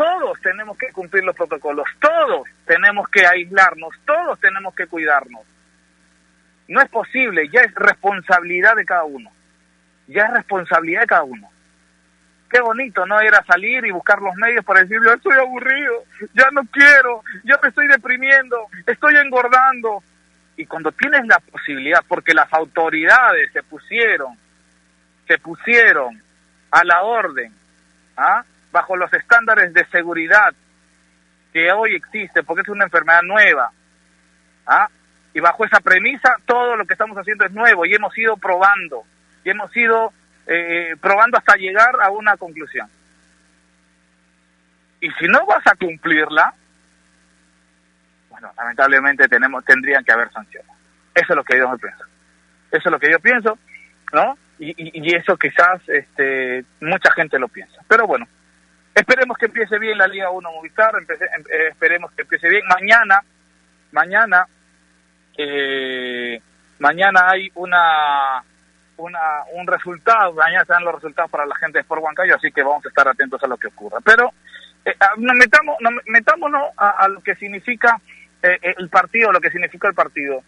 todos 0.00 0.40
tenemos 0.40 0.78
que 0.78 0.90
cumplir 0.92 1.22
los 1.24 1.36
protocolos, 1.36 1.86
todos 2.00 2.48
tenemos 2.64 3.06
que 3.10 3.26
aislarnos, 3.26 3.90
todos 4.06 4.40
tenemos 4.40 4.74
que 4.74 4.86
cuidarnos. 4.86 5.42
No 6.68 6.80
es 6.80 6.88
posible, 6.88 7.50
ya 7.52 7.60
es 7.60 7.74
responsabilidad 7.74 8.76
de 8.76 8.86
cada 8.86 9.04
uno, 9.04 9.30
ya 10.06 10.22
es 10.22 10.32
responsabilidad 10.32 11.02
de 11.02 11.06
cada 11.06 11.24
uno. 11.24 11.50
Qué 12.48 12.62
bonito, 12.62 13.04
¿no? 13.04 13.20
Era 13.20 13.44
salir 13.44 13.84
y 13.84 13.90
buscar 13.90 14.22
los 14.22 14.34
medios 14.36 14.64
para 14.64 14.80
decir, 14.80 14.96
yo 15.04 15.12
estoy 15.12 15.36
aburrido, 15.36 16.04
ya 16.32 16.48
no 16.50 16.62
quiero, 16.72 17.22
ya 17.44 17.60
me 17.62 17.68
estoy 17.68 17.86
deprimiendo, 17.86 18.56
estoy 18.86 19.16
engordando. 19.16 20.02
Y 20.56 20.64
cuando 20.64 20.92
tienes 20.92 21.26
la 21.26 21.40
posibilidad, 21.40 22.02
porque 22.08 22.32
las 22.32 22.50
autoridades 22.54 23.52
se 23.52 23.62
pusieron, 23.64 24.34
se 25.28 25.36
pusieron 25.36 26.22
a 26.70 26.84
la 26.84 27.02
orden, 27.02 27.52
¿ah? 28.16 28.44
Bajo 28.72 28.96
los 28.96 29.12
estándares 29.12 29.72
de 29.72 29.84
seguridad 29.86 30.54
que 31.52 31.72
hoy 31.72 31.94
existe, 31.94 32.42
porque 32.42 32.62
es 32.62 32.68
una 32.68 32.84
enfermedad 32.84 33.22
nueva. 33.22 33.72
¿ah? 34.66 34.88
Y 35.34 35.40
bajo 35.40 35.64
esa 35.64 35.80
premisa, 35.80 36.36
todo 36.46 36.76
lo 36.76 36.84
que 36.86 36.94
estamos 36.94 37.16
haciendo 37.16 37.44
es 37.44 37.52
nuevo 37.52 37.84
y 37.86 37.94
hemos 37.94 38.16
ido 38.16 38.36
probando, 38.36 39.04
y 39.44 39.50
hemos 39.50 39.74
ido 39.76 40.12
eh, 40.46 40.96
probando 41.00 41.38
hasta 41.38 41.56
llegar 41.56 41.96
a 42.02 42.10
una 42.10 42.36
conclusión. 42.36 42.88
Y 45.00 45.10
si 45.12 45.26
no 45.26 45.46
vas 45.46 45.66
a 45.66 45.74
cumplirla, 45.76 46.54
bueno, 48.28 48.52
lamentablemente 48.56 49.28
tenemos, 49.28 49.64
tendrían 49.64 50.04
que 50.04 50.12
haber 50.12 50.30
sanciones. 50.30 50.70
Eso 51.14 51.32
es 51.32 51.36
lo 51.36 51.44
que 51.44 51.58
yo 51.58 51.76
pienso. 51.78 52.04
Eso 52.70 52.88
es 52.88 52.92
lo 52.92 53.00
que 53.00 53.10
yo 53.10 53.18
pienso, 53.18 53.58
¿no? 54.12 54.38
Y, 54.58 54.74
y, 54.76 55.14
eso 55.14 55.38
quizás 55.38 55.80
este, 55.88 56.64
mucha 56.80 57.10
gente 57.12 57.38
lo 57.38 57.48
piensa. 57.48 57.80
Pero 57.88 58.06
bueno, 58.06 58.28
Esperemos 58.94 59.38
que 59.38 59.46
empiece 59.46 59.78
bien 59.78 59.96
la 59.96 60.06
Liga 60.06 60.30
1 60.30 60.52
Movistar, 60.52 60.94
em, 60.96 61.06
eh, 61.08 61.68
esperemos 61.70 62.10
que 62.12 62.22
empiece 62.22 62.48
bien. 62.48 62.62
Mañana, 62.66 63.22
mañana, 63.92 64.46
eh, 65.36 66.40
mañana 66.78 67.30
hay 67.30 67.50
una, 67.54 68.42
una, 68.96 69.20
un 69.52 69.66
resultado, 69.66 70.32
mañana 70.32 70.64
se 70.64 70.84
los 70.84 70.94
resultados 70.94 71.30
para 71.30 71.46
la 71.46 71.54
gente 71.56 71.78
de 71.78 71.82
Sport 71.82 72.02
Huancayo, 72.02 72.34
así 72.34 72.50
que 72.50 72.62
vamos 72.62 72.84
a 72.84 72.88
estar 72.88 73.06
atentos 73.06 73.42
a 73.42 73.46
lo 73.46 73.56
que 73.56 73.68
ocurra. 73.68 73.98
Pero 74.04 74.32
eh, 74.84 74.94
ah, 74.98 75.12
metamos, 75.16 75.76
metámonos 76.06 76.70
a, 76.76 77.06
lo 77.08 77.20
que 77.22 77.34
significa 77.36 78.00
eh, 78.42 78.58
el 78.76 78.88
partido, 78.88 79.32
lo 79.32 79.40
que 79.40 79.50
significa 79.50 79.88
el 79.88 79.94
partido. 79.94 80.42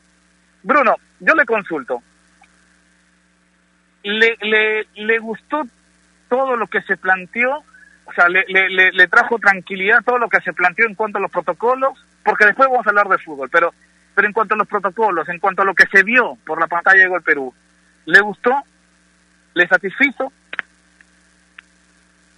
Bruno, 0.62 0.96
yo 1.20 1.34
le 1.34 1.44
consulto. 1.44 2.02
¿Le, 4.04 4.36
le, 4.40 4.86
le 4.94 5.18
gustó 5.18 5.62
todo 6.28 6.56
lo 6.56 6.66
que 6.66 6.82
se 6.82 6.96
planteó 6.96 7.62
o 8.04 8.12
sea, 8.12 8.28
le, 8.28 8.44
le, 8.48 8.92
le, 8.92 9.08
trajo 9.08 9.38
tranquilidad 9.38 10.02
todo 10.04 10.18
lo 10.18 10.28
que 10.28 10.40
se 10.40 10.52
planteó 10.52 10.86
en 10.86 10.94
cuanto 10.94 11.18
a 11.18 11.20
los 11.20 11.30
protocolos, 11.30 11.92
porque 12.24 12.46
después 12.46 12.68
vamos 12.68 12.86
a 12.86 12.90
hablar 12.90 13.08
de 13.08 13.18
fútbol, 13.18 13.48
pero, 13.50 13.72
pero 14.14 14.26
en 14.26 14.32
cuanto 14.32 14.54
a 14.54 14.58
los 14.58 14.68
protocolos, 14.68 15.28
en 15.28 15.38
cuanto 15.38 15.62
a 15.62 15.64
lo 15.64 15.74
que 15.74 15.86
se 15.86 16.02
vio 16.02 16.36
por 16.44 16.60
la 16.60 16.66
pantalla 16.66 17.02
de 17.02 17.08
Gol 17.08 17.22
Perú, 17.22 17.54
¿le 18.06 18.20
gustó? 18.20 18.62
¿Le 19.54 19.66
satisfizo? 19.68 20.32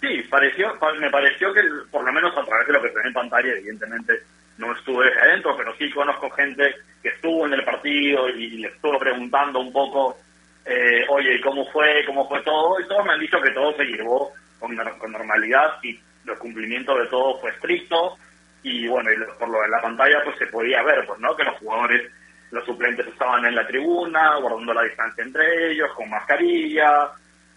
Sí, 0.01 0.21
pareció, 0.29 0.77
me 0.99 1.09
pareció 1.09 1.51
que 1.53 1.61
por 1.89 2.03
lo 2.03 2.13
menos 2.13 2.37
a 2.37 2.45
través 2.45 2.67
de 2.67 2.73
lo 2.73 2.81
que 2.81 2.89
se 2.89 2.95
ve 2.95 3.07
en 3.07 3.13
pantalla, 3.13 3.53
evidentemente 3.53 4.13
no 4.57 4.71
estuve 4.73 5.11
adentro, 5.19 5.57
pero 5.57 5.75
sí 5.77 5.89
conozco 5.89 6.29
gente 6.29 6.75
que 7.01 7.09
estuvo 7.09 7.45
en 7.47 7.53
el 7.53 7.63
partido 7.63 8.29
y 8.29 8.49
le 8.57 8.67
estuvo 8.67 8.99
preguntando 8.99 9.59
un 9.59 9.73
poco, 9.73 10.17
eh, 10.65 11.05
oye, 11.09 11.41
¿cómo 11.41 11.65
fue? 11.71 12.03
¿Cómo 12.05 12.27
fue 12.29 12.41
todo? 12.43 12.79
Y 12.79 12.87
todos 12.87 13.05
me 13.05 13.13
han 13.13 13.19
dicho 13.19 13.41
que 13.41 13.51
todo 13.51 13.75
se 13.75 13.83
llevó 13.83 14.31
con, 14.59 15.11
normalidad 15.11 15.75
y 15.83 15.99
el 16.27 16.37
cumplimiento 16.37 16.97
de 16.97 17.07
todo 17.07 17.39
fue 17.39 17.51
estricto 17.51 18.17
y 18.63 18.87
bueno, 18.87 19.11
y 19.11 19.15
por 19.37 19.49
lo 19.49 19.61
de 19.61 19.69
la 19.69 19.81
pantalla 19.81 20.23
pues 20.23 20.37
se 20.37 20.47
podía 20.47 20.81
ver 20.83 21.05
pues 21.05 21.19
no 21.19 21.35
que 21.35 21.43
los 21.43 21.57
jugadores, 21.59 22.11
los 22.51 22.65
suplentes 22.65 23.07
estaban 23.07 23.45
en 23.45 23.55
la 23.55 23.67
tribuna, 23.67 24.37
guardando 24.37 24.73
la 24.73 24.83
distancia 24.83 25.23
entre 25.23 25.71
ellos, 25.71 25.91
con 25.93 26.09
mascarilla, 26.09 27.11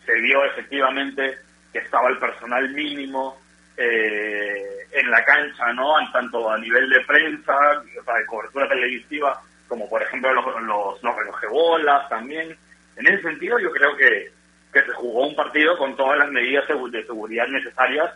se 0.04 0.14
vio 0.20 0.44
efectivamente 0.44 1.38
que 1.72 1.78
estaba 1.78 2.08
el 2.08 2.18
personal 2.18 2.68
mínimo 2.70 3.38
eh, 3.76 4.86
en 4.90 5.10
la 5.10 5.24
cancha, 5.24 5.72
¿no? 5.72 5.94
Tanto 6.12 6.50
a 6.50 6.58
nivel 6.58 6.90
de 6.90 7.00
prensa, 7.04 7.56
o 8.00 8.04
sea, 8.04 8.14
de 8.14 8.26
cobertura 8.26 8.68
televisiva, 8.68 9.40
como 9.68 9.88
por 9.88 10.02
ejemplo 10.02 10.32
los, 10.32 10.44
los, 10.62 11.02
los 11.02 12.08
también. 12.08 12.56
En 12.96 13.06
ese 13.06 13.22
sentido 13.22 13.58
yo 13.60 13.70
creo 13.70 13.96
que, 13.96 14.32
que 14.78 14.90
se 14.90 14.96
jugó 14.96 15.26
un 15.26 15.36
partido 15.36 15.76
con 15.78 15.96
todas 15.96 16.18
las 16.18 16.30
medidas 16.30 16.64
de 16.66 17.06
seguridad 17.06 17.46
necesarias 17.48 18.14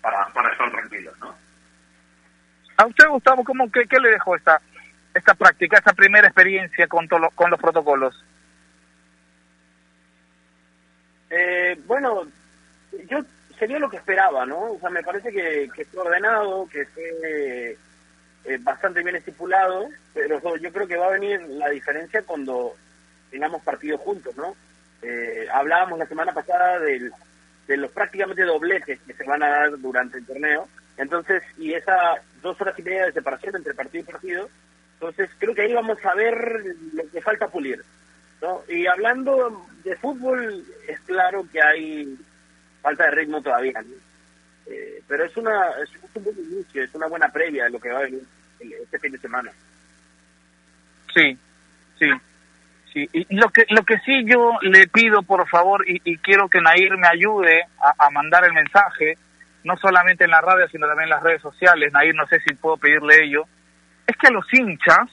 para, 0.00 0.26
para 0.32 0.52
estar 0.52 0.70
tranquilos, 0.70 1.18
¿no? 1.20 1.34
¿A 2.76 2.86
usted, 2.86 3.08
Gustavo, 3.08 3.44
cómo, 3.44 3.70
qué, 3.70 3.86
qué 3.86 4.00
le 4.00 4.10
dejó 4.10 4.36
esta, 4.36 4.60
esta 5.14 5.34
práctica, 5.34 5.78
esta 5.78 5.92
primera 5.92 6.26
experiencia 6.26 6.86
con, 6.86 7.06
con 7.06 7.50
los 7.50 7.60
protocolos? 7.60 8.24
Eh, 11.28 11.78
bueno, 11.86 12.26
yo 13.08 13.18
se 13.58 13.66
dio 13.66 13.78
lo 13.78 13.90
que 13.90 13.98
esperaba, 13.98 14.46
¿no? 14.46 14.72
O 14.72 14.78
sea, 14.80 14.90
me 14.90 15.02
parece 15.02 15.30
que, 15.30 15.68
que 15.74 15.84
fue 15.84 16.02
ordenado, 16.02 16.66
que 16.68 16.86
fue 16.86 17.76
eh, 18.44 18.58
bastante 18.60 19.02
bien 19.02 19.16
estipulado, 19.16 19.88
pero 20.14 20.56
yo 20.56 20.72
creo 20.72 20.88
que 20.88 20.96
va 20.96 21.06
a 21.06 21.10
venir 21.10 21.40
la 21.42 21.68
diferencia 21.68 22.22
cuando 22.22 22.74
tengamos 23.30 23.62
partidos 23.62 24.00
juntos, 24.00 24.34
¿no? 24.36 24.56
Eh, 25.02 25.46
hablábamos 25.52 25.98
la 25.98 26.06
semana 26.06 26.32
pasada 26.32 26.78
del, 26.80 27.12
de 27.66 27.76
los 27.76 27.90
prácticamente 27.90 28.42
dobletes 28.42 29.00
que 29.00 29.14
se 29.14 29.24
van 29.24 29.42
a 29.42 29.48
dar 29.48 29.78
durante 29.78 30.18
el 30.18 30.26
torneo, 30.26 30.68
entonces, 30.96 31.42
y 31.56 31.72
esa 31.72 32.20
dos 32.42 32.60
horas 32.60 32.78
y 32.78 32.82
media 32.82 33.06
de 33.06 33.12
separación 33.12 33.56
entre 33.56 33.74
partido 33.74 34.04
y 34.04 34.12
partido, 34.12 34.48
entonces 34.94 35.30
creo 35.38 35.54
que 35.54 35.62
ahí 35.62 35.72
vamos 35.72 35.98
a 36.04 36.14
ver 36.14 36.62
lo 36.92 37.10
que 37.10 37.22
falta 37.22 37.48
pulir, 37.48 37.82
¿no? 38.42 38.62
Y 38.68 38.86
hablando 38.86 39.66
de 39.82 39.96
fútbol, 39.96 40.64
es 40.86 41.00
claro 41.00 41.46
que 41.50 41.62
hay 41.62 42.18
falta 42.82 43.04
de 43.04 43.10
ritmo 43.12 43.40
todavía, 43.40 43.82
eh, 44.66 45.02
pero 45.08 45.24
es 45.24 45.36
una 45.36 45.70
es 45.82 45.90
un 46.14 46.24
buen 46.24 46.38
inicio, 46.38 46.84
es 46.84 46.94
una 46.94 47.06
buena 47.06 47.28
previa 47.28 47.64
de 47.64 47.70
lo 47.70 47.80
que 47.80 47.90
va 47.90 48.00
a 48.00 48.02
venir 48.02 48.22
este 48.60 48.98
fin 48.98 49.12
de 49.12 49.18
semana. 49.18 49.50
Sí, 51.14 51.38
sí, 51.98 52.06
sí. 52.92 53.08
Y 53.12 53.34
lo 53.36 53.48
que 53.48 53.64
lo 53.70 53.82
que 53.82 53.98
sí 54.00 54.24
yo 54.24 54.58
le 54.62 54.86
pido, 54.88 55.22
por 55.22 55.48
favor, 55.48 55.84
y, 55.86 56.16
quiero 56.18 56.48
que 56.48 56.60
Nair 56.60 56.96
me 56.96 57.08
ayude 57.08 57.62
a, 57.80 58.06
a, 58.06 58.10
mandar 58.10 58.44
el 58.44 58.52
mensaje, 58.52 59.16
no 59.64 59.76
solamente 59.76 60.24
en 60.24 60.30
la 60.30 60.40
radio, 60.40 60.68
sino 60.68 60.86
también 60.86 61.04
en 61.04 61.10
las 61.10 61.22
redes 61.22 61.42
sociales. 61.42 61.92
Nair, 61.92 62.14
no 62.14 62.26
sé 62.26 62.40
si 62.40 62.54
puedo 62.54 62.76
pedirle 62.76 63.24
ello. 63.24 63.44
Es 64.06 64.16
que 64.16 64.28
a 64.28 64.30
los 64.30 64.46
hinchas, 64.52 65.08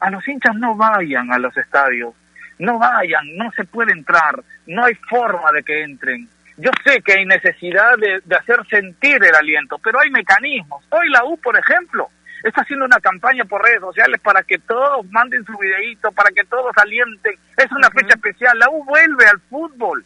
a 0.00 0.10
los 0.10 0.26
hinchas 0.26 0.54
no 0.56 0.74
vayan 0.76 1.32
a 1.32 1.38
los 1.38 1.56
estadios, 1.56 2.14
no 2.58 2.78
vayan, 2.78 3.36
no 3.36 3.50
se 3.52 3.64
puede 3.64 3.92
entrar, 3.92 4.42
no 4.66 4.84
hay 4.84 4.94
forma 4.94 5.52
de 5.52 5.62
que 5.62 5.82
entren 5.82 6.28
yo 6.56 6.70
sé 6.84 7.02
que 7.02 7.14
hay 7.14 7.26
necesidad 7.26 7.96
de, 7.98 8.36
hacer 8.36 8.64
sentir 8.68 9.16
el 9.22 9.34
aliento, 9.34 9.78
pero 9.78 10.00
hay 10.00 10.10
mecanismos. 10.10 10.84
Hoy 10.90 11.08
la 11.10 11.24
U, 11.24 11.36
por 11.38 11.58
ejemplo, 11.58 12.10
está 12.44 12.60
haciendo 12.62 12.84
una 12.84 13.00
campaña 13.00 13.44
por 13.44 13.62
redes 13.62 13.80
sociales 13.80 14.20
para 14.20 14.42
que 14.42 14.58
todos 14.58 15.10
manden 15.10 15.44
su 15.44 15.56
videíto, 15.58 16.12
para 16.12 16.30
que 16.30 16.44
todos 16.44 16.72
alienten. 16.76 17.34
Es 17.56 17.72
una 17.72 17.90
fecha 17.90 18.14
especial. 18.14 18.58
La 18.58 18.68
U 18.70 18.84
vuelve 18.84 19.26
al 19.26 19.40
fútbol. 19.40 20.04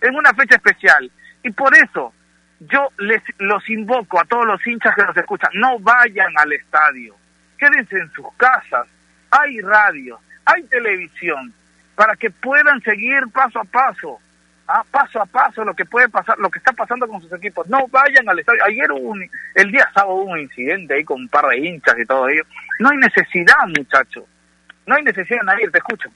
Es 0.00 0.10
una 0.10 0.32
fecha 0.32 0.56
especial. 0.56 1.10
Y 1.42 1.50
por 1.50 1.76
eso 1.76 2.12
yo 2.60 2.88
les 2.98 3.22
los 3.38 3.68
invoco 3.68 4.18
a 4.18 4.24
todos 4.24 4.46
los 4.46 4.66
hinchas 4.66 4.94
que 4.94 5.04
nos 5.04 5.16
escuchan, 5.16 5.50
no 5.54 5.78
vayan 5.78 6.32
al 6.38 6.52
estadio. 6.52 7.14
Quédense 7.58 7.98
en 7.98 8.10
sus 8.12 8.26
casas. 8.36 8.86
Hay 9.30 9.60
radio, 9.60 10.18
hay 10.44 10.62
televisión, 10.64 11.52
para 11.94 12.16
que 12.16 12.30
puedan 12.30 12.80
seguir 12.82 13.28
paso 13.32 13.60
a 13.60 13.64
paso 13.64 14.20
Ah, 14.68 14.84
paso 14.90 15.20
a 15.20 15.26
paso 15.26 15.64
lo 15.64 15.74
que 15.74 15.84
puede 15.84 16.08
pasar, 16.08 16.36
lo 16.38 16.50
que 16.50 16.58
está 16.58 16.72
pasando 16.72 17.06
con 17.06 17.22
sus 17.22 17.32
equipos. 17.32 17.68
No 17.68 17.86
vayan 17.88 18.28
al 18.28 18.38
estadio. 18.38 18.64
Ayer 18.64 18.90
hubo 18.90 19.10
un, 19.10 19.30
el 19.54 19.70
día 19.70 19.88
sábado 19.94 20.16
hubo 20.16 20.32
un 20.32 20.40
incidente 20.40 20.94
ahí 20.94 21.04
con 21.04 21.20
un 21.20 21.28
par 21.28 21.46
de 21.46 21.58
hinchas 21.58 21.96
y 21.98 22.04
todo 22.04 22.28
ello. 22.28 22.42
No 22.80 22.90
hay 22.90 22.96
necesidad, 22.96 23.66
muchachos. 23.76 24.24
No 24.86 24.96
hay 24.96 25.04
necesidad, 25.04 25.42
nadie 25.44 25.70
te 25.70 25.78
escucho. 25.78 26.10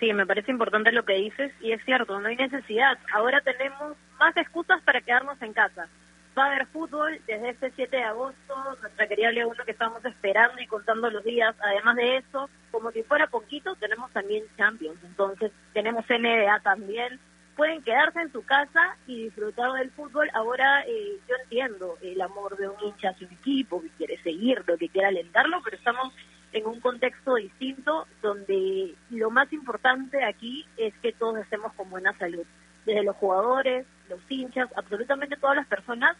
Sí, 0.00 0.12
me 0.12 0.26
parece 0.26 0.50
importante 0.50 0.92
lo 0.92 1.04
que 1.04 1.14
dices 1.14 1.52
y 1.60 1.72
es 1.72 1.82
cierto, 1.84 2.18
no 2.18 2.28
hay 2.28 2.36
necesidad. 2.36 2.98
Ahora 3.14 3.40
tenemos 3.40 3.96
más 4.18 4.36
excusas 4.36 4.82
para 4.82 5.00
quedarnos 5.00 5.40
en 5.40 5.52
casa. 5.52 5.88
Va 6.36 6.44
a 6.44 6.46
haber 6.48 6.66
fútbol 6.66 7.18
desde 7.26 7.50
este 7.50 7.70
7 7.76 7.96
de 7.96 8.02
agosto, 8.02 8.76
nuestra 8.82 9.06
querida 9.06 9.30
Liga 9.30 9.46
1 9.46 9.64
que 9.64 9.70
estamos 9.70 10.04
esperando 10.04 10.60
y 10.60 10.66
contando 10.66 11.10
los 11.10 11.24
días. 11.24 11.54
Además 11.60 11.96
de 11.96 12.18
eso, 12.18 12.50
como 12.72 12.90
si 12.90 13.04
fuera 13.04 13.28
poquito, 13.28 13.74
tenemos 13.76 14.10
también 14.12 14.44
Champions, 14.58 14.98
entonces 15.02 15.50
tenemos 15.72 16.04
NBA 16.10 16.60
también 16.60 17.18
pueden 17.56 17.82
quedarse 17.82 18.20
en 18.20 18.30
su 18.32 18.44
casa 18.44 18.96
y 19.06 19.24
disfrutar 19.24 19.72
del 19.72 19.90
fútbol. 19.90 20.30
Ahora 20.34 20.82
eh, 20.86 21.18
yo 21.26 21.34
entiendo 21.42 21.96
el 22.02 22.20
amor 22.20 22.56
de 22.56 22.68
un 22.68 22.76
hincha 22.84 23.10
hacia 23.10 23.26
un 23.26 23.32
equipo 23.32 23.80
que 23.80 23.88
quiere 23.96 24.22
seguirlo, 24.22 24.76
que 24.76 24.90
quiere 24.90 25.08
alentarlo, 25.08 25.60
pero 25.64 25.76
estamos 25.76 26.12
en 26.52 26.66
un 26.66 26.80
contexto 26.80 27.34
distinto 27.34 28.06
donde 28.22 28.94
lo 29.10 29.30
más 29.30 29.52
importante 29.52 30.22
aquí 30.22 30.66
es 30.76 30.94
que 31.02 31.12
todos 31.12 31.38
estemos 31.38 31.72
con 31.74 31.90
buena 31.90 32.16
salud, 32.18 32.44
desde 32.84 33.02
los 33.02 33.16
jugadores, 33.16 33.86
los 34.08 34.20
hinchas, 34.28 34.68
absolutamente 34.76 35.36
todas 35.36 35.56
las 35.56 35.66
personas. 35.66 36.16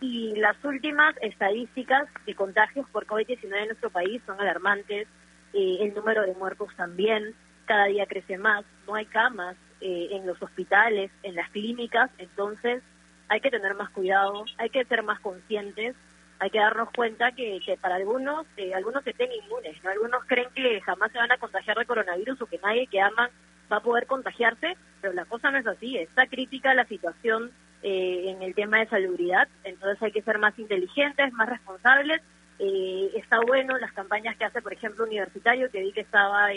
Y 0.00 0.34
las 0.36 0.56
últimas 0.64 1.14
estadísticas 1.20 2.08
de 2.24 2.34
contagios 2.34 2.88
por 2.90 3.06
COVID-19 3.06 3.54
en 3.54 3.66
nuestro 3.66 3.90
país 3.90 4.22
son 4.26 4.40
alarmantes, 4.40 5.06
eh, 5.52 5.78
el 5.80 5.94
número 5.94 6.22
de 6.22 6.34
muertos 6.34 6.68
también, 6.76 7.34
cada 7.66 7.84
día 7.84 8.06
crece 8.06 8.38
más, 8.38 8.64
no 8.86 8.94
hay 8.94 9.04
camas, 9.06 9.56
eh, 9.82 10.08
en 10.12 10.26
los 10.26 10.40
hospitales, 10.42 11.10
en 11.22 11.34
las 11.34 11.48
clínicas, 11.50 12.10
entonces 12.18 12.82
hay 13.28 13.40
que 13.40 13.50
tener 13.50 13.74
más 13.74 13.88
cuidado, 13.90 14.44
hay 14.58 14.68
que 14.68 14.84
ser 14.84 15.02
más 15.02 15.20
conscientes, 15.20 15.96
hay 16.38 16.50
que 16.50 16.58
darnos 16.58 16.90
cuenta 16.90 17.32
que, 17.32 17.60
que 17.64 17.78
para 17.78 17.94
algunos, 17.94 18.46
eh, 18.58 18.74
algunos 18.74 19.02
se 19.04 19.10
estén 19.10 19.30
inmunes, 19.32 19.82
¿no? 19.82 19.88
Algunos 19.88 20.22
creen 20.26 20.48
que 20.54 20.82
jamás 20.82 21.10
se 21.12 21.18
van 21.18 21.32
a 21.32 21.38
contagiar 21.38 21.78
de 21.78 21.86
coronavirus 21.86 22.42
o 22.42 22.46
que 22.46 22.58
nadie 22.58 22.88
que 22.88 23.00
aman 23.00 23.30
va 23.72 23.78
a 23.78 23.82
poder 23.82 24.06
contagiarse, 24.06 24.76
pero 25.00 25.14
la 25.14 25.24
cosa 25.24 25.50
no 25.50 25.56
es 25.56 25.66
así, 25.66 25.96
está 25.96 26.26
crítica 26.26 26.74
la 26.74 26.84
situación 26.84 27.50
eh, 27.82 28.24
en 28.26 28.42
el 28.42 28.54
tema 28.54 28.80
de 28.80 28.88
salubridad, 28.88 29.48
entonces 29.64 30.02
hay 30.02 30.12
que 30.12 30.20
ser 30.20 30.38
más 30.38 30.58
inteligentes, 30.58 31.32
más 31.32 31.48
responsables. 31.48 32.20
está 32.58 33.40
bueno 33.40 33.78
las 33.78 33.92
campañas 33.92 34.36
que 34.36 34.44
hace, 34.44 34.60
por 34.60 34.74
ejemplo, 34.74 35.04
Universitario, 35.04 35.70
que 35.70 35.80
vi 35.80 35.92
que 35.92 36.02
estaba 36.02 36.52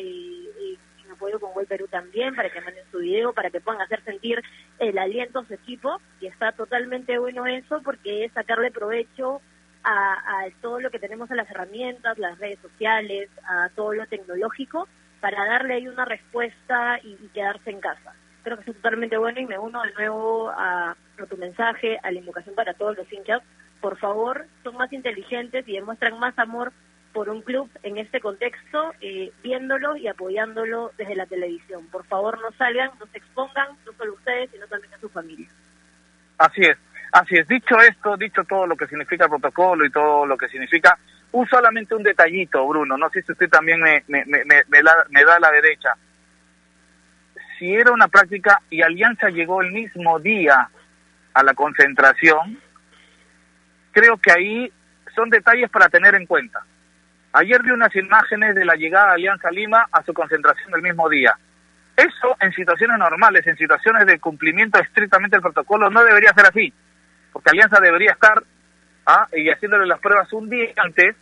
apoyo 1.11 1.39
con 1.39 1.53
Gol 1.53 1.65
Perú 1.65 1.87
también, 1.89 2.35
para 2.35 2.49
que 2.49 2.61
manden 2.61 2.83
su 2.91 2.99
video, 2.99 3.33
para 3.33 3.49
que 3.49 3.61
puedan 3.61 3.81
hacer 3.81 4.03
sentir 4.03 4.41
el 4.79 4.97
aliento 4.97 5.39
a 5.39 5.45
su 5.45 5.53
equipo, 5.53 5.99
y 6.19 6.27
está 6.27 6.51
totalmente 6.51 7.17
bueno 7.17 7.45
eso, 7.45 7.81
porque 7.83 8.25
es 8.25 8.31
sacarle 8.33 8.71
provecho 8.71 9.41
a, 9.83 10.45
todo 10.61 10.79
lo 10.79 10.89
que 10.89 10.99
tenemos 10.99 11.29
en 11.29 11.37
las 11.37 11.49
herramientas, 11.49 12.17
las 12.17 12.39
redes 12.39 12.59
sociales, 12.59 13.29
a 13.45 13.69
todo 13.75 13.93
lo 13.93 14.05
tecnológico, 14.07 14.87
para 15.19 15.45
darle 15.45 15.75
ahí 15.75 15.87
una 15.87 16.05
respuesta 16.05 16.99
y, 17.03 17.15
quedarse 17.33 17.69
en 17.69 17.79
casa. 17.79 18.13
Creo 18.43 18.57
que 18.57 18.71
es 18.71 18.75
totalmente 18.77 19.17
bueno 19.17 19.39
y 19.39 19.45
me 19.45 19.57
uno 19.57 19.81
de 19.83 19.93
nuevo 19.93 20.49
a, 20.49 20.91
a 20.91 21.25
tu 21.29 21.37
mensaje, 21.37 21.97
a 22.03 22.11
la 22.11 22.19
invocación 22.19 22.55
para 22.55 22.73
todos 22.73 22.97
los 22.97 23.11
hinchas. 23.11 23.41
Por 23.79 23.97
favor, 23.97 24.45
son 24.63 24.75
más 24.75 24.91
inteligentes 24.91 25.67
y 25.67 25.73
demuestran 25.73 26.19
más 26.19 26.37
amor 26.37 26.73
por 27.13 27.29
un 27.29 27.41
club 27.43 27.69
en 27.83 27.97
este 27.97 28.19
contexto, 28.19 28.93
eh, 28.99 29.31
viéndolo 29.43 29.95
y 29.95 30.07
apoyándolo 30.07 30.91
desde 30.97 31.15
la 31.15 31.27
televisión. 31.27 31.87
Por 31.91 32.05
favor, 32.05 32.39
no 32.41 32.51
salgan, 32.57 32.91
no 32.99 33.05
se 33.07 33.19
expongan, 33.19 33.69
no 33.85 33.93
solo 33.93 34.13
ustedes, 34.13 34.49
sino 34.51 34.67
también 34.67 34.93
a 34.93 34.99
su 34.99 35.09
familia. 35.09 35.47
Así 36.39 36.61
es, 36.61 36.77
así 37.11 37.37
es. 37.37 37.47
Dicho 37.47 37.79
esto, 37.79 38.17
dicho 38.17 38.43
todo 38.43 38.65
lo 38.65 38.75
que 38.75 38.87
significa 38.87 39.25
el 39.25 39.29
protocolo 39.29 39.85
y 39.85 39.91
todo 39.91 40.25
lo 40.25 40.35
que 40.35 40.49
significa, 40.49 40.97
un 41.31 41.47
solamente 41.47 41.95
un 41.95 42.03
detallito, 42.03 42.67
Bruno, 42.67 42.97
no 42.97 43.09
sé 43.09 43.21
si 43.21 43.31
usted 43.31 43.49
también 43.49 43.79
me, 43.79 44.03
me, 44.07 44.25
me, 44.25 44.43
me, 44.45 45.23
da 45.23 45.39
la 45.39 45.51
derecha. 45.51 45.95
Si 47.57 47.73
era 47.73 47.91
una 47.91 48.07
práctica 48.07 48.59
y 48.69 48.81
Alianza 48.81 49.29
llegó 49.29 49.61
el 49.61 49.71
mismo 49.71 50.19
día 50.19 50.69
a 51.33 51.43
la 51.43 51.53
concentración, 51.53 52.59
creo 53.91 54.17
que 54.17 54.31
ahí 54.31 54.71
son 55.15 55.29
detalles 55.29 55.69
para 55.69 55.89
tener 55.89 56.15
en 56.15 56.25
cuenta 56.25 56.63
Ayer 57.33 57.63
vi 57.63 57.71
unas 57.71 57.95
imágenes 57.95 58.53
de 58.53 58.63
la 58.63 58.75
llegada 58.75 59.07
de 59.07 59.13
Alianza 59.13 59.49
Lima 59.49 59.87
a 59.91 60.03
su 60.03 60.13
concentración 60.13 60.71
del 60.71 60.83
mismo 60.83 61.09
día. 61.09 61.35
Eso 61.97 62.37
en 62.39 62.51
situaciones 62.53 62.97
normales, 62.99 63.45
en 63.47 63.57
situaciones 63.57 64.05
de 64.05 64.19
cumplimiento 64.19 64.79
estrictamente 64.79 65.35
del 65.35 65.41
protocolo, 65.41 65.89
no 65.89 66.03
debería 66.03 66.33
ser 66.33 66.45
así, 66.45 66.71
porque 67.31 67.49
Alianza 67.49 67.79
debería 67.79 68.11
estar 68.11 68.43
¿ah? 69.07 69.27
y 69.33 69.49
haciéndole 69.49 69.87
las 69.87 69.99
pruebas 69.99 70.31
un 70.33 70.47
día 70.47 70.69
antes, 70.77 71.15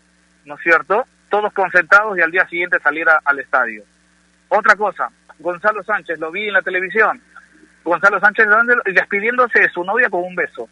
¿no 0.46 0.56
es 0.56 0.62
cierto? 0.62 1.06
Todos 1.30 1.54
concentrados 1.54 2.18
y 2.18 2.22
al 2.22 2.32
día 2.32 2.46
siguiente 2.48 2.80
salir 2.80 3.08
al 3.24 3.40
estadio. 3.40 3.84
Otra 4.50 4.76
cosa, 4.76 5.10
Gonzalo 5.40 5.82
Sánchez, 5.84 6.20
lo 6.20 6.30
vi 6.30 6.48
en 6.48 6.54
la 6.54 6.62
televisión, 6.62 7.22
Gonzalo 7.86 8.20
Sánchez 8.20 8.46
despidiéndose 8.86 9.62
de 9.62 9.70
su 9.70 9.84
novia 9.86 10.10
con 10.10 10.24
un 10.24 10.36
beso. 10.36 10.68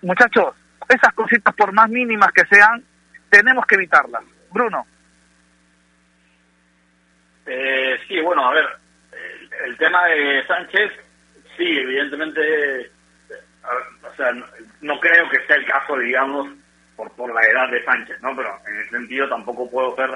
Muchachos, 0.00 0.54
esas 0.88 1.12
cositas 1.12 1.54
por 1.54 1.72
más 1.72 1.90
mínimas 1.90 2.32
que 2.32 2.46
sean, 2.46 2.82
tenemos 3.30 3.66
que 3.66 3.74
evitarlas. 3.76 4.22
Bruno. 4.50 4.86
Eh, 7.46 7.98
sí, 8.06 8.20
bueno, 8.20 8.46
a 8.46 8.52
ver, 8.52 8.66
el, 9.64 9.76
tema 9.78 10.06
de 10.06 10.46
Sánchez, 10.46 10.92
sí, 11.56 11.78
evidentemente, 11.78 12.90
o 14.02 14.16
sea, 14.16 14.32
no, 14.82 15.00
creo 15.00 15.28
que 15.30 15.46
sea 15.46 15.56
el 15.56 15.64
caso, 15.64 15.96
digamos, 15.96 16.48
por, 16.94 17.10
por 17.12 17.32
la 17.32 17.40
edad 17.40 17.70
de 17.70 17.84
Sánchez, 17.84 18.20
¿no? 18.20 18.36
Pero 18.36 18.50
en 18.66 18.80
ese 18.80 18.90
sentido 18.90 19.28
tampoco 19.28 19.70
puedo 19.70 19.96
ser 19.96 20.10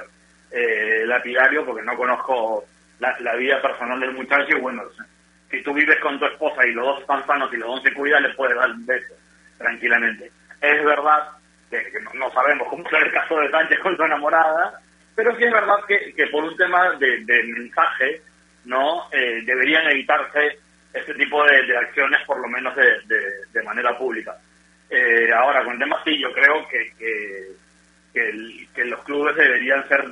eh, 0.51 1.05
lapidario 1.07 1.65
porque 1.65 1.83
no 1.83 1.97
conozco 1.97 2.65
la, 2.99 3.19
la, 3.21 3.35
vida 3.37 3.63
personal 3.63 3.99
del 3.99 4.13
muchacho 4.13 4.57
y 4.57 4.61
bueno, 4.61 4.83
si 5.51 5.63
tú 5.63 5.73
vives 5.73 5.99
con 6.01 6.19
tu 6.19 6.27
esposa 6.27 6.67
y 6.67 6.73
los 6.73 6.85
dos 6.85 7.01
están 7.01 7.27
sanos 7.27 7.53
y 7.53 7.57
los 7.57 7.69
dos 7.69 7.83
se 7.83 7.95
cuidan, 7.95 8.23
le 8.23 8.35
puedes 8.35 8.57
dar 8.57 8.71
un 8.71 8.85
beso 8.85 9.15
tranquilamente. 9.57 10.31
Es 10.61 10.85
verdad 10.85 11.31
no, 12.15 12.31
sabemos 12.31 12.69
cómo 12.69 12.89
será 12.89 13.07
el 13.07 13.13
caso 13.13 13.37
de 13.39 13.51
Sánchez 13.51 13.79
con 13.81 13.97
su 13.97 14.03
enamorada, 14.03 14.81
pero 15.15 15.37
sí 15.37 15.45
es 15.45 15.53
verdad 15.53 15.77
que, 15.87 16.27
por 16.29 16.45
un 16.45 16.57
tema 16.57 16.91
de, 16.99 17.43
mensaje, 17.57 18.23
no 18.65 19.09
eh, 19.13 19.43
deberían 19.45 19.91
evitarse 19.91 20.59
este 20.93 21.15
tipo 21.15 21.43
de, 21.45 21.77
acciones, 21.77 22.21
por 22.27 22.41
lo 22.41 22.49
menos 22.49 22.75
de, 22.77 23.63
manera 23.63 23.97
pública. 23.97 24.37
Eh, 24.91 25.31
ahora, 25.35 25.65
con 25.65 25.75
el 25.75 25.79
tema 25.79 26.03
sí, 26.05 26.19
yo 26.21 26.33
creo 26.33 26.67
que, 26.69 26.93
que, 28.13 28.85
los 28.85 29.03
clubes 29.05 29.37
deberían 29.37 29.87
ser 29.89 30.05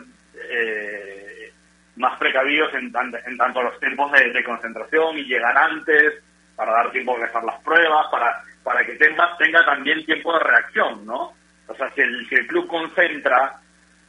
eh, 0.50 1.52
más 1.96 2.18
precavidos 2.18 2.72
en, 2.74 2.92
en 3.26 3.36
tanto 3.36 3.62
los 3.62 3.78
tiempos 3.78 4.10
de, 4.12 4.44
concentración 4.44 5.18
y 5.18 5.24
llegar 5.24 5.56
antes 5.56 6.22
para 6.56 6.72
dar 6.72 6.90
tiempo 6.92 7.16
a 7.16 7.24
hacer 7.24 7.42
las 7.42 7.60
pruebas, 7.62 8.06
para, 8.10 8.42
para 8.62 8.84
que 8.84 8.94
tenga, 8.96 9.36
tenga 9.38 9.64
también 9.64 10.04
tiempo 10.04 10.32
de 10.32 10.44
reacción, 10.44 11.06
¿no? 11.06 11.34
O 11.70 11.74
sea, 11.76 11.88
si 11.94 12.00
el, 12.00 12.28
si 12.28 12.34
el 12.34 12.46
club 12.48 12.66
concentra 12.66 13.54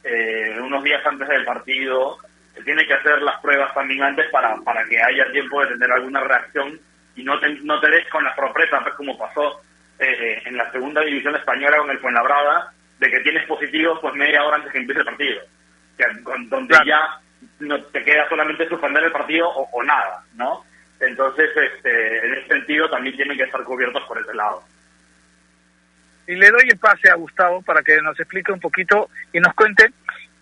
eh, 0.02 0.58
unos 0.60 0.82
días 0.82 1.04
antes 1.06 1.28
del 1.28 1.44
partido, 1.44 2.18
se 2.54 2.62
tiene 2.64 2.84
que 2.86 2.94
hacer 2.94 3.22
las 3.22 3.40
pruebas 3.40 3.72
también 3.72 4.02
antes 4.02 4.28
para, 4.30 4.56
para 4.64 4.84
que 4.84 5.00
haya 5.00 5.30
tiempo 5.30 5.60
de 5.60 5.68
tener 5.68 5.92
alguna 5.92 6.20
reacción 6.20 6.78
y 7.14 7.22
no 7.22 7.38
te, 7.38 7.48
no 7.62 7.80
te 7.80 7.90
des 7.90 8.08
con 8.08 8.24
la 8.24 8.34
sorpresa, 8.34 8.80
pues 8.82 8.94
como 8.94 9.16
pasó 9.16 9.60
eh, 9.98 10.42
en 10.44 10.56
la 10.56 10.70
segunda 10.72 11.02
división 11.02 11.36
española 11.36 11.76
con 11.78 11.90
el 11.90 11.98
Fuenlabrada, 11.98 12.72
de 12.98 13.10
que 13.10 13.20
tienes 13.20 13.46
positivos 13.46 13.98
pues 14.00 14.14
media 14.14 14.42
hora 14.44 14.56
antes 14.56 14.72
que 14.72 14.78
empiece 14.78 15.00
el 15.00 15.06
partido, 15.06 15.42
donde 16.48 16.76
ya 16.84 17.20
no 17.60 17.80
te 17.84 18.02
queda 18.02 18.28
solamente 18.28 18.68
suspender 18.68 19.04
el 19.04 19.12
partido 19.12 19.48
o, 19.48 19.82
nada, 19.84 20.24
¿no? 20.34 20.64
Entonces, 20.98 21.50
este, 21.56 22.26
en 22.26 22.34
ese 22.34 22.48
sentido 22.48 22.88
también 22.88 23.16
tienen 23.16 23.36
que 23.36 23.44
estar 23.44 23.62
cubiertos 23.64 24.02
por 24.04 24.18
ese 24.18 24.34
lado. 24.34 24.62
Y 26.26 26.36
le 26.36 26.50
doy 26.50 26.68
el 26.68 26.78
pase 26.78 27.10
a 27.10 27.14
Gustavo 27.14 27.62
para 27.62 27.82
que 27.82 28.00
nos 28.00 28.18
explique 28.18 28.52
un 28.52 28.60
poquito 28.60 29.10
y 29.32 29.40
nos 29.40 29.54
cuente, 29.54 29.90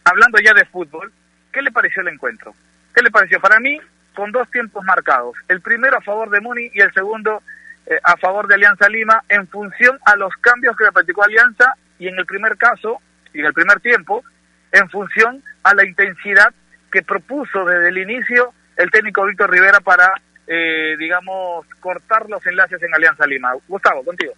hablando 0.05 0.39
ya 0.39 0.53
de 0.55 0.65
fútbol, 0.67 1.13
¿Qué 1.53 1.63
le 1.63 1.73
pareció 1.73 2.03
el 2.03 2.09
encuentro? 2.09 2.55
¿Qué 2.95 3.03
le 3.03 3.11
pareció? 3.11 3.41
Para 3.41 3.59
mí, 3.59 3.79
con 4.15 4.31
dos 4.33 4.49
tiempos 4.51 4.85
marcados. 4.85 5.37
El 5.49 5.61
primero 5.61 5.97
a 5.99 6.01
favor 6.01 6.31
de 6.31 6.41
Muni 6.41 6.71
y 6.73 6.81
el 6.81 6.93
segundo 6.93 7.43
eh, 7.87 7.99
a 8.03 8.17
favor 8.17 8.47
de 8.47 8.55
Alianza 8.55 8.89
Lima 8.89 9.23
en 9.29 9.49
función 9.49 9.99
a 10.05 10.17
los 10.17 10.35
cambios 10.37 10.77
que 10.77 10.91
practicó 10.93 11.25
Alianza 11.25 11.75
y 11.99 12.09
en 12.09 12.19
el 12.19 12.27
primer 12.27 12.57
caso, 12.57 13.01
y 13.33 13.41
en 13.41 13.47
el 13.47 13.53
primer 13.53 13.81
tiempo, 13.81 14.25
en 14.73 14.89
función 14.89 15.43
a 15.63 15.75
la 15.75 15.85
intensidad 15.85 16.53
que 16.91 17.03
propuso 17.03 17.65
desde 17.65 17.89
el 17.89 17.99
inicio 17.99 18.55
el 18.77 18.91
técnico 18.91 19.27
Víctor 19.27 19.51
Rivera 19.51 19.81
para, 19.81 20.13
eh, 20.47 20.97
digamos, 20.99 21.67
cortar 21.81 22.29
los 22.31 22.45
enlaces 22.47 22.83
en 22.83 22.95
Alianza 22.95 23.27
Lima. 23.27 23.53
Gustavo, 23.69 24.03
contigo. 24.05 24.33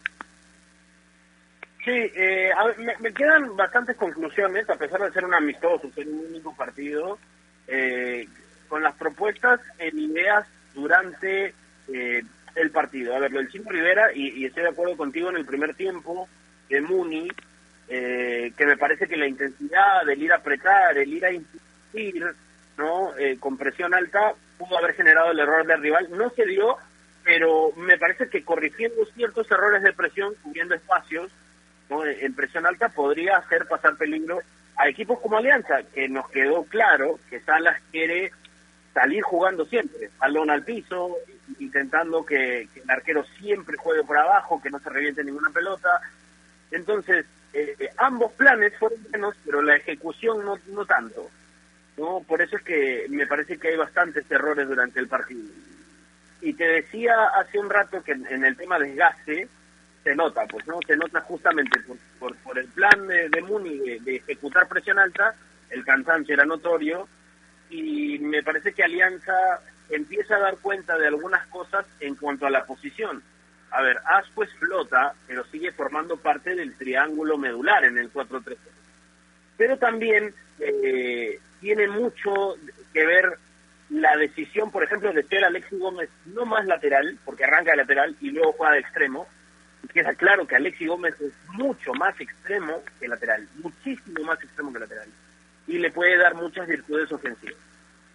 Sí, 1.84 1.90
eh, 1.90 2.50
me, 3.00 3.12
quedan 3.12 3.56
bastantes 3.56 3.96
conclusiones, 3.96 4.70
a 4.70 4.76
pesar 4.76 5.00
de 5.00 5.10
ser 5.10 5.24
un 5.24 5.34
amistoso, 5.34 5.90
ser 5.92 6.06
un 6.06 6.26
único 6.30 6.54
partido, 6.54 7.18
eh, 7.66 8.28
con 8.68 8.84
las 8.84 8.94
propuestas 8.94 9.60
en 9.78 9.98
ideas 9.98 10.46
durante 10.74 11.52
eh, 11.92 12.22
el 12.54 12.70
partido. 12.70 13.16
A 13.16 13.18
ver, 13.18 13.32
lo 13.32 13.38
del 13.38 13.50
Chino 13.50 13.68
Rivera, 13.68 14.12
y, 14.14 14.44
estoy 14.46 14.62
de 14.62 14.68
acuerdo 14.68 14.96
contigo 14.96 15.30
en 15.30 15.36
el 15.36 15.44
primer 15.44 15.74
tiempo, 15.74 16.28
de 16.68 16.80
Muni, 16.80 17.28
eh, 17.88 18.52
que 18.56 18.66
me 18.66 18.76
parece 18.76 19.08
que 19.08 19.16
la 19.16 19.26
intensidad 19.26 20.04
del 20.06 20.22
ir 20.22 20.32
a 20.32 20.36
apretar, 20.36 20.96
el 20.96 21.12
ir 21.12 21.26
a 21.26 21.32
insistir, 21.32 22.24
¿no? 22.78 23.12
con 23.40 23.58
presión 23.58 23.92
alta, 23.92 24.34
pudo 24.56 24.78
haber 24.78 24.94
generado 24.94 25.32
el 25.32 25.40
error 25.40 25.66
del 25.66 25.82
rival. 25.82 26.08
No 26.12 26.30
se 26.30 26.46
dio, 26.46 26.76
pero 27.24 27.72
me 27.76 27.98
parece 27.98 28.28
que 28.28 28.44
corrigiendo 28.44 29.04
ciertos 29.14 29.50
errores 29.50 29.82
de 29.82 29.92
presión, 29.92 30.34
cubriendo 30.42 30.74
espacios, 30.74 31.30
en 31.90 32.34
presión 32.34 32.66
alta 32.66 32.88
podría 32.88 33.36
hacer 33.36 33.66
pasar 33.66 33.96
peligro 33.96 34.40
a 34.76 34.88
equipos 34.88 35.20
como 35.20 35.36
Alianza, 35.36 35.82
que 35.94 36.08
nos 36.08 36.28
quedó 36.30 36.64
claro 36.64 37.18
que 37.28 37.40
Salas 37.40 37.80
quiere 37.90 38.32
salir 38.94 39.22
jugando 39.22 39.64
siempre, 39.64 40.10
balón 40.18 40.50
al 40.50 40.64
piso, 40.64 41.16
intentando 41.58 42.24
que, 42.24 42.62
el 42.62 42.90
arquero 42.90 43.24
siempre 43.38 43.76
juegue 43.76 44.04
por 44.04 44.18
abajo, 44.18 44.60
que 44.60 44.70
no 44.70 44.78
se 44.78 44.90
reviente 44.90 45.24
ninguna 45.24 45.50
pelota. 45.50 46.00
Entonces, 46.70 47.26
eh, 47.52 47.74
eh, 47.78 47.90
ambos 47.98 48.32
planes 48.32 48.72
fueron 48.78 49.02
buenos, 49.10 49.34
pero 49.44 49.62
la 49.62 49.76
ejecución 49.76 50.44
no, 50.44 50.58
no 50.68 50.84
tanto. 50.86 51.30
¿no? 51.96 52.20
Por 52.26 52.40
eso 52.42 52.56
es 52.56 52.62
que 52.62 53.06
me 53.08 53.26
parece 53.26 53.58
que 53.58 53.68
hay 53.68 53.76
bastantes 53.76 54.30
errores 54.30 54.68
durante 54.68 55.00
el 55.00 55.08
partido. 55.08 55.52
Y 56.40 56.54
te 56.54 56.64
decía 56.64 57.14
hace 57.38 57.58
un 57.58 57.70
rato 57.70 58.02
que 58.02 58.12
en, 58.12 58.44
el 58.44 58.56
tema 58.56 58.78
desgaste, 58.78 59.48
se 60.02 60.14
nota, 60.14 60.46
pues 60.46 60.66
no, 60.66 60.78
se 60.86 60.96
nota 60.96 61.20
justamente 61.20 61.80
por, 62.18 62.36
por, 62.36 62.58
el 62.58 62.68
plan 62.68 63.06
de, 63.06 63.28
de 63.28 63.42
Muni 63.42 63.78
de, 64.00 64.16
ejecutar 64.16 64.68
presión 64.68 64.98
alta, 64.98 65.34
el 65.70 65.84
cansancio 65.84 66.34
era 66.34 66.44
notorio 66.44 67.08
y 67.70 68.18
me 68.18 68.42
parece 68.42 68.72
que 68.72 68.82
Alianza 68.82 69.32
empieza 69.88 70.36
a 70.36 70.40
dar 70.40 70.56
cuenta 70.58 70.98
de 70.98 71.06
algunas 71.06 71.46
cosas 71.48 71.86
en 72.00 72.14
cuanto 72.16 72.46
a 72.46 72.50
la 72.50 72.64
posición. 72.64 73.22
A 73.70 73.82
ver, 73.82 73.98
Ascuez 74.04 74.50
flota, 74.58 75.14
pero 75.26 75.44
sigue 75.44 75.72
formando 75.72 76.16
parte 76.16 76.54
del 76.54 76.76
triángulo 76.76 77.38
medular 77.38 77.84
en 77.84 77.96
el 77.96 78.12
4-3. 78.12 78.56
Pero 79.56 79.78
también 79.78 80.34
eh, 80.58 81.38
tiene 81.60 81.88
mucho 81.88 82.56
que 82.92 83.06
ver 83.06 83.38
la 83.88 84.16
decisión, 84.16 84.70
por 84.70 84.82
ejemplo, 84.82 85.12
de 85.12 85.22
ser 85.22 85.44
Alexis 85.44 85.78
Gómez 85.78 86.10
no 86.26 86.44
más 86.44 86.66
lateral, 86.66 87.18
porque 87.24 87.44
arranca 87.44 87.72
de 87.72 87.78
lateral 87.78 88.16
y 88.20 88.30
luego 88.30 88.52
juega 88.52 88.74
de 88.74 88.80
extremo, 88.80 89.26
queda 89.88 90.14
claro 90.14 90.46
que 90.46 90.56
Alexi 90.56 90.86
Gómez 90.86 91.14
es 91.20 91.32
mucho 91.48 91.92
más 91.94 92.18
extremo 92.20 92.82
que 92.98 93.08
lateral, 93.08 93.46
muchísimo 93.62 94.24
más 94.24 94.42
extremo 94.42 94.72
que 94.72 94.78
lateral, 94.78 95.08
y 95.66 95.78
le 95.78 95.90
puede 95.90 96.16
dar 96.16 96.34
muchas 96.34 96.66
virtudes 96.66 97.10
ofensivas. 97.12 97.58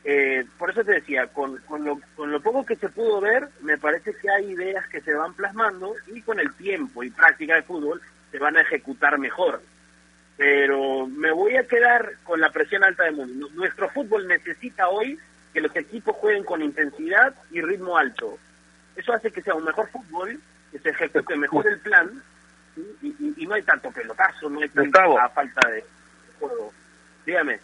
Eh, 0.04 0.46
por 0.58 0.70
eso 0.70 0.84
te 0.84 0.94
decía, 0.94 1.28
con, 1.28 1.58
con, 1.68 1.84
lo, 1.84 2.00
con 2.16 2.32
lo 2.32 2.40
poco 2.42 2.66
que 2.66 2.78
se 2.78 2.88
pudo 2.88 3.20
ver, 3.20 3.50
me 3.62 3.78
parece 3.78 4.14
que 4.16 4.30
hay 4.30 4.52
ideas 4.52 4.88
que 4.88 5.02
se 5.02 5.14
van 5.14 5.34
plasmando 5.34 5.96
y 6.08 6.22
con 6.22 6.40
el 6.40 6.54
tiempo 6.54 7.04
y 7.04 7.10
práctica 7.10 7.56
de 7.56 7.64
fútbol 7.64 8.02
se 8.32 8.40
van 8.40 8.56
a 8.56 8.62
ejecutar 8.62 9.18
mejor. 9.18 9.62
Pero 10.38 11.08
me 11.08 11.32
voy 11.32 11.58
a 11.58 11.68
quedar 11.68 12.14
con 12.24 12.40
la 12.40 12.52
presión 12.52 12.84
alta 12.84 13.04
del 13.04 13.16
mundo. 13.16 13.50
Nuestro 13.54 13.90
fútbol 13.90 14.28
necesita 14.28 14.88
hoy 14.88 15.20
que 15.52 15.62
los 15.62 15.76
equipos 15.76 16.16
jueguen 16.16 16.44
con 16.44 16.62
intensidad 16.62 17.36
y 17.52 17.62
ritmo 17.62 17.98
alto. 17.98 18.38
Eso 18.96 19.12
hace 19.12 19.32
que 19.32 19.42
sea 19.42 19.56
un 19.56 19.66
mejor 19.66 19.90
fútbol 19.90 20.40
que 20.78 20.84
se 20.84 20.90
ejecute 20.90 21.36
mejor 21.36 21.68
el 21.68 21.80
plan 21.80 22.24
y, 23.02 23.46
no 23.48 23.56
hay 23.56 23.64
tanto 23.64 23.92
pelotazo, 23.92 24.50
no 24.50 24.62
hay 24.62 24.70
tanta 24.70 25.30
falta 25.30 25.70
de 25.70 25.84
juego. 26.40 26.74
Dígame. 27.26 27.60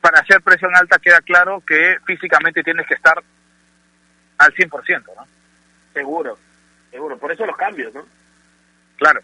Para 0.00 0.20
hacer 0.20 0.40
presión 0.42 0.74
alta 0.74 0.98
queda 0.98 1.20
claro 1.20 1.62
que 1.66 1.98
físicamente 2.04 2.62
tienes 2.62 2.86
que 2.86 2.94
estar 2.94 3.22
al 4.38 4.54
100%, 4.54 5.04
¿no? 5.16 5.26
Seguro, 5.92 6.38
seguro. 6.90 7.18
Por 7.18 7.32
eso 7.32 7.46
los 7.46 7.56
cambios, 7.56 7.92
¿no? 7.94 8.06
Claro. 8.96 9.20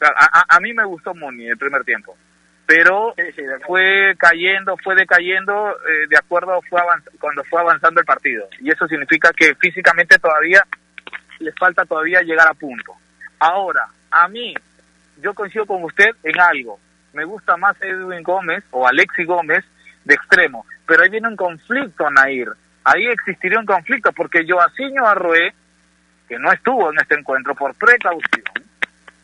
a, 0.00 0.56
a, 0.56 0.60
mí 0.60 0.72
me 0.72 0.84
gustó 0.84 1.14
Muni 1.14 1.48
el 1.48 1.58
primer 1.58 1.84
tiempo 1.84 2.16
pero 2.70 3.16
fue 3.66 4.14
cayendo, 4.16 4.76
fue 4.76 4.94
decayendo 4.94 5.70
eh, 5.72 6.06
de 6.08 6.16
acuerdo 6.16 6.60
fue 6.70 6.80
cuando 7.18 7.42
fue 7.42 7.60
avanzando 7.60 7.98
el 7.98 8.06
partido. 8.06 8.46
Y 8.60 8.70
eso 8.70 8.86
significa 8.86 9.32
que 9.36 9.56
físicamente 9.56 10.20
todavía 10.20 10.64
les 11.40 11.52
falta 11.58 11.84
todavía 11.84 12.20
llegar 12.20 12.46
a 12.46 12.54
punto. 12.54 12.94
Ahora, 13.40 13.88
a 14.12 14.28
mí, 14.28 14.54
yo 15.20 15.34
coincido 15.34 15.66
con 15.66 15.82
usted 15.82 16.10
en 16.22 16.40
algo. 16.40 16.78
Me 17.12 17.24
gusta 17.24 17.56
más 17.56 17.74
Edwin 17.82 18.22
Gómez 18.22 18.62
o 18.70 18.86
Alexi 18.86 19.24
Gómez 19.24 19.64
de 20.04 20.14
extremo, 20.14 20.64
pero 20.86 21.02
ahí 21.02 21.10
viene 21.10 21.26
un 21.26 21.36
conflicto, 21.36 22.08
Nair. 22.08 22.50
Ahí 22.84 23.04
existiría 23.08 23.58
un 23.58 23.66
conflicto 23.66 24.12
porque 24.12 24.46
Joaciño 24.48 25.08
Arrué, 25.08 25.52
que 26.28 26.38
no 26.38 26.52
estuvo 26.52 26.92
en 26.92 27.00
este 27.00 27.16
encuentro 27.16 27.52
por 27.56 27.74
precaución, 27.74 28.44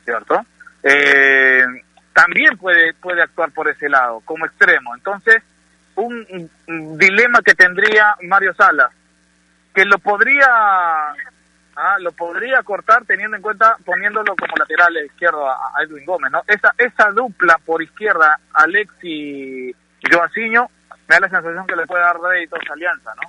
¿cierto? 0.04 0.44
Eh, 0.82 1.64
también 2.16 2.56
puede, 2.56 2.94
puede 2.94 3.20
actuar 3.20 3.50
por 3.50 3.68
ese 3.68 3.90
lado, 3.90 4.22
como 4.24 4.46
extremo. 4.46 4.94
Entonces, 4.94 5.42
un, 5.96 6.48
dilema 6.96 7.42
que 7.42 7.54
tendría 7.54 8.16
Mario 8.22 8.54
Salas, 8.54 8.90
que 9.74 9.84
lo 9.84 9.98
podría 9.98 10.46
ah, 10.48 11.98
lo 12.00 12.12
podría 12.12 12.62
cortar 12.62 13.04
teniendo 13.04 13.36
en 13.36 13.42
cuenta 13.42 13.76
poniéndolo 13.84 14.34
como 14.34 14.54
lateral 14.56 14.96
izquierdo 15.04 15.46
a, 15.46 15.74
Edwin 15.82 16.06
Gómez, 16.06 16.32
¿no? 16.32 16.42
Esa, 16.46 16.72
esa 16.78 17.10
dupla 17.10 17.58
por 17.66 17.82
izquierda, 17.82 18.40
Alexi 18.54 19.76
Joaciño, 20.10 20.70
me 21.08 21.16
da 21.16 21.20
la 21.20 21.28
sensación 21.28 21.66
que 21.66 21.76
le 21.76 21.86
puede 21.86 22.02
dar 22.02 22.18
réditos 22.18 22.60
a 22.66 22.72
Alianza, 22.72 23.14
¿no? 23.14 23.28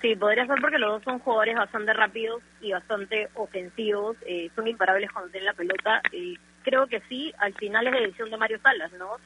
Sí, 0.00 0.16
podría 0.16 0.44
ser 0.46 0.60
porque 0.60 0.78
los 0.78 0.90
dos 0.90 1.04
son 1.04 1.20
jugadores 1.20 1.56
bastante 1.56 1.92
rápidos 1.92 2.42
y 2.60 2.72
bastante 2.72 3.28
ofensivos, 3.34 4.16
eh, 4.26 4.50
son 4.56 4.66
imparables 4.66 5.12
cuando 5.12 5.30
tienen 5.30 5.46
la 5.46 5.52
pelota. 5.52 6.02
y 6.10 6.36
creo 6.62 6.86
que 6.86 7.00
sí, 7.08 7.32
al 7.38 7.54
final 7.54 7.86
es 7.86 7.92
la 7.92 8.00
decisión 8.00 8.30
de 8.30 8.36
Mario 8.36 8.58
Salas, 8.60 8.92
¿no? 8.92 9.16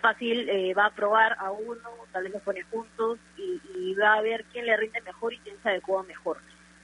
Fácil 0.00 0.48
eh, 0.48 0.74
va 0.74 0.86
a 0.86 0.94
probar 0.94 1.36
a 1.38 1.50
uno, 1.50 1.90
tal 2.12 2.24
vez 2.24 2.32
los 2.32 2.42
pone 2.42 2.62
juntos 2.64 3.18
y, 3.36 3.94
va 3.94 4.14
a 4.14 4.20
ver 4.20 4.44
quién 4.52 4.66
le 4.66 4.76
rinde 4.76 5.00
mejor 5.00 5.32
y 5.34 5.38
quién 5.38 5.56
se 5.62 5.70
adecua 5.70 6.04
mejor. 6.04 6.38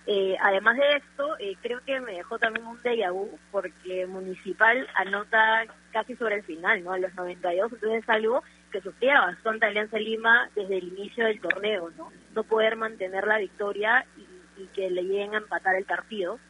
Eh, 0.06 0.36
además 0.40 0.76
de 0.76 0.96
esto, 0.96 1.36
creo 1.62 1.80
que 1.84 2.00
me 2.00 2.12
dejó 2.12 2.38
también 2.38 2.66
un 2.66 2.82
déjà 2.82 3.12
vu 3.12 3.38
porque 3.52 4.06
Municipal 4.06 4.86
anota 4.96 5.64
casi 5.92 6.16
sobre 6.16 6.36
el 6.36 6.42
final, 6.42 6.82
¿no? 6.82 6.92
A 6.92 6.98
los 6.98 7.14
92, 7.14 7.72
entonces 7.72 8.02
es 8.02 8.08
algo 8.08 8.42
que 8.72 8.80
sufría 8.80 9.20
bastante 9.20 9.66
Alianza 9.66 9.98
Lima 9.98 10.50
desde 10.56 10.78
el 10.78 10.88
inicio 10.88 11.24
del 11.24 11.40
torneo, 11.40 11.90
¿no? 11.96 12.10
No 12.34 12.42
poder 12.42 12.76
mantener 12.76 13.26
la 13.26 13.38
victoria 13.38 14.04
y, 14.16 14.62
y 14.62 14.66
que 14.74 14.90
le 14.90 15.04
lleguen 15.04 15.34
a 15.34 15.38
empatar 15.38 15.76
el 15.76 15.84
partido. 15.84 16.40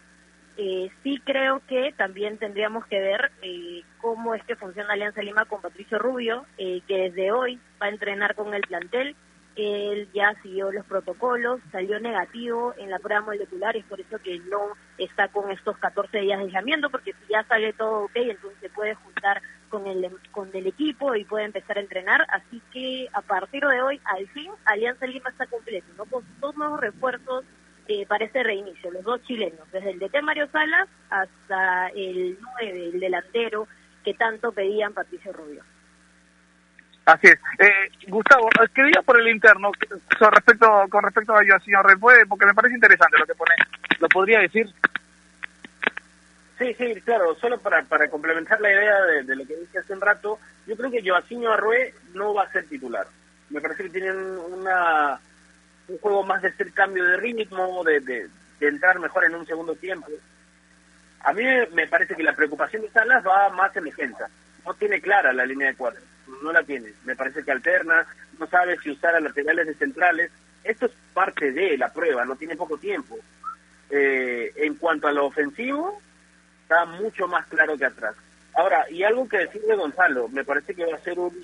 Eh, 0.57 0.91
sí 1.03 1.21
creo 1.25 1.61
que 1.67 1.93
también 1.97 2.39
tendríamos 2.39 2.87
que 2.87 3.01
ver 3.01 3.33
eh, 3.43 3.83
cómo 4.01 4.35
es 4.35 4.45
que 4.45 4.55
funciona 4.55 4.93
Alianza 4.93 5.21
Lima 5.21 5.47
con 5.47 5.61
Patricio 5.61 5.99
Rubio, 5.99 6.47
eh, 6.59 6.81
que 6.87 7.11
desde 7.11 7.33
hoy 7.33 7.59
va 7.83 7.87
a 7.87 7.91
entrenar 7.91 8.35
con 8.35 8.55
el 8.55 8.63
plantel. 8.63 9.17
Él 9.57 10.09
ya 10.13 10.35
siguió 10.43 10.73
los 10.73 10.85
protocolos, 10.87 11.61
salió 11.71 12.01
negativo 12.01 12.75
en 12.77 12.91
la 12.91 12.99
prueba 12.99 13.21
molecular, 13.21 13.77
es 13.77 13.85
por 13.85 14.01
eso 14.01 14.19
que 14.19 14.41
no 14.41 14.77
está 14.99 15.29
con 15.29 15.51
estos 15.51 15.79
14 15.79 16.19
días 16.19 16.39
de 16.39 16.47
aislamiento, 16.47 16.91
porque 16.91 17.13
si 17.13 17.33
ya 17.33 17.45
sale 17.45 17.73
todo 17.73 18.05
ok, 18.05 18.17
entonces 18.17 18.59
se 18.61 18.69
puede 18.71 18.95
juntar 18.97 19.43
con 19.69 19.87
el, 19.87 20.11
con 20.33 20.51
el 20.55 20.67
equipo 20.67 21.15
y 21.15 21.25
puede 21.25 21.45
empezar 21.45 21.79
a 21.79 21.83
entrenar. 21.83 22.27
Así 22.31 22.61
que 22.73 23.09
a 23.13 23.23
partir 23.23 23.65
de 23.65 23.81
hoy, 23.81 24.01
al 24.05 24.27
fin, 24.29 24.51
Alianza 24.65 25.07
Lima 25.07 25.31
está 25.31 25.47
completo, 25.47 25.87
¿no? 25.97 26.05
con 26.07 26.25
dos 26.41 26.57
nuevos 26.57 26.81
refuerzos 26.81 27.45
eh, 27.89 28.07
para 28.07 28.25
este 28.25 28.43
reinicio, 28.43 28.91
los 28.91 29.05
dos 29.05 29.23
chilenos, 29.25 29.71
desde 29.73 29.91
el 29.91 29.99
DT 29.99 30.23
Mario 30.23 30.49
Salas 30.51 30.89
hasta 31.11 31.89
el 31.89 32.39
9, 32.61 32.91
el 32.95 33.01
delantero 33.01 33.69
que 34.05 34.15
tanto 34.15 34.53
pedían 34.53 34.93
Patricio 34.93 35.33
Rubio. 35.33 35.63
Así 37.07 37.27
es. 37.27 37.39
Eh, 37.59 37.91
Gustavo, 38.09 38.49
escribía 38.63 39.03
por 39.03 39.21
el 39.21 39.29
interno 39.29 39.71
con 40.19 40.33
respecto, 40.33 40.87
con 40.89 41.03
respecto 41.03 41.35
a 41.35 41.61
señor 41.61 41.87
Repuede, 41.87 42.27
porque 42.27 42.47
me 42.47 42.55
parece 42.55 42.75
interesante 42.75 43.19
lo 43.19 43.27
que 43.27 43.35
pone. 43.35 43.55
¿Lo 44.01 44.09
podría 44.09 44.41
decir? 44.41 44.73
Sí, 46.59 46.73
sí, 46.75 47.01
claro, 47.03 47.35
solo 47.35 47.59
para, 47.59 47.83
para 47.83 48.09
complementar 48.09 48.61
la 48.61 48.71
idea 48.71 49.03
de, 49.25 49.37
lo 49.37 49.45
que 49.45 49.57
dije 49.57 49.79
hace 49.79 49.93
un 49.93 50.01
rato, 50.01 50.39
yo 50.67 50.77
creo 50.77 50.91
que 50.91 51.03
Joaquín 51.07 51.47
Arrué 51.47 51.95
no 52.15 52.33
va 52.33 52.45
a 52.45 52.53
ser 52.53 52.67
titular. 52.67 53.07
Me 53.51 53.61
parece 53.61 53.85
que 53.85 53.91
tienen 53.91 54.17
una 54.17 55.21
un 55.89 55.99
juego 55.99 56.25
más 56.25 56.43
de 56.43 56.53
ser 56.53 56.73
cambio 56.73 57.05
de 57.05 57.17
ritmo, 57.17 57.83
de, 57.85 58.01
de, 58.01 58.29
entrar 58.61 58.99
mejor 58.99 59.25
en 59.25 59.35
un 59.35 59.47
segundo 59.47 59.75
tiempo. 59.75 60.09
A 61.21 61.33
mí 61.33 61.43
me 61.73 61.87
parece 61.87 62.15
que 62.15 62.23
la 62.23 62.35
preocupación 62.35 62.83
de 62.83 62.91
Salas 62.91 63.25
va 63.27 63.51
más 63.51 63.77
en 63.77 63.85
defensa. 63.85 64.29
No 64.65 64.75
tiene 64.75 65.01
clara 65.01 65.33
la 65.33 65.45
línea 65.45 65.69
de 65.69 65.77
cuatro, 65.77 66.01
no 66.43 66.53
la 66.53 66.63
tiene. 66.63 66.93
Me 67.05 67.17
parece 67.17 67.45
que 67.45 67.51
alterna, 67.51 68.07
no 68.39 68.47
sabe 68.47 68.79
si 68.79 68.91
usar 68.91 69.15
a 69.15 69.21
laterales 69.21 69.67
de 69.67 69.75
centrales. 69.75 70.31
Esto 70.63 70.87
es 70.87 70.93
parte 71.13 71.53
de 71.53 71.77
la 71.77 71.93
prueba, 71.93 72.25
no 72.25 72.37
tiene 72.37 72.57
poco 72.57 72.79
tiempo. 72.79 73.19
Eh, 73.91 74.53
en 74.57 74.77
cuanto 74.77 75.07
a 75.09 75.13
lo 75.13 75.27
ofensivo, 75.27 76.01
está 76.63 76.87
mucho 76.87 77.29
más 77.29 77.47
claro 77.47 77.77
que 77.77 77.85
atrás. 77.85 78.15
Ahora, 78.55 78.87
y 78.91 79.03
algo 79.03 79.29
que 79.29 79.39
decir 79.39 79.63
de 79.63 79.77
Gonzalo, 79.77 80.29
me 80.29 80.45
parece 80.45 80.75
que 80.75 80.87
va 80.87 80.97
a 80.97 81.01
ser 81.01 81.19
un, 81.19 81.35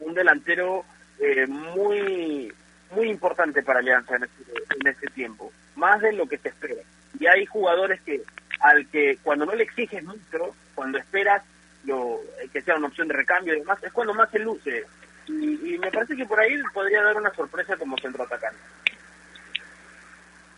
un 0.00 0.14
delantero 0.14 0.84
eh, 1.20 1.46
muy 1.46 2.52
muy 2.90 3.08
importante 3.08 3.62
para 3.62 3.80
Alianza 3.80 4.16
en 4.16 4.24
este, 4.24 4.42
en 4.80 4.86
este 4.86 5.06
tiempo, 5.08 5.52
más 5.76 6.00
de 6.00 6.12
lo 6.12 6.26
que 6.26 6.38
se 6.38 6.48
espera. 6.48 6.82
Y 7.18 7.26
hay 7.26 7.46
jugadores 7.46 8.00
que, 8.02 8.22
al 8.60 8.86
que 8.88 9.18
cuando 9.22 9.46
no 9.46 9.54
le 9.54 9.64
exiges 9.64 10.02
mucho, 10.04 10.54
cuando 10.74 10.98
esperas 10.98 11.42
lo 11.84 12.20
que 12.52 12.60
sea 12.60 12.76
una 12.76 12.88
opción 12.88 13.08
de 13.08 13.14
recambio 13.14 13.54
y 13.54 13.60
demás, 13.60 13.82
es 13.82 13.92
cuando 13.92 14.14
más 14.14 14.30
se 14.30 14.38
luce. 14.38 14.84
Y, 15.28 15.78
me 15.78 15.90
parece 15.90 16.16
que 16.16 16.24
por 16.24 16.38
ahí 16.38 16.54
podría 16.72 17.02
dar 17.02 17.16
una 17.16 17.30
sorpresa 17.34 17.76
como 17.76 17.96
centroatacante. 17.98 18.58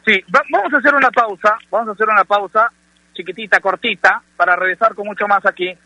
Sí, 0.06 0.24
vamos 0.28 0.72
a 0.72 0.78
hacer 0.78 0.94
una 0.94 1.10
pausa, 1.10 1.56
vamos 1.70 1.88
a 1.88 1.92
hacer 1.92 2.08
una 2.08 2.24
pausa 2.24 2.70
chiquitita, 3.14 3.60
cortita, 3.60 4.22
para 4.36 4.56
regresar 4.56 4.94
con 4.94 5.06
mucho 5.06 5.26
más 5.26 5.44
aquí 5.44 5.76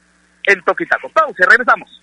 en 0.45 0.63
Toquitaco. 0.63 1.09
Pausa, 1.09 1.45
regresamos. 1.49 2.03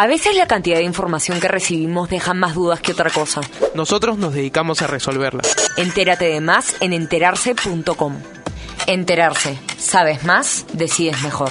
A 0.00 0.06
veces 0.06 0.36
la 0.36 0.46
cantidad 0.46 0.76
de 0.76 0.84
información 0.84 1.40
que 1.40 1.48
recibimos 1.48 2.08
deja 2.08 2.32
más 2.32 2.54
dudas 2.54 2.80
que 2.80 2.92
otra 2.92 3.10
cosa. 3.10 3.40
Nosotros 3.74 4.16
nos 4.16 4.32
dedicamos 4.32 4.80
a 4.80 4.86
resolverla. 4.86 5.42
Entérate 5.76 6.26
de 6.26 6.40
más 6.40 6.76
en 6.80 6.92
enterarse.com. 6.92 8.14
Enterarse. 8.86 9.58
Sabes 9.76 10.22
más, 10.22 10.66
decides 10.72 11.20
mejor. 11.24 11.50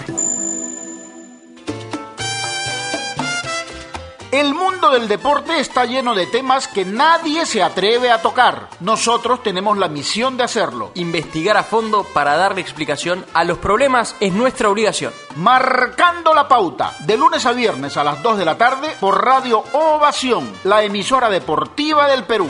El 4.32 4.54
mundo 4.54 4.90
del 4.90 5.08
deporte 5.08 5.58
está 5.58 5.86
lleno 5.86 6.14
de 6.14 6.28
temas 6.28 6.68
que 6.68 6.84
nadie 6.84 7.46
se 7.46 7.64
atreve 7.64 8.12
a 8.12 8.22
tocar. 8.22 8.68
Nosotros 8.82 9.42
tenemos 9.42 9.78
la 9.78 9.88
misión 9.88 10.36
de 10.36 10.44
hacerlo. 10.44 10.92
Investigar 10.96 11.56
a 11.56 11.64
fondo 11.64 12.04
para 12.04 12.36
darle 12.36 12.60
explicación 12.60 13.26
a 13.34 13.46
los 13.46 13.58
problemas 13.58 14.18
es 14.20 14.34
nuestra 14.34 14.70
obligación. 14.70 15.14
Marcando 15.38 16.34
la 16.34 16.50
pauta, 16.50 16.94
de 17.06 17.16
lunes 17.16 17.46
a 17.46 17.54
viernes 17.54 17.96
a 17.96 18.04
las 18.04 18.22
2 18.22 18.38
de 18.38 18.46
la 18.46 18.58
tarde 18.58 18.90
por 19.00 19.24
Radio 19.24 19.64
Ovación, 19.72 20.52
la 20.66 20.84
emisora 20.84 21.30
deportiva 21.30 22.10
del 22.10 22.26
Perú. 22.26 22.50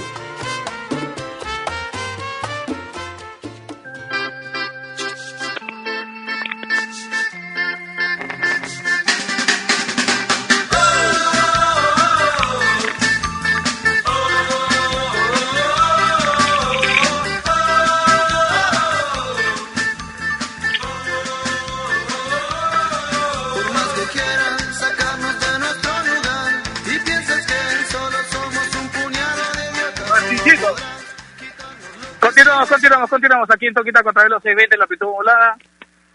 Aquí 33.68 33.70
en 33.70 33.74
Toquitaco 33.74 34.10
a 34.10 34.14
través 34.14 34.30
de 34.30 34.36
los 34.36 34.44
620 34.44 34.76
en 34.76 34.80
la 34.80 34.84
amplitud 34.86 35.08
modulada. 35.08 35.58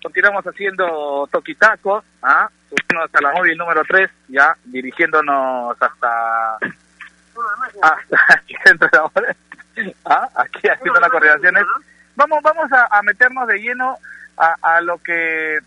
Continuamos 0.02 0.44
haciendo 0.46 1.28
Toquitaco, 1.30 2.02
¿ah? 2.22 2.48
hasta 3.04 3.20
la 3.20 3.32
móvil 3.32 3.56
número 3.56 3.82
3, 3.86 4.10
ya 4.28 4.56
dirigiéndonos 4.64 5.76
hasta, 5.80 6.56
hasta 7.82 8.16
aquí 8.28 8.54
dentro 8.64 8.88
de 8.88 9.92
¿ah? 10.06 10.28
aquí 10.34 10.68
haciendo 10.68 10.98
las 10.98 11.10
coordinaciones. 11.10 11.64
Vamos, 12.16 12.42
vamos 12.42 12.70
a, 12.72 13.02
meternos 13.02 13.46
de 13.48 13.58
lleno 13.58 13.96
a, 14.36 14.56
a 14.62 14.80
lo 14.80 14.98
que 14.98 15.58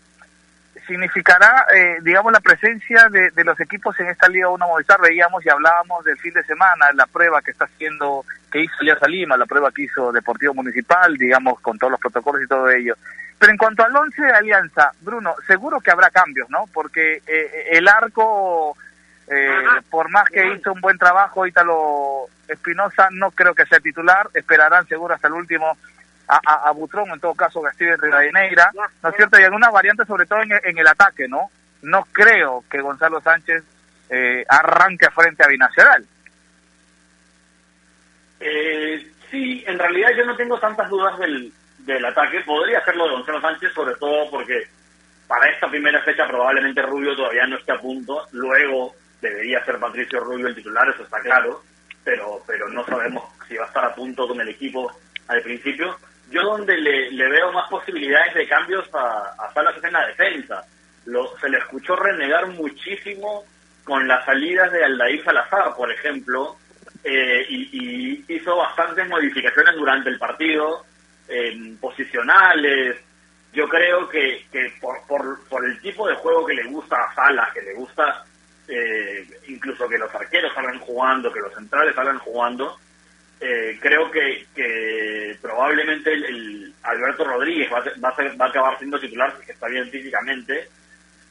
significará, 0.86 1.66
eh, 1.74 1.98
digamos, 2.02 2.32
la 2.32 2.40
presencia 2.40 3.08
de, 3.10 3.30
de, 3.30 3.44
los 3.44 3.58
equipos 3.60 3.98
en 4.00 4.08
esta 4.08 4.28
Liga 4.28 4.48
1 4.48 4.66
Movistar. 4.66 5.00
Veíamos 5.00 5.44
y 5.44 5.50
hablábamos 5.50 6.04
del 6.04 6.18
fin 6.18 6.32
de 6.32 6.44
semana, 6.44 6.92
la 6.94 7.06
prueba 7.06 7.42
que 7.42 7.50
está 7.50 7.64
haciendo, 7.66 8.24
que 8.50 8.60
hizo 8.62 8.74
Alianza 8.80 9.08
Lima, 9.08 9.36
la 9.36 9.46
prueba 9.46 9.70
que 9.70 9.82
hizo 9.82 10.12
Deportivo 10.12 10.54
Municipal, 10.54 11.16
digamos, 11.16 11.60
con 11.60 11.78
todos 11.78 11.92
los 11.92 12.00
protocolos 12.00 12.42
y 12.42 12.46
todo 12.46 12.70
ello. 12.70 12.94
Pero 13.38 13.52
en 13.52 13.58
cuanto 13.58 13.84
al 13.84 13.94
once 13.94 14.22
de 14.22 14.32
Alianza, 14.32 14.92
Bruno, 15.00 15.34
seguro 15.46 15.80
que 15.80 15.90
habrá 15.90 16.10
cambios, 16.10 16.48
¿no? 16.48 16.64
Porque 16.72 17.22
eh, 17.26 17.68
el 17.72 17.86
arco, 17.86 18.76
eh, 19.28 19.50
por 19.90 20.10
más 20.10 20.28
que 20.30 20.54
hizo 20.54 20.72
un 20.72 20.80
buen 20.80 20.96
trabajo, 20.96 21.46
Ítalo 21.46 22.28
Espinosa, 22.48 23.08
no 23.10 23.30
creo 23.32 23.54
que 23.54 23.66
sea 23.66 23.80
titular, 23.80 24.28
esperarán 24.32 24.86
seguro 24.86 25.14
hasta 25.14 25.28
el 25.28 25.34
último 25.34 25.76
a, 26.28 26.68
a, 26.68 26.70
Butrón, 26.72 27.10
en 27.10 27.20
todo 27.20 27.34
caso 27.34 27.62
Castillo 27.62 27.96
Rivadeneira, 27.96 28.70
¿no 29.02 29.08
es 29.08 29.16
cierto? 29.16 29.38
Y 29.38 29.44
algunas 29.44 29.72
variantes 29.72 30.06
sobre 30.06 30.26
todo 30.26 30.40
en, 30.42 30.50
en, 30.64 30.78
el 30.78 30.86
ataque, 30.86 31.28
¿no? 31.28 31.50
No 31.82 32.04
creo 32.12 32.64
que 32.68 32.80
Gonzalo 32.80 33.20
Sánchez 33.20 33.62
eh, 34.10 34.44
arranque 34.48 35.10
frente 35.10 35.44
a 35.44 35.48
Binacional. 35.48 36.04
Eh, 38.40 39.12
sí, 39.30 39.64
en 39.66 39.78
realidad 39.78 40.10
yo 40.16 40.24
no 40.26 40.36
tengo 40.36 40.58
tantas 40.58 40.88
dudas 40.88 41.18
del, 41.18 41.52
del 41.78 42.04
ataque. 42.04 42.40
Podría 42.40 42.78
hacerlo 42.78 43.04
de 43.04 43.12
Gonzalo 43.12 43.40
Sánchez, 43.40 43.72
sobre 43.72 43.94
todo 43.96 44.30
porque 44.30 44.68
para 45.26 45.48
esta 45.50 45.68
primera 45.68 46.02
fecha 46.02 46.26
probablemente 46.26 46.82
Rubio 46.82 47.16
todavía 47.16 47.46
no 47.46 47.56
esté 47.56 47.72
a 47.72 47.80
punto. 47.80 48.26
Luego 48.32 48.94
debería 49.20 49.64
ser 49.64 49.78
Patricio 49.78 50.20
Rubio 50.20 50.48
el 50.48 50.54
titular, 50.54 50.88
eso 50.88 51.04
está 51.04 51.20
claro. 51.20 51.62
Pero, 52.04 52.40
pero 52.46 52.68
no 52.68 52.84
sabemos 52.84 53.24
si 53.48 53.56
va 53.56 53.64
a 53.64 53.68
estar 53.68 53.84
a 53.84 53.94
punto 53.94 54.28
con 54.28 54.40
el 54.40 54.48
equipo 54.48 54.92
al 55.26 55.42
principio. 55.42 55.96
Yo 56.30 56.42
donde 56.42 56.76
le, 56.76 57.28
veo 57.28 57.52
más 57.52 57.68
posibilidades 57.70 58.34
de 58.34 58.48
cambios 58.48 58.88
a, 58.94 59.34
a 59.38 59.52
Salas 59.52 59.76
es 59.76 59.84
en 59.84 59.92
la 59.92 60.06
defensa. 60.06 60.64
lo, 61.04 61.36
se 61.38 61.48
le 61.48 61.58
escuchó 61.58 61.94
renegar 61.96 62.48
muchísimo 62.48 63.44
con 63.84 64.08
las 64.08 64.24
salidas 64.24 64.72
de 64.72 64.84
Aldair 64.84 65.22
Salazar, 65.22 65.74
por 65.76 65.90
ejemplo, 65.92 66.56
eh, 67.04 67.46
y, 67.48 68.24
hizo 68.34 68.56
bastantes 68.56 69.08
modificaciones 69.08 69.76
durante 69.76 70.10
el 70.10 70.18
partido, 70.18 70.84
posicionales. 71.80 73.00
Yo 73.52 73.68
creo 73.68 74.08
que, 74.08 74.44
que 74.50 74.72
por, 74.80 75.06
por, 75.06 75.64
el 75.64 75.80
tipo 75.80 76.06
de 76.08 76.14
juego 76.16 76.44
que 76.44 76.54
le 76.54 76.64
gusta 76.64 76.96
a 76.96 77.14
Salas, 77.14 77.52
que 77.52 77.62
le 77.62 77.74
gusta 77.74 78.24
eh, 78.68 79.26
incluso 79.48 79.88
que 79.88 79.98
los 79.98 80.12
arqueros 80.14 80.52
salgan 80.54 80.80
jugando, 80.80 81.32
que 81.32 81.40
los 81.40 81.54
centrales 81.54 81.94
salgan 81.94 82.18
jugando, 82.18 82.76
eh, 83.40 83.78
creo 83.80 84.10
que, 84.10 84.46
que 84.54 85.36
probablemente 85.42 86.12
el, 86.12 86.72
Alberto 86.82 87.24
Rodríguez 87.24 87.70
va, 87.72 87.78
a 87.78 88.36
va, 88.36 88.46
a 88.46 88.48
acabar 88.48 88.78
siendo 88.78 88.98
titular, 88.98 89.34
que 89.44 89.52
está 89.52 89.66
bien 89.68 89.90
físicamente, 89.90 90.68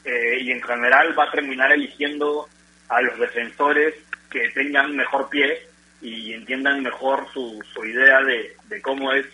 eh, 0.03 0.37
y 0.39 0.51
en 0.51 0.61
general 0.61 1.17
va 1.17 1.25
a 1.25 1.31
terminar 1.31 1.71
eligiendo 1.71 2.47
a 2.89 3.01
los 3.01 3.17
defensores 3.17 3.95
que 4.29 4.49
tengan 4.49 4.95
mejor 4.95 5.29
pie 5.29 5.67
y 6.01 6.33
entiendan 6.33 6.83
mejor 6.83 7.25
su, 7.33 7.59
su 7.73 7.85
idea 7.85 8.21
de, 8.21 8.81
cómo 8.81 9.11
es 9.13 9.25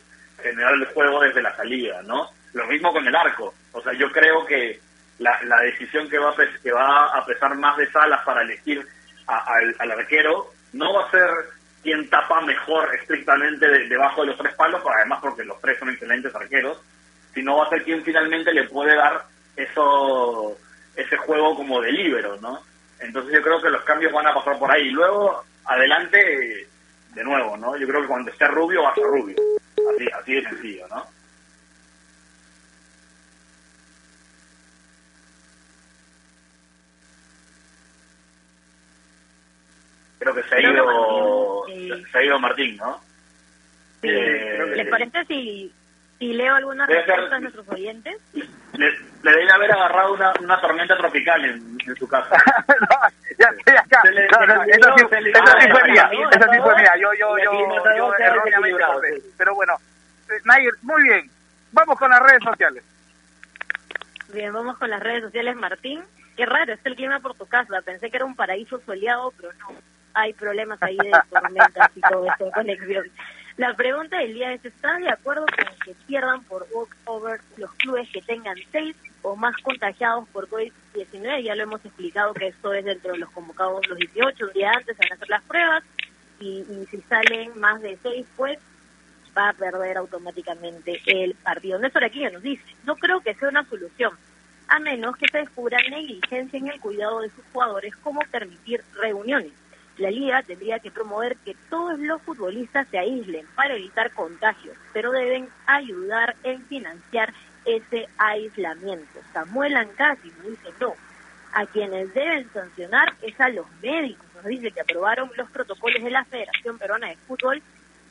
generar 0.41 0.73
el 0.73 0.85
juego 0.85 1.21
desde 1.21 1.41
la 1.41 1.55
salida, 1.57 2.01
¿no? 2.03 2.29
Lo 2.53 2.65
mismo 2.67 2.93
con 2.93 3.05
el 3.05 3.15
arco. 3.15 3.53
O 3.73 3.81
sea, 3.81 3.93
yo 3.93 4.09
creo 4.11 4.45
que 4.45 4.79
la, 5.19 5.41
la 5.43 5.61
decisión 5.61 6.09
que 6.09 6.19
va, 6.19 6.29
a, 6.29 6.35
que 6.35 6.71
va 6.71 7.05
a 7.07 7.25
pesar 7.25 7.55
más 7.55 7.75
de 7.77 7.91
Salas 7.91 8.23
para 8.23 8.43
elegir 8.43 8.85
al 9.27 9.91
arquero 9.91 10.51
no 10.73 10.93
va 10.93 11.05
a 11.05 11.11
ser 11.11 11.29
quien 11.81 12.09
tapa 12.09 12.41
mejor 12.41 12.93
estrictamente 12.95 13.67
debajo 13.87 14.21
de 14.21 14.27
los 14.27 14.37
tres 14.37 14.53
palos, 14.55 14.81
además 14.85 15.19
porque 15.21 15.43
los 15.43 15.59
tres 15.61 15.79
son 15.79 15.89
excelentes 15.89 16.33
arqueros, 16.35 16.79
sino 17.33 17.57
va 17.57 17.65
a 17.65 17.69
ser 17.69 17.83
quien 17.83 18.03
finalmente 18.03 18.53
le 18.53 18.67
puede 18.67 18.95
dar 18.95 19.25
eso 19.55 20.57
ese 20.95 21.17
juego 21.17 21.55
como 21.55 21.81
de 21.81 21.91
libero, 21.91 22.37
¿no? 22.41 22.59
Entonces 22.99 23.33
yo 23.33 23.41
creo 23.41 23.61
que 23.61 23.69
los 23.69 23.83
cambios 23.83 24.13
van 24.13 24.27
a 24.27 24.33
pasar 24.33 24.59
por 24.59 24.71
ahí. 24.71 24.89
Luego, 24.91 25.43
adelante, 25.65 26.67
de 27.13 27.23
nuevo, 27.23 27.57
¿no? 27.57 27.75
Yo 27.77 27.87
creo 27.87 28.01
que 28.01 28.07
cuando 28.07 28.31
esté 28.31 28.47
Rubio, 28.47 28.83
va 28.83 28.91
a 28.91 28.95
ser 28.95 29.05
Rubio. 29.05 29.35
Así, 29.95 30.07
así 30.19 30.33
de 30.35 30.43
sencillo, 30.43 30.87
¿no? 30.89 31.05
Creo 40.21 40.35
que 40.35 40.43
se 40.43 40.55
ha 40.55 40.61
ido, 40.61 41.65
se 42.11 42.17
ha 42.17 42.23
ido 42.23 42.39
Martín, 42.39 42.77
¿no? 42.77 43.01
Sí. 44.01 44.07
Eh, 44.09 44.73
¿Les 44.75 44.87
parece 44.87 45.25
si, 45.25 45.73
si 46.19 46.33
leo 46.33 46.55
algunas 46.55 46.87
respuestas 46.87 47.31
de 47.31 47.39
nuestros 47.39 47.67
oyentes? 47.69 48.17
Le, 48.33 48.89
le 49.23 49.31
deben 49.31 49.51
haber 49.51 49.71
agarrado 49.71 50.13
una, 50.13 50.31
una 50.39 50.61
tormenta 50.61 50.95
tropical 50.95 51.43
en, 51.43 51.77
en 51.87 51.95
su 51.95 52.07
casa. 52.07 52.35
ya 53.39 53.47
estoy 53.57 53.75
acá. 53.75 54.01
Le, 54.11 54.27
no, 54.27 54.45
no, 54.45 54.63
eso, 54.63 54.95
sí, 54.95 55.05
eso 55.09 55.59
sí 55.59 55.69
fue 55.71 55.91
mía. 55.91 56.09
Eso 56.31 56.51
sí 56.51 56.59
fue 56.59 56.75
mía. 56.75 56.93
Yo, 56.99 57.13
yo, 57.19 57.37
yo, 57.39 57.51
yo 57.97 58.13
erróneamente 58.19 58.83
acordé. 58.83 59.21
Pero 59.37 59.55
bueno, 59.55 59.73
eh, 60.29 60.39
Nair, 60.45 60.73
muy 60.83 61.01
bien. 61.03 61.29
Vamos 61.71 61.97
con 61.97 62.11
las 62.11 62.19
redes 62.19 62.43
sociales. 62.43 62.83
Bien, 64.31 64.53
vamos 64.53 64.77
con 64.77 64.89
las 64.89 65.01
redes 65.01 65.23
sociales, 65.23 65.55
Martín. 65.55 66.03
Qué 66.37 66.45
raro, 66.45 66.73
es 66.73 66.79
el 66.85 66.95
clima 66.95 67.19
por 67.19 67.33
tu 67.33 67.47
casa. 67.47 67.81
Pensé 67.81 68.11
que 68.11 68.17
era 68.17 68.25
un 68.25 68.35
paraíso 68.35 68.79
soleado, 68.85 69.33
pero 69.37 69.51
no 69.53 69.75
hay 70.13 70.33
problemas 70.33 70.81
ahí 70.81 70.97
de 70.97 71.11
tormentas 71.29 71.91
y 71.95 72.01
todo 72.01 72.25
eso 72.25 72.45
de 72.45 72.51
conexión. 72.51 73.05
La 73.57 73.75
pregunta 73.75 74.17
del 74.17 74.33
día 74.33 74.53
es, 74.53 74.63
¿estás 74.63 74.99
de 74.99 75.09
acuerdo 75.09 75.45
con 75.45 75.75
que 75.85 75.93
pierdan 76.07 76.43
por 76.45 76.65
walkover 76.71 77.41
los 77.57 77.71
clubes 77.75 78.09
que 78.11 78.21
tengan 78.21 78.55
seis 78.71 78.95
o 79.21 79.35
más 79.35 79.55
contagiados 79.57 80.27
por 80.29 80.47
COVID-19? 80.49 81.43
Ya 81.43 81.55
lo 81.55 81.63
hemos 81.63 81.83
explicado 81.85 82.33
que 82.33 82.47
esto 82.47 82.73
es 82.73 82.85
dentro 82.85 83.11
de 83.11 83.19
los 83.19 83.29
convocados 83.31 83.87
los 83.87 83.97
18, 83.97 84.45
un 84.45 84.53
día 84.53 84.71
antes 84.71 84.97
van 84.97 85.11
a 85.11 85.15
hacer 85.15 85.29
las 85.29 85.43
pruebas 85.43 85.83
y, 86.39 86.65
y 86.69 86.85
si 86.89 87.01
salen 87.01 87.59
más 87.59 87.81
de 87.81 87.97
seis, 88.01 88.25
pues 88.35 88.57
va 89.37 89.49
a 89.49 89.53
perder 89.53 89.97
automáticamente 89.97 91.01
el 91.05 91.35
partido. 91.35 91.77
Néstor 91.77 92.05
aquí 92.05 92.23
nos 92.23 92.41
dice, 92.41 92.63
no 92.85 92.95
creo 92.95 93.19
que 93.21 93.35
sea 93.35 93.49
una 93.49 93.65
solución, 93.65 94.13
a 94.67 94.79
menos 94.79 95.17
que 95.17 95.27
se 95.27 95.39
descubra 95.39 95.77
negligencia 95.89 96.57
en 96.57 96.67
el 96.67 96.79
cuidado 96.79 97.21
de 97.21 97.29
sus 97.29 97.43
jugadores 97.51 97.95
como 97.97 98.21
permitir 98.31 98.81
reuniones 98.93 99.60
la 100.01 100.11
liga 100.11 100.43
tendría 100.43 100.79
que 100.79 100.91
promover 100.91 101.37
que 101.37 101.55
todos 101.69 101.99
los 101.99 102.21
futbolistas 102.23 102.87
se 102.89 102.97
aíslen 102.97 103.45
para 103.55 103.75
evitar 103.75 104.11
contagios, 104.11 104.75
pero 104.93 105.11
deben 105.11 105.47
ayudar 105.67 106.35
en 106.43 106.65
financiar 106.65 107.33
ese 107.65 108.07
aislamiento. 108.17 109.19
Samuel 109.33 109.75
Ancasi 109.75 110.29
nos 110.37 110.47
dice 110.47 110.69
no. 110.79 110.93
A 111.53 111.65
quienes 111.65 112.13
deben 112.13 112.49
sancionar 112.53 113.13
es 113.21 113.39
a 113.39 113.49
los 113.49 113.65
médicos. 113.81 114.25
Nos 114.35 114.45
dice 114.45 114.71
que 114.71 114.81
aprobaron 114.81 115.29
los 115.35 115.49
protocolos 115.51 116.01
de 116.01 116.09
la 116.09 116.23
Federación 116.25 116.77
Peruana 116.77 117.07
de 117.07 117.17
Fútbol 117.17 117.61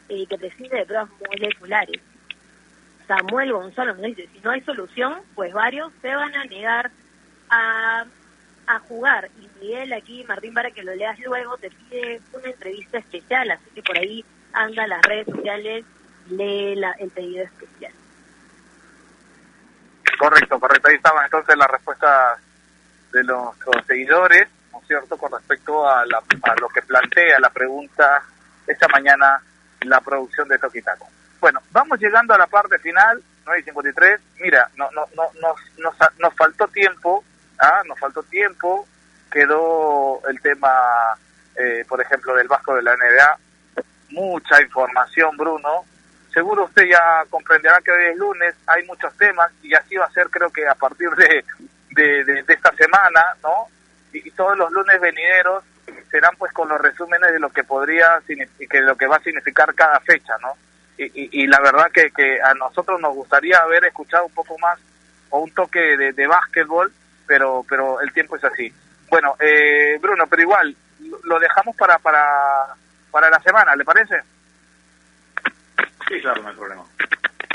y 0.09 0.23
eh, 0.23 0.27
que 0.27 0.39
preside 0.39 0.77
de 0.79 0.87
pruebas 0.87 1.09
moleculares. 1.27 2.01
Samuel 3.09 3.53
Gonzalo 3.53 3.95
nos 3.95 4.03
dice, 4.03 4.29
si 4.33 4.41
no 4.41 4.51
hay 4.51 4.61
solución, 4.61 5.21
pues 5.35 5.53
varios 5.53 5.91
se 6.03 6.15
van 6.15 6.35
a 6.37 6.45
negar 6.45 6.91
a 7.49 8.05
a 8.71 8.79
jugar. 8.81 9.29
Y 9.41 9.49
Miguel 9.61 9.93
aquí, 9.93 10.25
Martín, 10.25 10.55
para 10.55 10.71
que 10.71 10.83
lo 10.83 10.95
leas 10.95 11.19
luego, 11.21 11.57
te 11.59 11.71
pide 11.71 12.21
una 12.33 12.49
entrevista 12.49 12.99
especial, 12.99 13.51
así 13.51 13.65
que 13.75 13.83
por 13.83 13.99
ahí 13.99 14.25
anda 14.53 14.87
las 14.87 15.03
redes 15.03 15.27
sociales, 15.27 15.85
lee 16.29 16.77
la, 16.77 16.93
el 16.93 17.11
pedido 17.11 17.45
especial. 17.45 17.93
Correcto, 20.19 20.61
correcto. 20.61 20.89
Ahí 20.89 20.97
estaban 20.97 21.25
entonces 21.25 21.57
las 21.57 21.71
respuestas 21.71 22.39
de 23.13 23.25
los, 23.25 23.57
seguidores, 23.87 24.49
¿no 24.73 24.81
es 24.81 24.87
cierto?, 24.87 25.17
con 25.17 25.33
respecto 25.33 25.89
a, 25.89 26.07
la, 26.07 26.19
a 26.19 26.55
lo 26.61 26.69
que 26.69 26.83
plantea 26.83 27.41
la 27.41 27.51
pregunta 27.51 28.23
esta 28.67 28.87
mañana 28.89 29.43
la 29.81 30.01
producción 30.01 30.47
de 30.49 30.59
Toquitaco. 30.59 31.09
Bueno, 31.41 31.61
vamos 31.73 31.99
llegando 31.99 32.35
a 32.35 32.39
la 32.39 32.47
parte 32.47 32.79
final, 32.79 33.23
9.53. 33.47 34.21
Mira, 34.41 34.71
no, 34.77 34.91
no, 34.93 35.07
no, 35.17 35.25
nos, 35.41 35.57
nos, 35.79 35.95
nos 36.19 36.35
faltó 36.35 36.69
tiempo 36.69 37.25
¿ah? 37.61 37.83
nos 37.87 37.99
faltó 37.99 38.23
tiempo, 38.25 38.87
quedó 39.31 40.21
el 40.29 40.41
tema, 40.41 40.71
eh, 41.57 41.85
por 41.89 42.01
ejemplo, 42.01 42.35
del 42.35 42.49
Vasco 42.49 42.75
de 42.75 42.83
la 42.83 42.97
NBA, 42.97 43.39
mucha 44.11 44.61
información, 44.61 45.37
Bruno. 45.37 45.85
Seguro 46.33 46.65
usted 46.65 46.85
ya 46.85 47.25
comprenderá 47.29 47.81
que 47.85 47.91
hoy 47.91 48.05
es 48.11 48.17
lunes, 48.17 48.55
hay 48.67 48.85
muchos 48.87 49.13
temas 49.17 49.51
y 49.63 49.75
así 49.75 49.97
va 49.97 50.07
a 50.07 50.13
ser 50.13 50.29
creo 50.31 50.51
que 50.51 50.67
a 50.67 50.75
partir 50.75 51.11
de, 51.11 51.45
de, 51.91 52.45
esta 52.47 52.73
semana, 52.77 53.37
¿no? 53.43 53.67
Y, 54.13 54.31
todos 54.31 54.57
los 54.57 54.71
lunes 54.71 55.01
venideros 55.01 55.65
serán 56.11 56.35
pues 56.39 56.53
con 56.53 56.69
los 56.69 56.81
resúmenes 56.81 57.33
de 57.33 57.41
lo 57.41 57.51
que 57.51 57.65
podría, 57.65 58.21
que 58.27 58.81
lo 58.81 58.97
que 58.97 59.07
va 59.07 59.17
a 59.17 59.23
significar 59.23 59.75
cada 59.75 59.99
fecha, 60.01 60.35
¿no? 60.41 60.57
Y, 60.97 61.43
y, 61.43 61.47
la 61.47 61.61
verdad 61.61 61.91
que, 61.93 62.11
que 62.11 62.41
a 62.43 62.55
nosotros 62.55 63.01
nos 63.01 63.15
gustaría 63.15 63.59
haber 63.59 63.85
escuchado 63.87 64.27
un 64.27 64.33
poco 64.33 64.57
más 64.59 64.79
o 65.31 65.41
un 65.41 65.51
toque 65.53 65.97
de, 65.97 66.13
de 66.13 66.27
básquetbol 66.27 66.93
pero, 67.31 67.65
pero 67.69 68.01
el 68.01 68.13
tiempo 68.13 68.35
es 68.35 68.43
así. 68.43 68.73
Bueno, 69.09 69.37
eh, 69.39 69.97
Bruno, 70.01 70.25
pero 70.29 70.43
igual, 70.43 70.75
lo 71.23 71.39
dejamos 71.39 71.77
para, 71.77 71.97
para, 72.01 72.75
para 73.09 73.31
la 73.31 73.39
semana, 73.39 73.77
¿le 73.77 73.85
parece? 73.85 74.17
Sí, 76.09 76.21
claro, 76.21 76.43
no 76.43 76.49
hay 76.49 76.57
problema. 76.57 76.83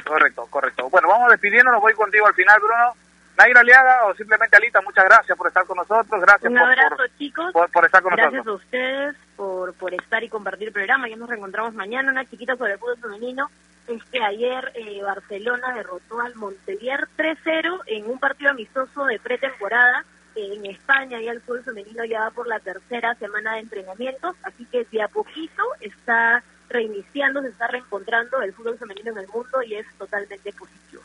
Correcto, 0.07 0.47
correcto. 0.49 0.89
Bueno, 0.89 1.09
vamos 1.09 1.29
despidiéndonos, 1.29 1.81
voy 1.81 1.93
contigo 1.93 2.25
al 2.25 2.33
final, 2.33 2.57
Bruno. 2.61 2.93
Naira 3.37 3.59
Aliaga 3.59 4.05
o 4.05 4.15
simplemente 4.15 4.55
Alita, 4.55 4.79
muchas 4.79 5.03
gracias 5.03 5.37
por 5.37 5.47
estar 5.47 5.65
con 5.65 5.75
nosotros. 5.75 6.21
Gracias 6.21 6.49
Un 6.49 6.57
abrazo, 6.57 7.03
chicos. 7.17 7.51
Por, 7.51 7.85
estar 7.85 8.01
con 8.01 8.15
gracias 8.15 8.45
nosotros. 8.45 8.61
Gracias 8.71 8.87
a 8.87 9.11
ustedes 9.11 9.15
por, 9.35 9.73
por 9.73 9.93
estar 9.93 10.23
y 10.23 10.29
compartir 10.29 10.69
el 10.69 10.73
programa. 10.73 11.09
Ya 11.09 11.17
nos 11.17 11.27
reencontramos 11.27 11.73
mañana, 11.73 12.13
una 12.13 12.23
chiquita 12.23 12.55
sobre 12.55 12.73
el 12.73 12.79
fútbol 12.79 12.97
femenino 13.01 13.51
es 13.87 14.03
que 14.05 14.21
ayer 14.21 14.71
eh, 14.75 15.01
Barcelona 15.03 15.73
derrotó 15.73 16.19
al 16.19 16.35
Montevideo 16.35 16.97
3-0 17.17 17.81
en 17.87 18.09
un 18.09 18.19
partido 18.19 18.51
amistoso 18.51 19.05
de 19.05 19.19
pretemporada 19.19 20.03
en 20.35 20.65
España 20.65 21.21
y 21.21 21.27
el 21.27 21.41
fútbol 21.41 21.63
femenino 21.63 22.03
ya 22.03 22.21
va 22.21 22.31
por 22.31 22.47
la 22.47 22.59
tercera 22.59 23.15
semana 23.15 23.53
de 23.53 23.61
entrenamientos, 23.61 24.35
así 24.43 24.65
que 24.65 24.85
de 24.91 25.01
a 25.01 25.07
poquito 25.07 25.63
está 25.79 26.43
reiniciando, 26.69 27.41
se 27.41 27.49
está 27.49 27.67
reencontrando 27.67 28.41
el 28.41 28.53
fútbol 28.53 28.77
femenino 28.77 29.11
en 29.11 29.19
el 29.19 29.27
mundo 29.27 29.61
y 29.63 29.75
es 29.75 29.85
totalmente 29.97 30.51
positivo. 30.53 31.03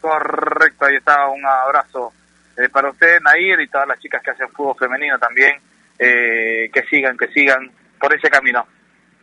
Correcto, 0.00 0.86
ahí 0.86 0.96
está, 0.96 1.28
un 1.28 1.44
abrazo 1.46 2.12
eh, 2.56 2.68
para 2.68 2.90
usted, 2.90 3.20
Nair, 3.20 3.60
y 3.60 3.68
todas 3.68 3.86
las 3.86 4.00
chicas 4.00 4.22
que 4.22 4.30
hacen 4.30 4.48
fútbol 4.48 4.76
femenino 4.78 5.18
también, 5.18 5.60
eh, 5.98 6.70
que 6.72 6.82
sigan, 6.90 7.16
que 7.16 7.28
sigan 7.28 7.70
por 8.00 8.14
ese 8.14 8.28
camino. 8.28 8.66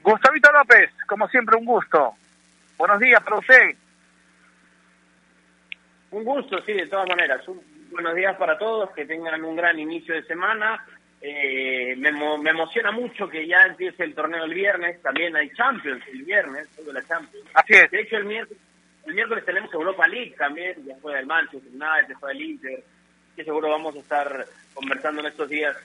Gustavito 0.02 0.52
López, 0.52 0.92
como 1.08 1.28
siempre, 1.30 1.58
un 1.58 1.66
gusto. 1.66 2.16
Buenos 2.78 3.00
días 3.00 3.24
para 3.24 3.38
usted. 3.38 3.76
Un 6.12 6.24
gusto, 6.24 6.62
sí, 6.66 6.74
de 6.74 6.88
todas 6.88 7.08
maneras. 7.08 7.42
buenos 7.92 8.16
días 8.16 8.36
para 8.38 8.58
todos, 8.58 8.92
que 8.92 9.06
tengan 9.06 9.44
un 9.44 9.56
gran 9.56 9.80
inicio 9.80 10.14
de 10.16 10.24
semana. 10.24 10.86
Eh, 11.22 11.96
me, 11.98 12.12
me, 12.12 12.50
emociona 12.50 12.92
mucho 12.92 13.30
que 13.30 13.48
ya 13.48 13.64
empiece 13.66 14.04
el 14.04 14.14
torneo 14.14 14.44
el 14.44 14.54
viernes. 14.54 15.02
También 15.02 15.36
hay 15.36 15.50
Champions 15.52 16.04
el 16.12 16.24
viernes, 16.24 16.68
todo 16.76 16.92
la 16.92 17.04
Champions. 17.04 17.48
Así 17.54 17.74
es. 17.74 17.90
De 17.90 18.02
hecho, 18.02 18.18
el 18.18 18.26
miércoles, 18.26 18.62
el 19.06 19.14
miércoles 19.14 19.46
tenemos 19.46 19.74
Europa 19.74 20.08
League 20.08 20.36
también. 20.38 20.84
Ya 20.86 20.96
juega 21.02 21.20
el 21.20 21.26
Manchester 21.26 21.72
United, 21.72 22.16
juega 22.20 22.34
el 22.34 22.42
Inter. 22.42 22.84
que 23.36 23.44
seguro 23.44 23.70
vamos 23.70 23.96
a 23.96 24.00
estar 24.00 24.46
conversando 24.74 25.22
en 25.22 25.28
estos 25.28 25.48
días 25.48 25.78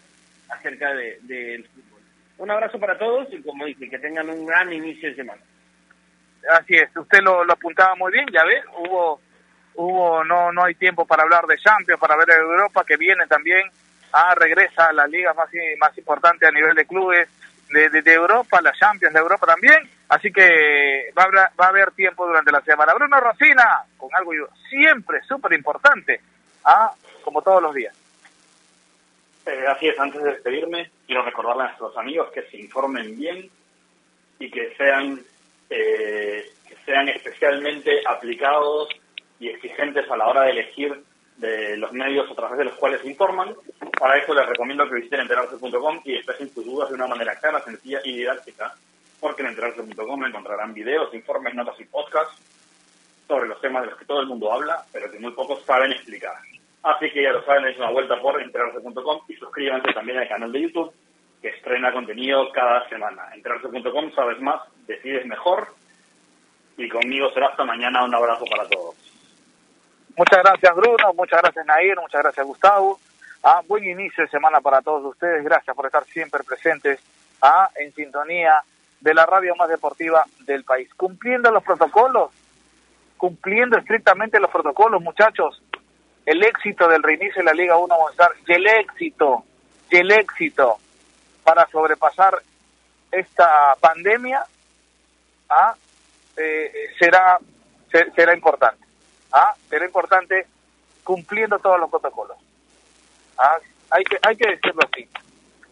acerca 0.49 0.95
del 0.95 1.27
de, 1.27 1.65
fútbol. 1.73 2.01
Un 2.39 2.51
abrazo 2.51 2.79
para 2.81 2.99
todos 2.99 3.33
y 3.33 3.43
como 3.43 3.67
dije, 3.67 3.89
que 3.89 3.99
tengan 3.99 4.29
un 4.31 4.47
gran 4.47 4.73
inicio 4.73 5.11
de 5.11 5.17
semana. 5.17 5.41
Así 6.51 6.75
es, 6.77 6.95
usted 6.97 7.21
lo, 7.23 7.45
lo 7.45 7.53
apuntaba 7.53 7.95
muy 7.97 8.13
bien, 8.13 8.27
ya 8.33 8.45
ve, 8.45 8.63
hubo, 8.79 9.21
hubo, 9.75 10.25
no, 10.25 10.53
no 10.53 10.65
hay 10.65 10.75
tiempo 10.75 11.07
para 11.07 11.23
hablar 11.23 11.47
de 11.47 11.59
Champions, 11.59 12.01
para 12.01 12.17
ver 12.17 12.31
Europa, 12.31 12.85
que 12.85 12.97
viene 12.97 13.27
también, 13.27 13.63
ah, 14.13 14.35
regresa 14.35 14.87
a 14.87 14.93
las 14.93 15.09
ligas 15.11 15.37
más, 15.37 15.49
más 15.79 15.97
importantes 15.99 16.49
a 16.49 16.53
nivel 16.53 16.75
de 16.75 16.87
clubes 16.87 17.29
de, 17.71 17.91
de, 17.91 18.13
Europa, 18.13 18.61
la 18.63 18.73
Champions 18.73 19.13
de 19.13 19.21
Europa 19.21 19.47
también, 19.47 19.89
así 20.09 20.33
que 20.33 21.13
va 21.17 21.25
a, 21.25 21.53
va 21.61 21.67
a 21.67 21.69
haber 21.69 21.91
tiempo 21.93 22.27
durante 22.27 22.53
la 22.53 22.63
semana. 22.63 22.95
Bruno 22.95 23.21
Rosina, 23.21 23.83
con 23.97 24.09
algo 24.15 24.33
siempre 24.71 25.21
súper 25.23 25.53
importante, 25.53 26.21
ah, 26.65 26.93
como 27.23 27.43
todos 27.43 27.63
los 27.63 27.75
días. 27.75 27.95
Eh, 29.45 29.65
así 29.67 29.89
es, 29.89 29.99
antes 29.99 30.23
de 30.23 30.33
despedirme, 30.33 30.91
quiero 31.07 31.23
recordarle 31.23 31.65
a 31.65 31.67
nuestros 31.69 31.97
amigos 31.97 32.31
que 32.33 32.43
se 32.43 32.59
informen 32.59 33.17
bien 33.17 33.49
y 34.39 34.51
que 34.51 34.75
sean 34.77 35.21
eh, 35.71 36.45
que 36.67 36.77
sean 36.85 37.09
especialmente 37.09 38.01
aplicados 38.07 38.89
y 39.39 39.49
exigentes 39.49 40.11
a 40.11 40.17
la 40.17 40.27
hora 40.27 40.43
de 40.43 40.51
elegir 40.51 41.03
de 41.37 41.77
los 41.77 41.93
medios 41.93 42.31
a 42.31 42.35
través 42.35 42.59
de 42.59 42.65
los 42.65 42.75
cuales 42.75 43.01
se 43.01 43.09
informan. 43.09 43.55
Para 43.99 44.19
eso 44.19 44.35
les 44.35 44.47
recomiendo 44.47 44.89
que 44.89 44.97
visiten 44.97 45.21
enterarse.com 45.21 46.01
y 46.05 46.15
expresen 46.15 46.51
sus 46.51 46.65
dudas 46.65 46.89
de 46.89 46.97
una 46.97 47.07
manera 47.07 47.37
clara, 47.37 47.61
sencilla 47.61 48.01
y 48.05 48.19
didáctica, 48.19 48.75
porque 49.21 49.43
en 49.43 49.49
enterarse.com 49.49 50.25
encontrarán 50.25 50.75
videos, 50.75 51.13
informes, 51.15 51.55
notas 51.55 51.79
y 51.81 51.85
podcasts 51.85 52.41
sobre 53.27 53.49
los 53.49 53.61
temas 53.61 53.83
de 53.83 53.91
los 53.91 53.99
que 53.99 54.07
todo 54.07 54.21
el 54.21 54.27
mundo 54.27 54.53
habla, 54.53 54.85
pero 54.93 55.11
que 55.11 55.19
muy 55.19 55.33
pocos 55.33 55.63
saben 55.65 55.93
explicar. 55.93 56.35
Así 56.83 57.11
que 57.11 57.23
ya 57.23 57.33
lo 57.33 57.45
saben, 57.45 57.67
es 57.67 57.77
una 57.77 57.91
vuelta 57.91 58.21
por 58.21 58.41
enterarse.com 58.41 59.21
y 59.29 59.35
suscríbanse 59.35 59.93
también 59.93 60.19
al 60.19 60.29
canal 60.29 60.51
de 60.51 60.63
YouTube 60.63 60.93
que 61.41 61.49
estrena 61.49 61.93
contenido 61.93 62.51
cada 62.53 62.89
semana. 62.89 63.31
Enterarse.com, 63.35 64.13
sabes 64.15 64.41
más, 64.41 64.61
decides 64.87 65.27
mejor. 65.27 65.69
Y 66.77 66.89
conmigo 66.89 67.31
será 67.33 67.49
hasta 67.49 67.65
mañana. 67.65 68.05
Un 68.05 68.15
abrazo 68.15 68.45
para 68.51 68.69
todos. 68.69 68.95
Muchas 70.17 70.43
gracias 70.43 70.75
Bruno, 70.75 71.13
muchas 71.15 71.41
gracias 71.43 71.65
Nair, 71.65 71.97
muchas 72.01 72.23
gracias 72.23 72.45
Gustavo. 72.45 72.99
Ah, 73.45 73.63
buen 73.69 73.85
inicio 73.85 74.25
de 74.25 74.31
semana 74.31 74.61
para 74.61 74.83
todos 74.83 75.05
ustedes. 75.05 75.45
Gracias 75.45 75.77
por 75.77 75.87
estar 75.87 76.05
siempre 76.07 76.43
presentes 76.43 77.01
ah, 77.41 77.71
en 77.77 77.95
sintonía 77.95 78.61
de 79.01 79.15
la 79.15 79.27
radio 79.27 79.55
más 79.55 79.69
deportiva 79.69 80.25
del 80.41 80.65
país. 80.65 80.93
Cumpliendo 80.95 81.53
los 81.53 81.63
protocolos, 81.63 82.33
cumpliendo 83.17 83.79
estrictamente 83.79 84.41
los 84.41 84.51
protocolos, 84.51 85.01
muchachos. 85.01 85.63
El 86.27 86.43
éxito 86.43 86.89
del 86.89 87.03
reinicio 87.03 87.41
de 87.41 87.45
la 87.45 87.55
Liga 87.55 87.79
1 87.79 87.95
Movistar 87.97 88.33
y 88.45 88.53
el 88.53 88.67
éxito, 88.67 89.45
y 89.89 89.97
el 89.97 90.11
éxito 90.11 90.79
para 91.49 91.67
sobrepasar 91.71 92.43
esta 93.11 93.75
pandemia 93.81 94.45
¿ah? 95.49 95.75
eh, 96.37 96.91
será, 96.99 97.39
será 97.91 98.35
importante. 98.35 98.85
¿ah? 99.33 99.55
Será 99.71 99.87
importante 99.87 100.47
cumpliendo 101.03 101.59
todos 101.59 101.81
los 101.81 101.89
protocolos. 101.89 102.37
¿ah? 103.39 103.57
Hay, 103.89 104.05
que, 104.05 104.19
hay 104.21 104.37
que 104.37 104.47
decirlo 104.51 104.83
así. 104.93 105.09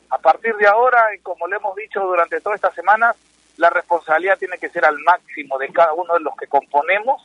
A 0.09 0.17
partir 0.17 0.57
de 0.57 0.67
ahora, 0.67 1.15
y 1.15 1.19
como 1.19 1.47
le 1.47 1.57
hemos 1.57 1.77
dicho 1.77 2.01
durante 2.01 2.41
toda 2.41 2.55
esta 2.55 2.73
semana, 2.73 3.15
la 3.59 3.69
responsabilidad 3.69 4.39
tiene 4.39 4.57
que 4.57 4.71
ser 4.71 4.87
al 4.87 4.99
máximo 5.01 5.59
de 5.59 5.71
cada 5.75 5.93
uno 5.93 6.15
de 6.15 6.21
los 6.21 6.35
que 6.37 6.47
componemos, 6.47 7.23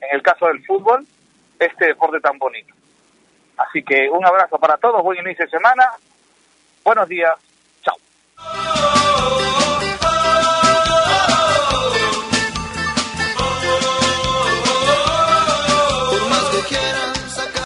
en 0.00 0.08
el 0.10 0.22
caso 0.22 0.46
del 0.46 0.64
fútbol, 0.64 1.06
este 1.58 1.88
deporte 1.88 2.18
tan 2.20 2.38
bonito. 2.38 2.72
Así 3.58 3.82
que 3.82 4.08
un 4.08 4.24
abrazo 4.24 4.58
para 4.58 4.78
todos, 4.78 5.02
buen 5.02 5.18
inicio 5.18 5.44
de 5.44 5.50
semana, 5.50 5.86
buenos 6.82 7.06
días 7.10 7.34
Oh. 9.26 9.53